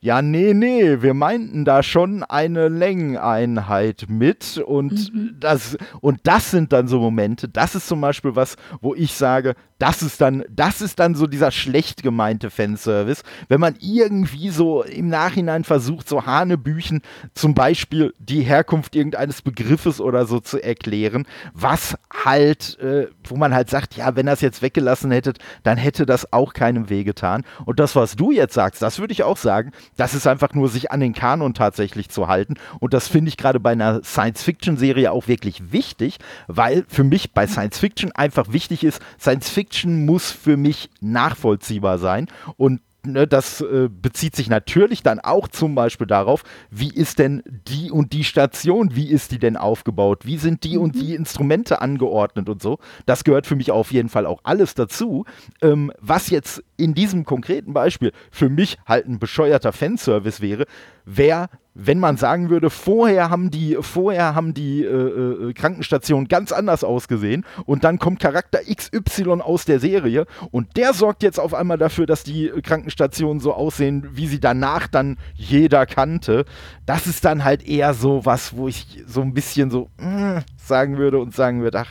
[0.00, 5.36] ja, nee, nee, wir meinten da schon eine Längeneinheit mit und Mhm.
[5.40, 9.54] das, und das sind dann so Momente, das ist zum Beispiel was, wo ich sage,
[9.78, 14.82] das ist dann, das ist dann so dieser schlecht gemeinte Fanservice, wenn man irgendwie so
[14.82, 17.02] im Nachhinein versucht, so Hanebüchen
[17.34, 23.52] zum Beispiel die Herkunft irgendeines Begriffes oder so zu erklären, was halt, äh, wo man
[23.52, 27.44] halt sagt, ja, wenn es jetzt weggelassen hättet, dann hätte das auch keinem wehgetan.
[27.64, 30.68] Und das, was du jetzt sagst, das würde ich auch sagen, das ist einfach nur
[30.68, 32.54] sich an den Kanon tatsächlich zu halten.
[32.78, 37.46] Und das finde ich gerade bei einer Science-Fiction-Serie auch wirklich wichtig, weil für mich bei
[37.46, 42.26] Science-Fiction einfach wichtig ist, Science-Fiction muss für mich nachvollziehbar sein
[42.56, 47.42] und ne, das äh, bezieht sich natürlich dann auch zum Beispiel darauf, wie ist denn
[47.46, 50.82] die und die Station, wie ist die denn aufgebaut, wie sind die mhm.
[50.82, 52.78] und die Instrumente angeordnet und so.
[53.06, 55.24] Das gehört für mich auf jeden Fall auch alles dazu.
[55.62, 60.66] Ähm, was jetzt in diesem konkreten Beispiel für mich halt ein bescheuerter Fanservice wäre,
[61.04, 66.52] wäre wenn man sagen würde, vorher haben die, vorher haben die äh, äh, Krankenstationen ganz
[66.52, 71.52] anders ausgesehen und dann kommt Charakter XY aus der Serie und der sorgt jetzt auf
[71.52, 76.44] einmal dafür, dass die Krankenstationen so aussehen, wie sie danach dann jeder kannte.
[76.86, 80.96] Das ist dann halt eher so was, wo ich so ein bisschen so mm, sagen
[80.96, 81.90] würde und sagen würde, ach,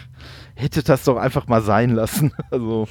[0.55, 2.31] hätte das doch einfach mal sein lassen.
[2.51, 2.87] Also.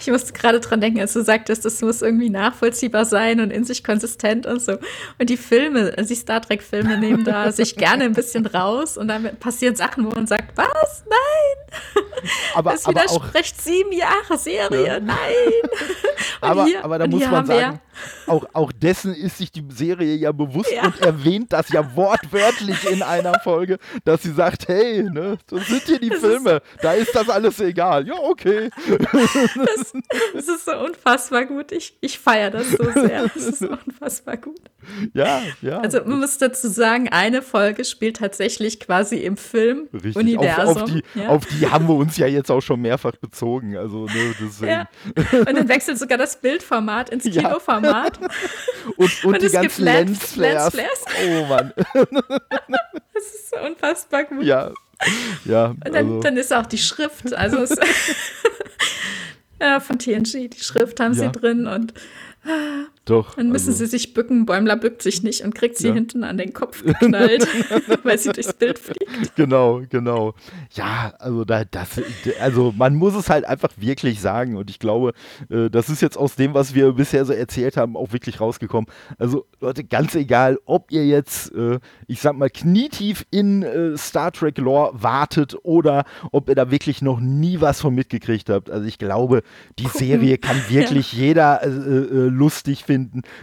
[0.00, 3.64] Ich musste gerade dran denken, als du sagtest, das muss irgendwie nachvollziehbar sein und in
[3.64, 4.78] sich konsistent und so.
[5.18, 9.08] Und die Filme, also die Star Trek-Filme nehmen da sich gerne ein bisschen raus und
[9.08, 11.04] dann passieren Sachen, wo man sagt, was?
[11.08, 11.92] Nein!
[12.54, 15.00] Aber, das widerspricht auch, sieben Jahre Serie, ja.
[15.00, 15.16] nein!
[16.40, 17.80] aber, hier, aber da muss man sagen,
[18.26, 20.84] auch, auch dessen ist sich die Serie ja bewusst ja.
[20.84, 25.82] und erwähnt das ja wortwörtlich in einer Folge, dass sie sagt, hey, ne, so sind
[25.84, 28.06] hier die das Filme, ist, da ist das alles egal.
[28.06, 28.70] Ja, okay.
[29.62, 29.92] Das,
[30.34, 31.72] das ist so unfassbar gut.
[31.72, 33.28] Ich, ich feiere das so sehr.
[33.28, 34.60] Das ist so unfassbar gut.
[35.14, 35.78] Ja, ja.
[35.80, 40.76] Also man muss dazu sagen, eine Folge spielt tatsächlich quasi im Film-Universum.
[40.76, 41.28] Auf, auf, die, ja.
[41.28, 43.76] auf die haben wir uns ja jetzt auch schon mehrfach bezogen.
[43.76, 44.34] Also, ne,
[44.66, 44.88] ja.
[45.38, 47.91] Und dann wechselt sogar das Bildformat ins Kinoformat.
[47.92, 48.06] Ja.
[48.96, 50.74] Und, und, und die ganzen Lensflares.
[50.74, 51.72] Lens oh Mann.
[53.14, 54.42] Das ist so unfassbar gut.
[54.42, 54.72] Ja.
[55.44, 56.20] Ja, und dann, also.
[56.20, 57.76] dann ist auch die Schrift, also es,
[59.60, 61.20] ja, von TNG, die Schrift haben ja.
[61.20, 61.92] sie drin und
[63.04, 63.34] doch.
[63.34, 63.84] Dann müssen also.
[63.84, 64.46] sie sich bücken.
[64.46, 65.94] Bäumler bückt sich nicht und kriegt sie ja.
[65.94, 67.48] hinten an den Kopf geknallt,
[68.04, 69.34] weil sie durchs Bild fliegt.
[69.34, 70.34] Genau, genau.
[70.72, 72.00] Ja, also da, das,
[72.40, 74.56] also man muss es halt einfach wirklich sagen.
[74.56, 75.14] Und ich glaube,
[75.50, 78.88] äh, das ist jetzt aus dem, was wir bisher so erzählt haben, auch wirklich rausgekommen.
[79.18, 84.30] Also, Leute, ganz egal, ob ihr jetzt, äh, ich sag mal, knietief in äh, Star
[84.30, 88.70] Trek Lore wartet oder ob ihr da wirklich noch nie was von mitgekriegt habt.
[88.70, 89.42] Also ich glaube,
[89.78, 89.98] die Gucken.
[89.98, 91.18] Serie kann wirklich ja.
[91.18, 92.91] jeder äh, lustig finden.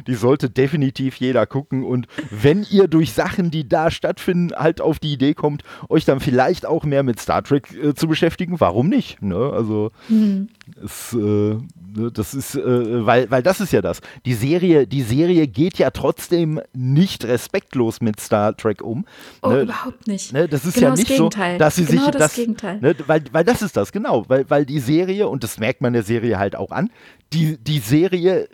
[0.08, 1.84] Die sollte definitiv jeder gucken.
[1.84, 6.20] Und wenn ihr durch Sachen, die da stattfinden, halt auf die Idee kommt, euch dann
[6.20, 9.22] vielleicht auch mehr mit Star Trek äh, zu beschäftigen, warum nicht?
[9.22, 9.52] Ne?
[9.54, 10.50] Also mhm.
[10.84, 14.02] es, äh, ne, das ist, äh, weil, weil das ist ja das.
[14.26, 19.06] Die Serie, die Serie geht ja trotzdem nicht respektlos mit Star Trek um.
[19.42, 19.62] Oh, ne?
[19.62, 20.34] überhaupt nicht.
[20.34, 20.48] Ne?
[20.48, 22.80] Das ist genau ja nicht so, dass sie genau sich das, das Gegenteil.
[22.82, 22.96] Ne?
[23.08, 24.26] Weil, weil das ist das, genau.
[24.28, 26.90] Weil, weil die Serie, und das merkt man der Serie halt auch an,
[27.34, 28.48] die, die Serie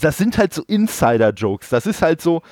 [0.00, 1.68] das sind halt so Insider-Jokes.
[1.68, 2.42] Das ist halt so,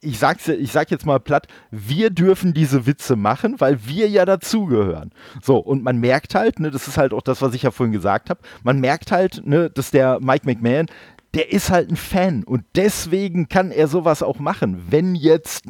[0.00, 4.24] ich sag's, ich sag jetzt mal platt, wir dürfen diese Witze machen, weil wir ja
[4.24, 5.12] dazugehören.
[5.42, 7.92] So, und man merkt halt, ne, das ist halt auch das, was ich ja vorhin
[7.92, 10.86] gesagt habe, man merkt halt, ne, dass der Mike McMahon,
[11.34, 14.86] der ist halt ein Fan und deswegen kann er sowas auch machen.
[14.88, 15.64] Wenn jetzt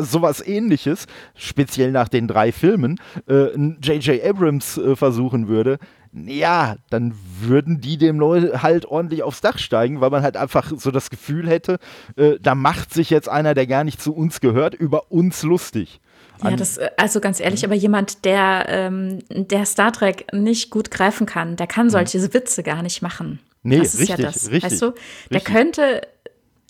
[0.00, 4.08] sowas ähnliches, speziell nach den drei Filmen, J.J.
[4.08, 5.78] Äh, Abrams äh, versuchen würde,
[6.12, 10.72] ja, dann würden die dem Leute halt ordentlich aufs Dach steigen, weil man halt einfach
[10.76, 11.78] so das Gefühl hätte,
[12.16, 16.00] äh, da macht sich jetzt einer, der gar nicht zu uns gehört, über uns lustig.
[16.42, 20.90] Ja, das, äh, also ganz ehrlich, aber jemand, der, ähm, der Star Trek nicht gut
[20.90, 21.90] greifen kann, der kann mhm.
[21.90, 23.40] solche Witze gar nicht machen.
[23.62, 24.72] Nee, das ist richtig, ja das, richtig.
[24.72, 24.92] Weißt du,
[25.30, 26.00] der könnte,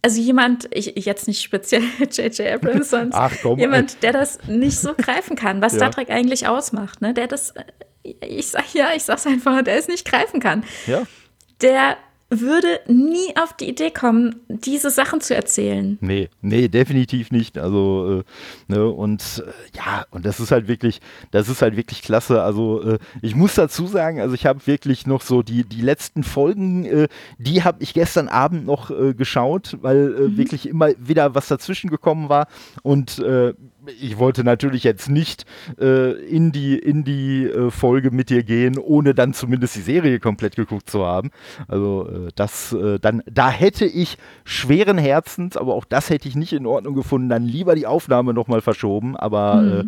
[0.02, 2.40] also jemand, ich, jetzt nicht speziell J.J.
[2.40, 5.78] Abrams, sondern Ach, komm, jemand, der das nicht so greifen kann, was ja.
[5.78, 7.14] Star Trek eigentlich ausmacht, ne?
[7.14, 7.64] der das äh,
[8.02, 10.64] ich sag ja, ich sag's einfach, der es nicht greifen kann.
[10.86, 11.02] Ja.
[11.60, 11.96] Der
[12.30, 15.98] würde nie auf die Idee kommen, diese Sachen zu erzählen.
[16.00, 17.58] Nee, nee, definitiv nicht.
[17.58, 21.00] Also, äh, ne, und äh, ja, und das ist halt wirklich,
[21.32, 22.42] das ist halt wirklich klasse.
[22.42, 26.22] Also, äh, ich muss dazu sagen, also ich habe wirklich noch so die, die letzten
[26.22, 27.08] Folgen, äh,
[27.38, 30.36] die habe ich gestern Abend noch äh, geschaut, weil äh, mhm.
[30.36, 32.46] wirklich immer wieder was dazwischen gekommen war.
[32.82, 33.20] Und
[34.00, 35.44] ich wollte natürlich jetzt nicht
[35.80, 40.20] äh, in die, in die äh, Folge mit dir gehen, ohne dann zumindest die Serie
[40.20, 41.30] komplett geguckt zu haben.
[41.68, 46.36] Also äh, das äh, dann, da hätte ich schweren Herzens, aber auch das hätte ich
[46.36, 49.16] nicht in Ordnung gefunden, dann lieber die Aufnahme nochmal verschoben.
[49.16, 49.70] Aber mhm.
[49.70, 49.84] Äh,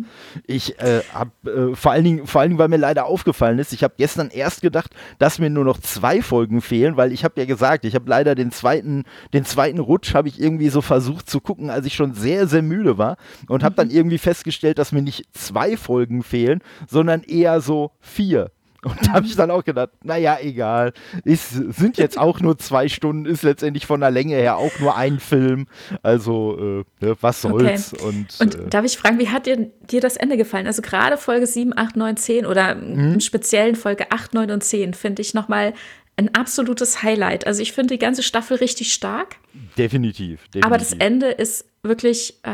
[0.47, 3.83] ich äh, habe vor allen Dingen, vor allen Dingen, weil mir leider aufgefallen ist, ich
[3.83, 7.45] habe gestern erst gedacht, dass mir nur noch zwei Folgen fehlen, weil ich habe ja
[7.45, 9.03] gesagt, ich habe leider den zweiten,
[9.33, 12.61] den zweiten Rutsch habe ich irgendwie so versucht zu gucken, als ich schon sehr, sehr
[12.61, 13.17] müde war
[13.47, 17.91] und habe dann dann irgendwie festgestellt, dass mir nicht zwei Folgen fehlen, sondern eher so
[17.99, 18.51] vier.
[18.83, 20.93] Und da habe ich dann auch gedacht, naja, egal.
[21.23, 24.95] Es sind jetzt auch nur zwei Stunden, ist letztendlich von der Länge her auch nur
[24.97, 25.67] ein Film.
[26.01, 27.93] Also, äh, ne, was soll's.
[27.93, 28.03] Okay.
[28.03, 30.67] Und, und äh, darf ich fragen, wie hat dir, dir das Ende gefallen?
[30.67, 33.13] Also gerade Folge 7, 8, 9, 10 oder mhm.
[33.13, 35.73] im speziellen Folge 8, 9 und 10 finde ich nochmal
[36.15, 37.47] ein absolutes Highlight.
[37.47, 39.37] Also ich finde die ganze Staffel richtig stark.
[39.77, 40.41] Definitiv.
[40.47, 40.65] definitiv.
[40.65, 42.51] Aber das Ende ist wirklich äh,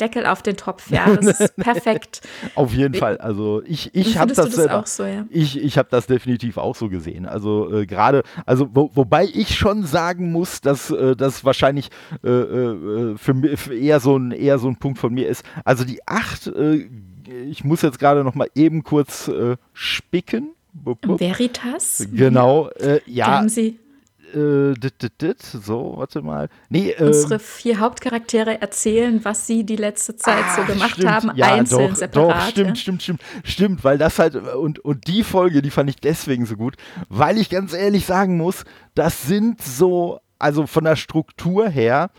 [0.00, 0.90] Deckel auf den Topf.
[0.90, 2.20] Ja, das ist perfekt.
[2.54, 3.18] auf jeden Fall.
[3.18, 5.26] Also ich, ich habe das, das auch so, ja.
[5.30, 7.26] Ich, ich habe das definitiv auch so gesehen.
[7.26, 11.90] Also äh, gerade, also wo, wobei ich schon sagen muss, dass äh, das wahrscheinlich
[12.22, 15.44] äh, äh für, für, eher so ein eher so ein Punkt von mir ist.
[15.64, 16.88] Also die acht, äh,
[17.48, 20.50] ich muss jetzt gerade noch mal eben kurz äh, spicken.
[20.84, 22.06] Veritas?
[22.12, 22.68] Genau,
[23.06, 23.26] ja.
[23.26, 23.78] Da haben Sie
[24.34, 26.48] äh, dit, dit, dit, so, warte mal.
[26.68, 31.10] Nee, äh, Unsere vier Hauptcharaktere erzählen, was sie die letzte Zeit ah, so gemacht stimmt.
[31.10, 32.36] haben, ja, einzeln, doch, separat.
[32.36, 32.76] Doch, stimmt, ja.
[32.76, 36.56] stimmt, stimmt, stimmt, weil das halt, und, und die Folge, die fand ich deswegen so
[36.56, 36.76] gut,
[37.08, 42.10] weil ich ganz ehrlich sagen muss, das sind so, also von der Struktur her,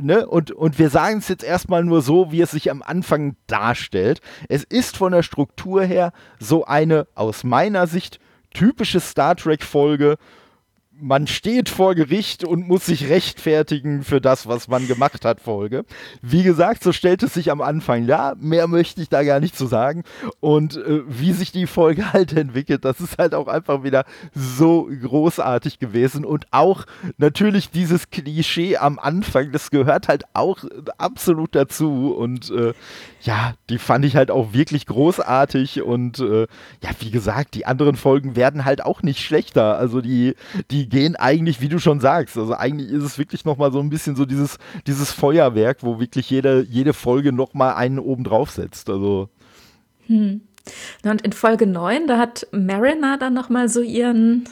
[0.00, 0.26] Ne?
[0.26, 4.20] Und, und wir sagen es jetzt erstmal nur so, wie es sich am Anfang darstellt.
[4.48, 8.18] Es ist von der Struktur her so eine aus meiner Sicht
[8.52, 10.16] typische Star Trek-Folge,
[11.00, 15.84] man steht vor Gericht und muss sich rechtfertigen für das, was man gemacht hat, Folge.
[16.22, 18.06] Wie gesagt, so stellt es sich am Anfang.
[18.06, 20.04] Ja, mehr möchte ich da gar nicht zu sagen.
[20.40, 24.04] Und äh, wie sich die Folge halt entwickelt, das ist halt auch einfach wieder
[24.34, 26.24] so großartig gewesen.
[26.24, 26.84] Und auch
[27.18, 30.64] natürlich dieses Klischee am Anfang, das gehört halt auch
[30.98, 32.14] absolut dazu.
[32.16, 32.72] Und äh,
[33.22, 35.82] ja, die fand ich halt auch wirklich großartig.
[35.82, 36.42] Und äh,
[36.82, 39.76] ja, wie gesagt, die anderen Folgen werden halt auch nicht schlechter.
[39.76, 40.34] Also die,
[40.70, 43.90] die gehen eigentlich, wie du schon sagst, also eigentlich ist es wirklich nochmal so ein
[43.90, 48.90] bisschen so dieses, dieses Feuerwerk, wo wirklich jede, jede Folge nochmal einen oben drauf setzt.
[48.90, 49.28] Also.
[50.06, 50.42] Hm.
[51.04, 54.44] Und in Folge 9, da hat Mariner dann nochmal so ihren,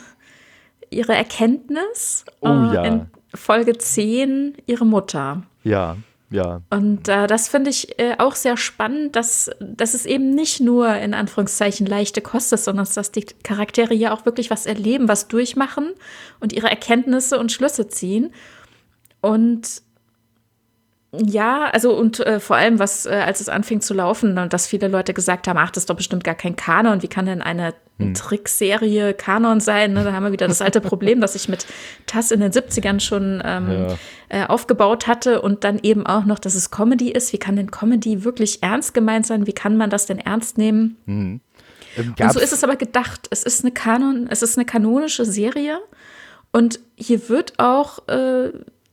[0.90, 2.24] ihre Erkenntnis.
[2.40, 2.84] Oh äh, ja.
[2.84, 5.42] In Folge 10 ihre Mutter.
[5.64, 5.96] Ja.
[6.32, 6.62] Ja.
[6.70, 10.94] Und äh, das finde ich äh, auch sehr spannend, dass, dass es eben nicht nur
[10.96, 15.28] in Anführungszeichen leichte Kost ist, sondern dass die Charaktere hier auch wirklich was erleben, was
[15.28, 15.92] durchmachen
[16.40, 18.32] und ihre Erkenntnisse und Schlüsse ziehen.
[19.20, 19.82] Und
[21.14, 24.66] ja, also und äh, vor allem, was, äh, als es anfing zu laufen und dass
[24.66, 27.42] viele Leute gesagt haben, ach, das ist doch bestimmt gar kein Kanon, wie kann denn
[27.42, 28.14] eine hm.
[28.14, 29.92] Trickserie Kanon sein?
[29.92, 30.04] Ne?
[30.04, 31.66] Da haben wir wieder das alte Problem, das ich mit
[32.06, 34.44] TAS in den 70ern schon ähm, ja.
[34.44, 37.34] äh, aufgebaut hatte und dann eben auch noch, dass es Comedy ist.
[37.34, 39.46] Wie kann denn Comedy wirklich ernst gemeint sein?
[39.46, 40.96] Wie kann man das denn ernst nehmen?
[41.04, 41.40] Mhm.
[41.98, 43.28] Ähm, und so ist es aber gedacht.
[43.30, 45.78] Es ist eine Kanon, es ist eine kanonische Serie
[46.52, 48.52] und hier wird auch äh,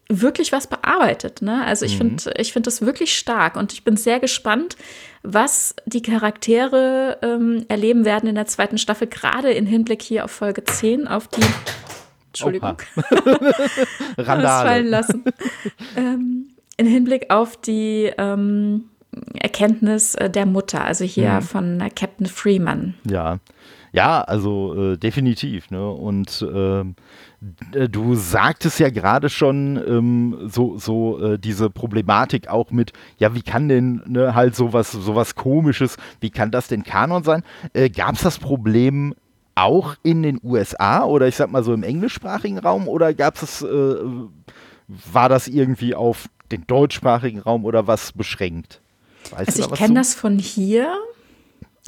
[0.09, 1.41] wirklich was bearbeitet.
[1.41, 1.63] Ne?
[1.65, 2.17] Also ich mhm.
[2.19, 4.75] finde ich finde das wirklich stark und ich bin sehr gespannt,
[5.21, 10.31] was die Charaktere ähm, erleben werden in der zweiten Staffel, gerade im Hinblick hier auf
[10.31, 11.43] Folge 10, auf die
[12.27, 12.77] Entschuldigung.
[14.17, 14.67] Randale.
[14.67, 15.23] fallen lassen.
[15.95, 18.85] ähm, in Hinblick auf die ähm,
[19.33, 21.41] Erkenntnis äh, der Mutter, also hier mhm.
[21.41, 22.95] von Captain Freeman.
[23.09, 23.39] Ja.
[23.91, 25.71] Ja, also äh, definitiv.
[25.71, 25.89] Ne?
[25.89, 26.95] Und ähm,
[27.73, 33.33] äh, du sagtest ja gerade schon ähm, so, so äh, diese Problematik auch mit, ja,
[33.33, 37.43] wie kann denn ne, halt sowas, sowas komisches, wie kann das denn Kanon sein?
[37.73, 39.15] Äh, Gab es das Problem
[39.55, 43.61] auch in den USA oder ich sag mal so im englischsprachigen Raum oder gab es,
[43.61, 43.95] äh,
[44.87, 48.81] war das irgendwie auf den deutschsprachigen Raum oder was beschränkt?
[49.31, 50.93] Weißt also ich kenne das von hier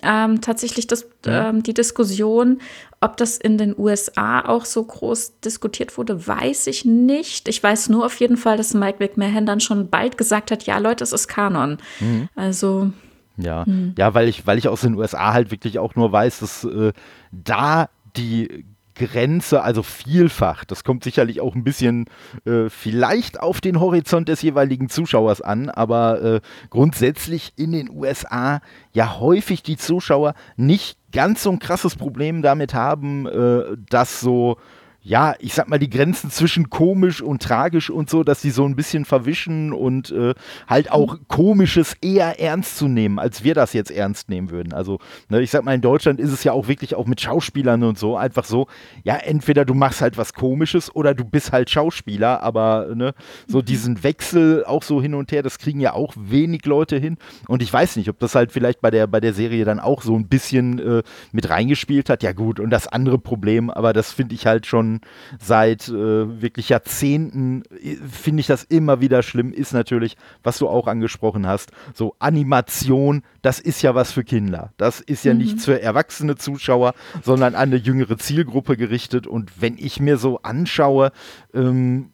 [0.04, 2.60] ähm, tatsächlich das, ähm, die Diskussion,
[3.00, 7.48] ob das in den USA auch so groß diskutiert wurde, weiß ich nicht.
[7.48, 10.78] Ich weiß nur auf jeden Fall, dass Mike McMahon dann schon bald gesagt hat, ja
[10.78, 11.78] Leute, es ist Kanon.
[12.00, 12.30] Mhm.
[12.36, 12.92] Also
[13.38, 13.96] ja, hm.
[13.98, 16.94] ja, weil ich, weil ich aus den USA halt wirklich auch nur weiß, dass äh,
[17.32, 18.66] da die
[19.08, 20.66] Grenze, also vielfach.
[20.66, 22.06] Das kommt sicherlich auch ein bisschen
[22.46, 28.62] äh, vielleicht auf den Horizont des jeweiligen Zuschauers an, aber äh, grundsätzlich in den USA
[28.94, 34.58] ja häufig die Zuschauer nicht ganz so ein krasses Problem damit haben, äh, dass so
[35.04, 38.66] ja, ich sag mal, die Grenzen zwischen komisch und tragisch und so, dass sie so
[38.66, 40.36] ein bisschen verwischen und äh,
[40.68, 44.74] halt auch komisches eher ernst zu nehmen, als wir das jetzt ernst nehmen würden.
[44.74, 45.00] Also,
[45.30, 47.98] ne, ich sag mal, in Deutschland ist es ja auch wirklich auch mit Schauspielern und
[47.98, 48.68] so einfach so,
[49.04, 53.16] ja, entweder du machst halt was komisches oder du bist halt Schauspieler, aber ne,
[53.48, 53.66] so mhm.
[53.66, 57.18] diesen Wechsel auch so hin und her, das kriegen ja auch wenig Leute hin.
[57.48, 60.04] Und ich weiß nicht, ob das halt vielleicht bei der, bei der Serie dann auch
[60.04, 62.22] so ein bisschen äh, mit reingespielt hat.
[62.22, 64.91] Ja, gut, und das andere Problem, aber das finde ich halt schon
[65.40, 70.68] seit äh, wirklich Jahrzehnten, äh, finde ich das immer wieder schlimm, ist natürlich, was du
[70.68, 74.74] auch angesprochen hast, so Animation, das ist ja was für Kinder.
[74.78, 75.40] Das ist ja mhm.
[75.40, 76.94] nichts für erwachsene Zuschauer,
[77.24, 79.28] sondern an eine jüngere Zielgruppe gerichtet.
[79.28, 81.12] Und wenn ich mir so anschaue,
[81.54, 82.12] ähm,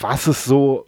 [0.00, 0.84] was es so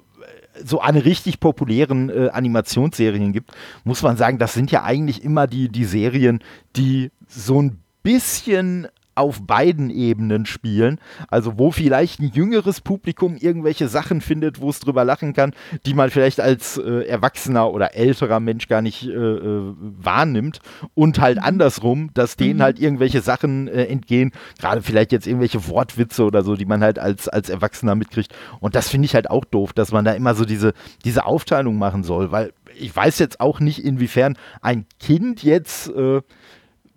[0.65, 3.52] so an richtig populären äh, Animationsserien gibt,
[3.85, 6.40] muss man sagen, das sind ja eigentlich immer die, die Serien,
[6.77, 10.99] die so ein bisschen auf beiden Ebenen spielen.
[11.28, 15.53] Also wo vielleicht ein jüngeres Publikum irgendwelche Sachen findet, wo es drüber lachen kann,
[15.87, 20.61] die man vielleicht als äh, erwachsener oder älterer Mensch gar nicht äh, äh, wahrnimmt.
[20.95, 21.45] Und halt mhm.
[21.45, 22.62] andersrum, dass denen mhm.
[22.62, 26.99] halt irgendwelche Sachen äh, entgehen, gerade vielleicht jetzt irgendwelche Wortwitze oder so, die man halt
[26.99, 28.35] als, als Erwachsener mitkriegt.
[28.61, 30.73] Und das finde ich halt auch doof, dass man da immer so diese,
[31.05, 36.23] diese Aufteilung machen soll, weil ich weiß jetzt auch nicht, inwiefern ein Kind jetzt äh,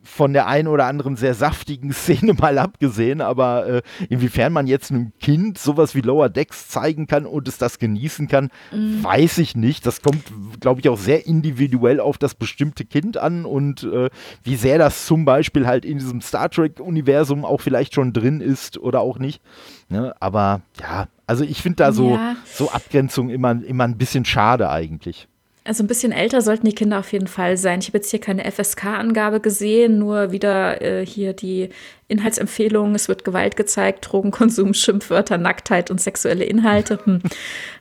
[0.04, 4.92] von der einen oder anderen sehr saftigen Szene mal abgesehen, aber äh, inwiefern man jetzt
[4.92, 9.04] einem Kind sowas wie Lower Decks zeigen kann und es das genießen kann, mhm.
[9.04, 9.86] weiß ich nicht.
[9.86, 10.24] Das kommt,
[10.60, 14.10] glaube ich, auch sehr individuell auf das bestimmte Kind an und äh,
[14.44, 18.78] wie sehr das zum Beispiel halt in diesem Star Trek-Universum auch vielleicht schon drin ist
[18.78, 19.42] oder auch nicht.
[19.90, 20.14] Ne?
[20.20, 22.36] Aber ja, also ich finde da so, ja.
[22.46, 25.28] so Abgrenzung immer, immer ein bisschen schade eigentlich.
[25.66, 27.80] Also ein bisschen älter sollten die Kinder auf jeden Fall sein.
[27.80, 31.70] Ich habe jetzt hier keine FSK-Angabe gesehen, nur wieder äh, hier die
[32.10, 32.96] Inhaltsempfehlungen.
[32.96, 37.00] Es wird Gewalt gezeigt, Drogenkonsum, Schimpfwörter, Nacktheit und sexuelle Inhalte.
[37.06, 37.22] Hm.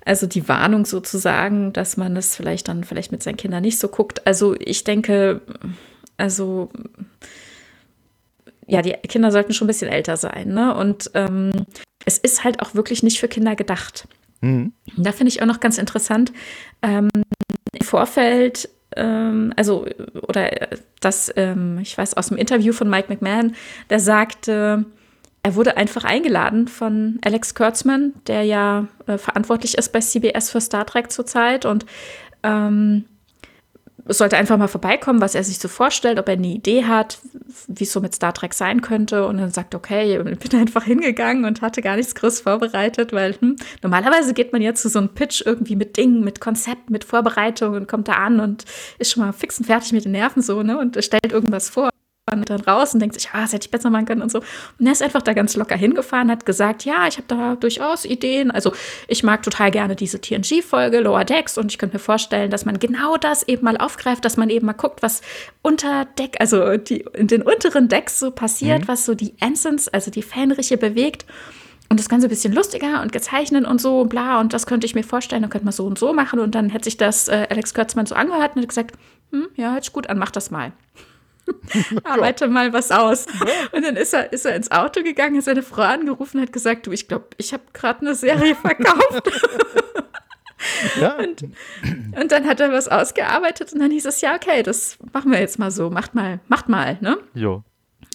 [0.05, 3.89] Also die Warnung sozusagen, dass man das vielleicht dann vielleicht mit seinen Kindern nicht so
[3.89, 4.25] guckt.
[4.29, 5.41] Also ich denke,
[6.17, 6.71] also
[8.69, 10.55] ja, die Kinder sollten schon ein bisschen älter sein.
[10.55, 10.73] Ne?
[10.75, 11.51] Und ähm,
[12.05, 14.07] es ist halt auch wirklich nicht für Kinder gedacht.
[14.41, 14.73] Mhm.
[14.97, 16.33] Da finde ich auch noch ganz interessant.
[16.83, 17.09] Ähm,
[17.73, 19.87] im Vorfeld, ähm, also,
[20.29, 20.51] oder
[21.01, 23.55] das, ähm, ich weiß aus dem Interview von Mike McMahon,
[23.91, 24.85] der sagte,
[25.43, 30.61] er wurde einfach eingeladen von Alex Kurtzman, der ja äh, verantwortlich ist bei CBS für
[30.61, 31.85] Star Trek zurzeit und
[32.45, 33.05] ähm,
[34.07, 37.19] sollte einfach mal vorbeikommen, was er sich so vorstellt, ob er eine Idee hat,
[37.69, 39.27] wie es so mit Star Trek sein könnte.
[39.27, 43.35] Und dann sagt, okay, ich bin einfach hingegangen und hatte gar nichts groß vorbereitet, weil
[43.39, 47.05] hm, normalerweise geht man ja zu so einem Pitch irgendwie mit Dingen, mit Konzept, mit
[47.05, 48.65] Vorbereitung und kommt da an und
[48.99, 50.79] ist schon mal fix und fertig mit den Nerven so, ne?
[50.79, 51.92] Und stellt irgendwas vor
[52.31, 54.39] und dann raus und denkt sich, ah, das hätte ich besser machen können und so.
[54.79, 58.05] Und er ist einfach da ganz locker hingefahren, hat gesagt, ja, ich habe da durchaus
[58.05, 58.53] Ideen.
[58.53, 58.73] Also
[59.09, 62.79] ich mag total gerne diese TNG-Folge, Lower Decks, und ich könnte mir vorstellen, dass man
[62.79, 65.21] genau das eben mal aufgreift, dass man eben mal guckt, was
[65.63, 68.89] unter Deck, also die, in den unteren Decks so passiert, mhm.
[68.89, 71.27] was so die Ensigns, also die Fähnriche bewegt.
[71.89, 74.95] Und das Ganze ein bisschen lustiger und gezeichnet und so, bla, und das könnte ich
[74.95, 76.39] mir vorstellen, dann könnte man so und so machen.
[76.39, 78.97] Und dann hätte sich das äh, Alex Kurtzmann so angehört und hat gesagt,
[79.31, 80.73] hm, ja, hört sich gut an, mach das mal.
[82.05, 83.27] arbeite mal was aus.
[83.73, 86.53] Und dann ist er, ist er ins Auto gegangen, hat seine Frau angerufen und hat
[86.53, 89.31] gesagt, du, ich glaube, ich habe gerade eine Serie verkauft.
[91.01, 91.17] Ja.
[91.17, 91.43] Und,
[92.21, 95.41] und, dann hat er was ausgearbeitet und dann hieß es, ja, okay, das machen wir
[95.41, 97.19] jetzt mal so, macht mal, macht mal, ne?
[97.35, 97.65] Jo.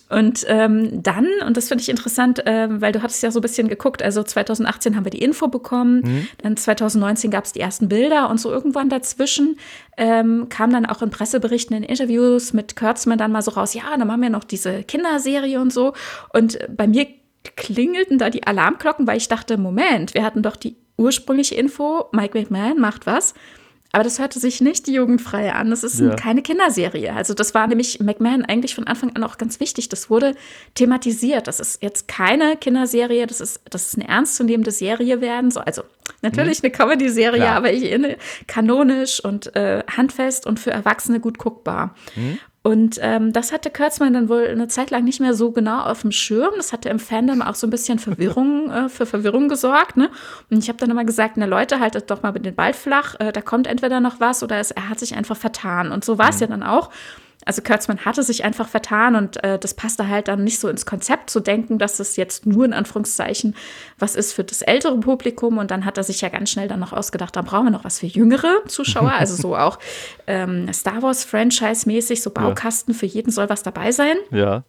[0.10, 3.42] Und ähm, dann, und das finde ich interessant, äh, weil du hattest ja so ein
[3.42, 6.28] bisschen geguckt, also 2018 haben wir die Info bekommen, mhm.
[6.42, 9.58] dann 2019 gab es die ersten Bilder und so irgendwann dazwischen
[9.98, 13.84] ähm, kam dann auch in Presseberichten, in Interviews mit Kurtzman dann mal so raus, ja,
[13.98, 15.94] dann machen wir noch diese Kinderserie und so.
[16.32, 17.08] Und bei mir
[17.56, 22.38] klingelten da die Alarmglocken, weil ich dachte, Moment, wir hatten doch die ursprüngliche Info, Mike
[22.38, 23.34] McMahon macht was.
[23.98, 25.72] Aber das hörte sich nicht jugendfrei an.
[25.72, 26.14] Das ist ja.
[26.16, 27.16] keine Kinderserie.
[27.16, 29.90] Also das war nämlich McMahon eigentlich von Anfang an auch ganz wichtig.
[29.90, 30.36] Das wurde
[30.76, 31.48] thematisiert.
[31.48, 33.26] Das ist jetzt keine Kinderserie.
[33.26, 35.50] Das ist, das ist eine ernstzunehmende Serie werden.
[35.50, 35.82] So, also
[36.22, 36.68] natürlich mhm.
[36.68, 37.92] eine Comedy-Serie, aber ich
[38.46, 41.96] kanonisch und äh, handfest und für Erwachsene gut guckbar.
[42.16, 42.38] Mhm.
[42.64, 46.02] Und ähm, das hatte Kurtzman dann wohl eine Zeit lang nicht mehr so genau auf
[46.02, 46.52] dem Schirm.
[46.58, 49.96] Das hatte im Fandom auch so ein bisschen Verwirrung, äh, für Verwirrung gesorgt.
[49.96, 50.10] Ne?
[50.50, 53.16] Und ich habe dann immer gesagt, na Leute, haltet doch mal mit den Ball flach.
[53.20, 55.92] Äh, da kommt entweder noch was oder es, er hat sich einfach vertan.
[55.92, 56.42] Und so war es mhm.
[56.42, 56.90] ja dann auch.
[57.48, 60.86] Also Kurtzman hatte sich einfach vertan und äh, das passte halt dann nicht so ins
[60.86, 63.56] Konzept zu denken, dass es jetzt nur in Anführungszeichen
[63.98, 65.58] was ist für das ältere Publikum.
[65.58, 67.86] Und dann hat er sich ja ganz schnell dann noch ausgedacht, da brauchen wir noch
[67.86, 69.14] was für jüngere Zuschauer.
[69.14, 69.80] Also so auch
[70.28, 73.00] ähm, Star Wars Franchise-mäßig, so Baukasten ja.
[73.00, 74.18] für jeden soll was dabei sein.
[74.32, 74.64] Ja.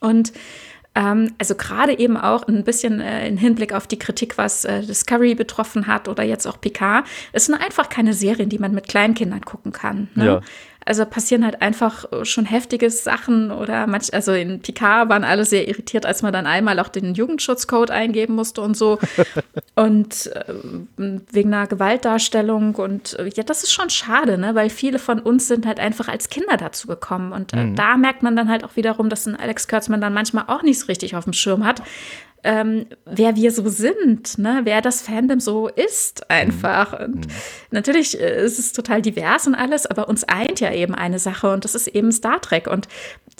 [0.00, 0.32] Und
[0.94, 4.82] ähm, also gerade eben auch ein bisschen äh, im Hinblick auf die Kritik, was äh,
[4.82, 7.06] Discovery betroffen hat oder jetzt auch Picard.
[7.32, 10.08] Es sind einfach keine Serien, die man mit Kleinkindern gucken kann.
[10.16, 10.26] Ne?
[10.26, 10.40] Ja.
[10.90, 15.44] Also passieren halt einfach äh, schon heftige Sachen oder manch, also in Picard waren alle
[15.44, 18.98] sehr irritiert, als man dann einmal auch den Jugendschutzcode eingeben musste und so.
[19.76, 20.52] und äh,
[20.96, 24.56] wegen einer Gewaltdarstellung und äh, ja, das ist schon schade, ne?
[24.56, 27.30] Weil viele von uns sind halt einfach als Kinder dazu gekommen.
[27.30, 27.76] Und äh, mhm.
[27.76, 30.80] da merkt man dann halt auch wiederum, dass ein Alex Kurtzman dann manchmal auch nicht
[30.80, 31.82] so richtig auf dem Schirm hat
[32.44, 34.60] ähm, wer wir so sind, ne?
[34.64, 36.98] wer das Fandom so ist einfach.
[36.98, 37.32] Und mhm.
[37.70, 41.52] natürlich äh, ist es total divers und alles, aber uns eint ja eben eine Sache
[41.52, 42.66] und das ist eben Star Trek.
[42.66, 42.88] Und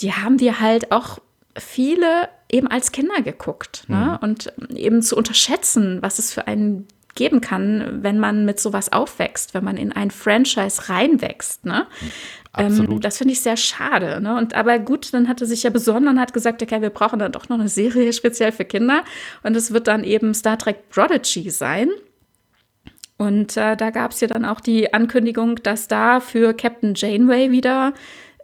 [0.01, 1.19] die haben wir halt auch
[1.57, 3.85] viele eben als Kinder geguckt.
[3.89, 4.19] Ne?
[4.21, 4.29] Mhm.
[4.29, 9.53] Und eben zu unterschätzen, was es für ein geben kann, wenn man mit sowas aufwächst,
[9.55, 11.65] wenn man in ein Franchise reinwächst.
[11.65, 11.87] Ne?
[12.57, 14.21] Ähm, das finde ich sehr schade.
[14.21, 14.37] Ne?
[14.37, 17.19] Und aber gut, dann hat er sich ja besonnen und hat gesagt, okay, wir brauchen
[17.19, 19.05] dann doch noch eine Serie speziell für Kinder.
[19.43, 21.89] Und es wird dann eben Star Trek Prodigy sein.
[23.19, 27.51] Und äh, da gab es ja dann auch die Ankündigung, dass da für Captain Janeway
[27.51, 27.93] wieder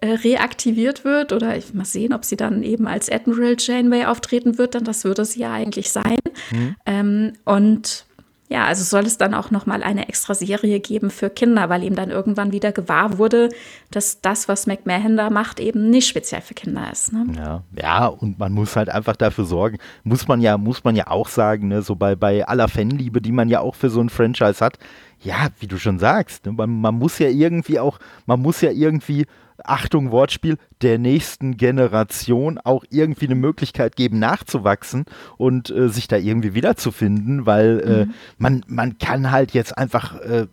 [0.02, 1.32] äh, reaktiviert wird.
[1.32, 4.74] Oder ich mal sehen, ob sie dann eben als Admiral Janeway auftreten wird.
[4.74, 6.18] Dann das würde sie ja eigentlich sein.
[6.52, 6.76] Mhm.
[6.84, 8.04] Ähm, und
[8.48, 11.82] ja, also soll es dann auch noch mal eine extra Serie geben für Kinder, weil
[11.82, 13.48] ihm dann irgendwann wieder gewahr wurde,
[13.90, 17.12] dass das, was McMahon da macht, eben nicht speziell für Kinder ist.
[17.12, 17.26] Ne?
[17.36, 21.08] Ja, ja, und man muss halt einfach dafür sorgen, muss man ja, muss man ja
[21.08, 24.10] auch sagen, ne, so bei, bei aller Fanliebe, die man ja auch für so ein
[24.10, 24.78] Franchise hat,
[25.22, 28.70] ja, wie du schon sagst, ne, man, man muss ja irgendwie auch, man muss ja
[28.70, 29.26] irgendwie
[29.68, 35.04] Achtung Wortspiel, der nächsten Generation auch irgendwie eine Möglichkeit geben, nachzuwachsen
[35.36, 38.14] und äh, sich da irgendwie wiederzufinden, weil äh, mhm.
[38.38, 40.46] man, man kann halt jetzt einfach äh,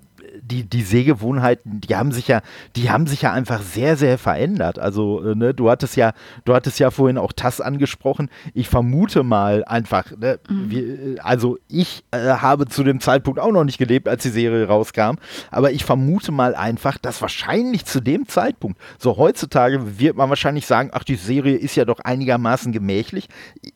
[0.46, 2.42] die, die Sehgewohnheiten, die haben sich ja,
[2.76, 4.78] die haben sich ja einfach sehr, sehr verändert.
[4.78, 6.14] Also, äh, ne, du hattest ja,
[6.46, 8.30] du hattest ja vorhin auch TAS angesprochen.
[8.54, 10.72] Ich vermute mal einfach, ne, mhm.
[10.72, 14.68] wir, also ich äh, habe zu dem Zeitpunkt auch noch nicht gelebt, als die Serie
[14.68, 15.16] rauskam,
[15.52, 20.66] aber ich vermute mal einfach, dass wahrscheinlich zu dem Zeitpunkt, so heutzutage wird man wahrscheinlich
[20.66, 23.28] sagen, ach, die Serie ist ja doch einigermaßen gemächlich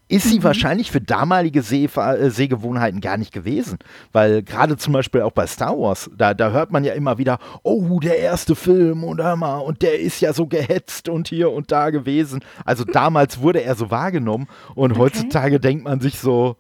[0.10, 0.44] ist sie mhm.
[0.44, 3.78] wahrscheinlich für damalige Seh äh, Sehgewohnheiten gar nicht gewesen.
[4.12, 7.40] Weil gerade zum Beispiel auch bei Star Wars, da, da hört man ja immer wieder,
[7.64, 11.72] oh, der erste Film und mal, und der ist ja so gehetzt und hier und
[11.72, 12.42] da gewesen.
[12.64, 15.02] Also damals wurde er so wahrgenommen und okay.
[15.02, 16.56] heutzutage denkt man sich so,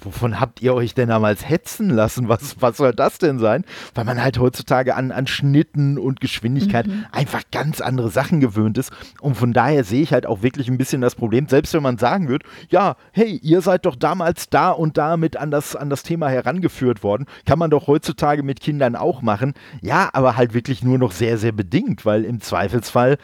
[0.00, 2.28] Wovon habt ihr euch denn damals hetzen lassen?
[2.28, 3.64] Was, was soll das denn sein?
[3.94, 7.06] Weil man halt heutzutage an, an Schnitten und Geschwindigkeit mhm.
[7.12, 8.92] einfach ganz andere Sachen gewöhnt ist.
[9.20, 11.98] Und von daher sehe ich halt auch wirklich ein bisschen das Problem, selbst wenn man
[11.98, 15.90] sagen wird, ja, hey, ihr seid doch damals da und da mit an das, an
[15.90, 19.54] das Thema herangeführt worden, kann man doch heutzutage mit Kindern auch machen.
[19.82, 23.18] Ja, aber halt wirklich nur noch sehr, sehr bedingt, weil im Zweifelsfall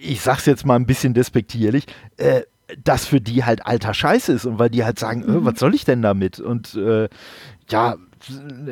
[0.00, 1.84] ich sag's jetzt mal ein bisschen despektierlich,
[2.16, 2.42] äh,
[2.82, 5.44] das für die halt alter Scheiß ist und weil die halt sagen, äh, mhm.
[5.44, 6.40] was soll ich denn damit?
[6.40, 7.08] Und äh,
[7.68, 7.96] ja,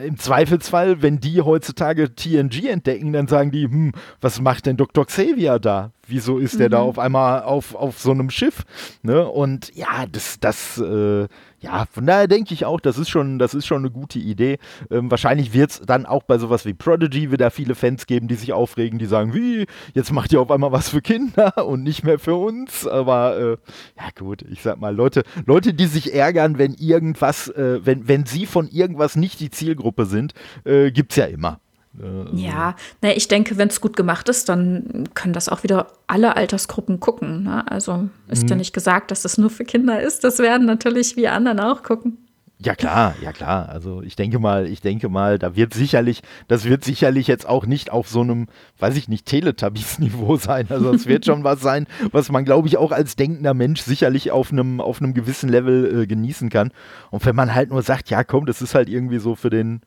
[0.04, 5.06] im Zweifelsfall, wenn die heutzutage TNG entdecken, dann sagen die, hm, was macht denn Dr.
[5.06, 5.92] Xavier da?
[6.06, 6.58] Wieso ist mhm.
[6.58, 8.64] der da auf einmal auf, auf so einem Schiff?
[9.02, 9.26] Ne?
[9.26, 11.28] Und ja, das, das, äh,
[11.60, 14.58] ja, von daher denke ich auch, das ist schon, das ist schon eine gute Idee.
[14.90, 18.36] Ähm, wahrscheinlich wird es dann auch bei sowas wie Prodigy wieder viele Fans geben, die
[18.36, 22.04] sich aufregen, die sagen, wie, jetzt macht ihr auf einmal was für Kinder und nicht
[22.04, 22.86] mehr für uns.
[22.86, 23.56] Aber äh,
[23.96, 28.24] ja gut, ich sag mal, Leute, Leute, die sich ärgern, wenn irgendwas, äh, wenn, wenn
[28.24, 31.60] sie von irgendwas nicht die Zielgruppe sind, äh, gibt es ja immer.
[32.00, 35.88] Äh, ja, ne, ich denke, wenn es gut gemacht ist, dann können das auch wieder
[36.06, 37.44] alle Altersgruppen gucken.
[37.44, 37.70] Ne?
[37.70, 38.48] Also ist mhm.
[38.48, 40.24] ja nicht gesagt, dass das nur für Kinder ist.
[40.24, 42.18] Das werden natürlich wir anderen auch gucken.
[42.60, 43.68] Ja klar, ja klar.
[43.68, 47.66] Also ich denke mal, ich denke mal, da wird sicherlich, das wird sicherlich jetzt auch
[47.66, 48.48] nicht auf so einem,
[48.80, 50.66] weiß ich nicht, Teletubbies-Niveau sein.
[50.68, 54.32] Also es wird schon was sein, was man, glaube ich, auch als denkender Mensch sicherlich
[54.32, 56.72] auf einem, auf einem gewissen Level äh, genießen kann.
[57.12, 59.80] Und wenn man halt nur sagt, ja komm, das ist halt irgendwie so für den,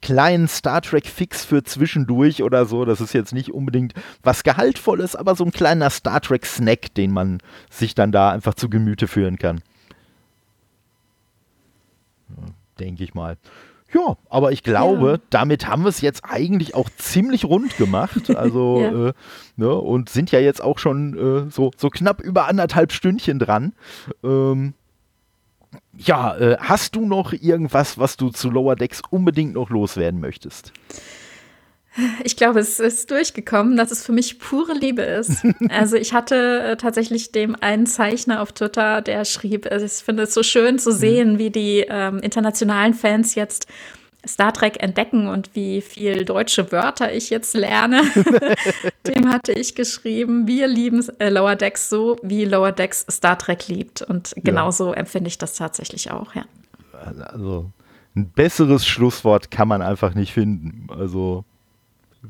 [0.00, 2.84] kleinen Star Trek-Fix für zwischendurch oder so.
[2.84, 7.38] Das ist jetzt nicht unbedingt was Gehaltvolles, aber so ein kleiner Star Trek-Snack, den man
[7.70, 9.60] sich dann da einfach zu Gemüte führen kann.
[12.30, 12.44] Ja,
[12.78, 13.36] Denke ich mal.
[13.94, 15.18] Ja, aber ich glaube, ja.
[15.30, 18.30] damit haben wir es jetzt eigentlich auch ziemlich rund gemacht.
[18.36, 19.08] Also, ja.
[19.08, 19.12] äh,
[19.56, 23.72] ne, und sind ja jetzt auch schon äh, so, so knapp über anderthalb Stündchen dran.
[24.22, 24.74] Ähm,
[25.96, 30.72] ja, äh, hast du noch irgendwas, was du zu Lower Decks unbedingt noch loswerden möchtest?
[32.24, 35.44] Ich glaube, es ist durchgekommen, dass es für mich pure Liebe ist.
[35.70, 40.34] Also ich hatte äh, tatsächlich dem einen Zeichner auf Twitter, der schrieb, ich finde es
[40.34, 40.94] so schön zu mhm.
[40.94, 43.66] sehen, wie die ähm, internationalen Fans jetzt
[44.26, 48.02] Star Trek entdecken und wie viel deutsche Wörter ich jetzt lerne.
[49.06, 53.68] Dem hatte ich geschrieben, wir lieben äh, Lower Decks so, wie Lower Decks Star Trek
[53.68, 54.02] liebt.
[54.02, 54.94] Und genauso ja.
[54.94, 56.44] empfinde ich das tatsächlich auch, ja.
[57.32, 57.70] Also
[58.14, 60.86] ein besseres Schlusswort kann man einfach nicht finden.
[60.90, 61.44] Also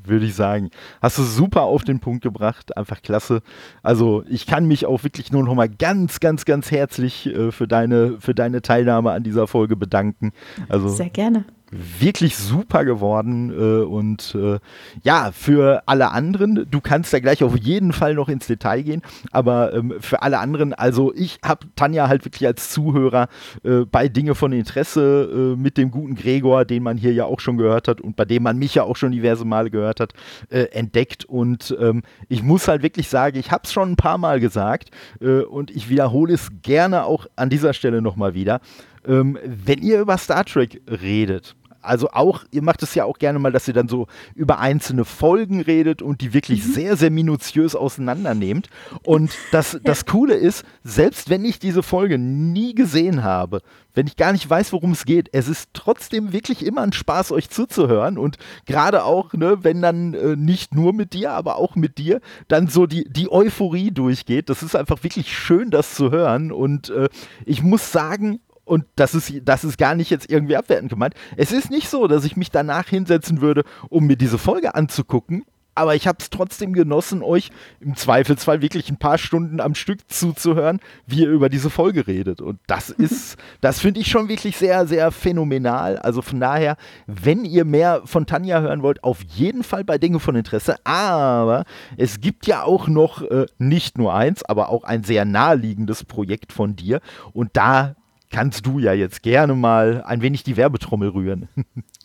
[0.04, 0.70] würde ich sagen.
[1.00, 3.42] Hast du super auf den Punkt gebracht, einfach klasse.
[3.82, 7.66] Also ich kann mich auch wirklich nur noch mal ganz, ganz, ganz herzlich äh, für,
[7.66, 10.32] deine, für deine Teilnahme an dieser Folge bedanken.
[10.68, 14.58] Also, Sehr gerne wirklich super geworden äh, und äh,
[15.02, 19.02] ja, für alle anderen, du kannst da gleich auf jeden Fall noch ins Detail gehen,
[19.32, 23.28] aber ähm, für alle anderen, also ich habe Tanja halt wirklich als Zuhörer
[23.64, 27.40] äh, bei Dinge von Interesse äh, mit dem guten Gregor, den man hier ja auch
[27.40, 30.12] schon gehört hat und bei dem man mich ja auch schon diverse Male gehört hat,
[30.50, 31.24] äh, entdeckt.
[31.24, 34.90] Und ähm, ich muss halt wirklich sagen, ich habe es schon ein paar Mal gesagt
[35.20, 38.60] äh, und ich wiederhole es gerne auch an dieser Stelle nochmal wieder
[39.06, 41.56] ähm, wenn ihr über Star Trek redet,
[41.86, 45.04] also auch, ihr macht es ja auch gerne mal, dass ihr dann so über einzelne
[45.04, 46.72] Folgen redet und die wirklich mhm.
[46.72, 48.68] sehr, sehr minutiös auseinandernehmt.
[49.04, 53.62] Und das, das Coole ist, selbst wenn ich diese Folge nie gesehen habe,
[53.94, 57.32] wenn ich gar nicht weiß, worum es geht, es ist trotzdem wirklich immer ein Spaß,
[57.32, 58.18] euch zuzuhören.
[58.18, 62.20] Und gerade auch, ne, wenn dann äh, nicht nur mit dir, aber auch mit dir,
[62.48, 64.50] dann so die, die Euphorie durchgeht.
[64.50, 66.52] Das ist einfach wirklich schön, das zu hören.
[66.52, 67.08] Und äh,
[67.46, 71.14] ich muss sagen, und das ist, das ist gar nicht jetzt irgendwie abwertend gemeint.
[71.36, 75.44] Es ist nicht so, dass ich mich danach hinsetzen würde, um mir diese Folge anzugucken.
[75.76, 80.10] Aber ich habe es trotzdem genossen, euch im Zweifelsfall wirklich ein paar Stunden am Stück
[80.10, 82.40] zuzuhören, wie ihr über diese Folge redet.
[82.40, 85.98] Und das ist, das finde ich schon wirklich sehr, sehr phänomenal.
[85.98, 86.76] Also von daher,
[87.06, 90.76] wenn ihr mehr von Tanja hören wollt, auf jeden Fall bei Dinge von Interesse.
[90.84, 91.66] Aber
[91.98, 96.54] es gibt ja auch noch äh, nicht nur eins, aber auch ein sehr naheliegendes Projekt
[96.54, 97.00] von dir.
[97.34, 97.96] Und da
[98.30, 101.48] kannst du ja jetzt gerne mal ein wenig die Werbetrommel rühren.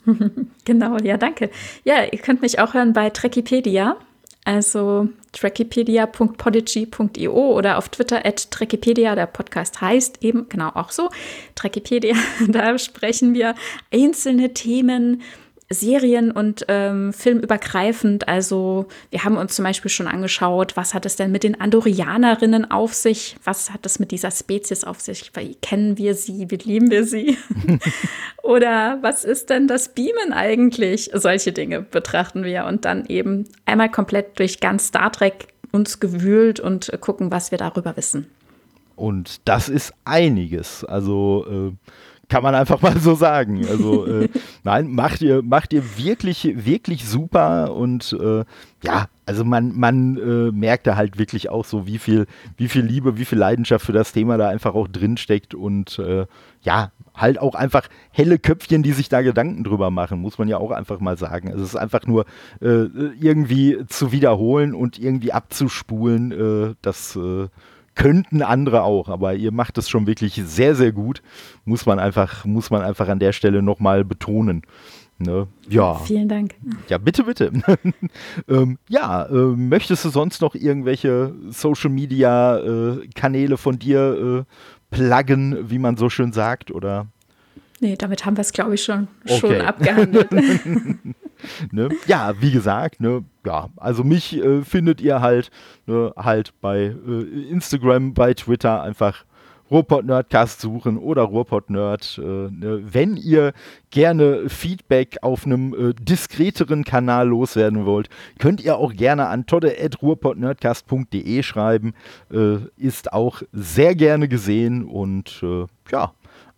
[0.66, 1.50] genau, ja, danke.
[1.84, 3.98] Ja, ihr könnt mich auch hören bei Trekipedia,
[4.44, 9.14] also trekipedia.podigy.io oder auf Twitter at Trekipedia.
[9.16, 11.10] Der Podcast heißt eben genau auch so,
[11.56, 12.16] Trekipedia.
[12.48, 13.56] Da sprechen wir
[13.94, 15.22] einzelne Themen
[15.74, 18.28] Serien- und ähm, filmübergreifend.
[18.28, 22.70] Also wir haben uns zum Beispiel schon angeschaut, was hat es denn mit den Andorianerinnen
[22.70, 23.36] auf sich?
[23.44, 25.32] Was hat es mit dieser Spezies auf sich?
[25.36, 26.50] Wie kennen wir sie?
[26.50, 27.38] Wie lieben wir sie?
[28.44, 31.12] Oder was ist denn das Beamen eigentlich?
[31.14, 36.60] Solche Dinge betrachten wir und dann eben einmal komplett durch ganz Star Trek uns gewühlt
[36.60, 38.28] und gucken, was wir darüber wissen.
[38.96, 40.84] Und das ist einiges.
[40.84, 41.92] Also äh
[42.32, 43.68] kann man einfach mal so sagen.
[43.68, 44.30] Also äh,
[44.64, 48.46] nein, macht ihr, macht ihr wirklich, wirklich super und äh,
[48.84, 52.84] ja, also man, man äh, merkt da halt wirklich auch so, wie viel, wie viel
[52.84, 56.26] Liebe, wie viel Leidenschaft für das Thema da einfach auch drinsteckt und äh,
[56.62, 60.58] ja, halt auch einfach helle Köpfchen, die sich da Gedanken drüber machen, muss man ja
[60.58, 61.52] auch einfach mal sagen.
[61.52, 62.26] Also es ist einfach nur
[62.62, 62.86] äh,
[63.20, 67.20] irgendwie zu wiederholen und irgendwie abzuspulen, äh, das
[67.96, 71.22] könnten andere auch, aber ihr macht es schon wirklich sehr, sehr gut.
[71.66, 74.64] Muss man einfach, muss man einfach an der Stelle nochmal betonen.
[75.20, 75.48] Ne?
[75.70, 75.96] Ja.
[75.96, 76.56] Vielen Dank.
[76.90, 77.52] Ja, bitte, bitte.
[78.48, 84.96] ähm, ja, äh, möchtest du sonst noch irgendwelche Social Media äh, Kanäle von dir äh,
[84.96, 87.08] pluggen, wie man so schön sagt, oder?
[87.80, 89.40] Nee, damit haben wir es, glaube ich, schon, okay.
[89.40, 90.30] schon abgehandelt.
[91.72, 91.90] ne?
[92.08, 95.52] Ja, wie gesagt, ne, ja, also mich äh, findet ihr halt,
[95.86, 99.26] ne, halt bei äh, Instagram, bei Twitter einfach
[99.72, 102.20] Ruhrpott Nerdcast suchen oder Ruhrpott Nerd.
[102.22, 103.54] Äh, ne, wenn ihr
[103.90, 111.42] gerne Feedback auf einem äh, diskreteren Kanal loswerden wollt, könnt ihr auch gerne an todde.ruhrpottnerdcast.de
[111.42, 111.94] schreiben.
[112.32, 116.12] Äh, ist auch sehr gerne gesehen und äh, ja,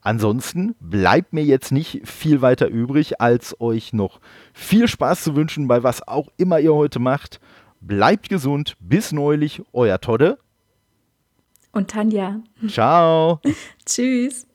[0.05, 4.19] Ansonsten bleibt mir jetzt nicht viel weiter übrig, als euch noch
[4.53, 7.39] viel Spaß zu wünschen bei was auch immer ihr heute macht.
[7.81, 10.38] Bleibt gesund, bis neulich, euer Todde.
[11.73, 12.39] Und Tanja.
[12.67, 13.41] Ciao.
[13.85, 14.47] Tschüss.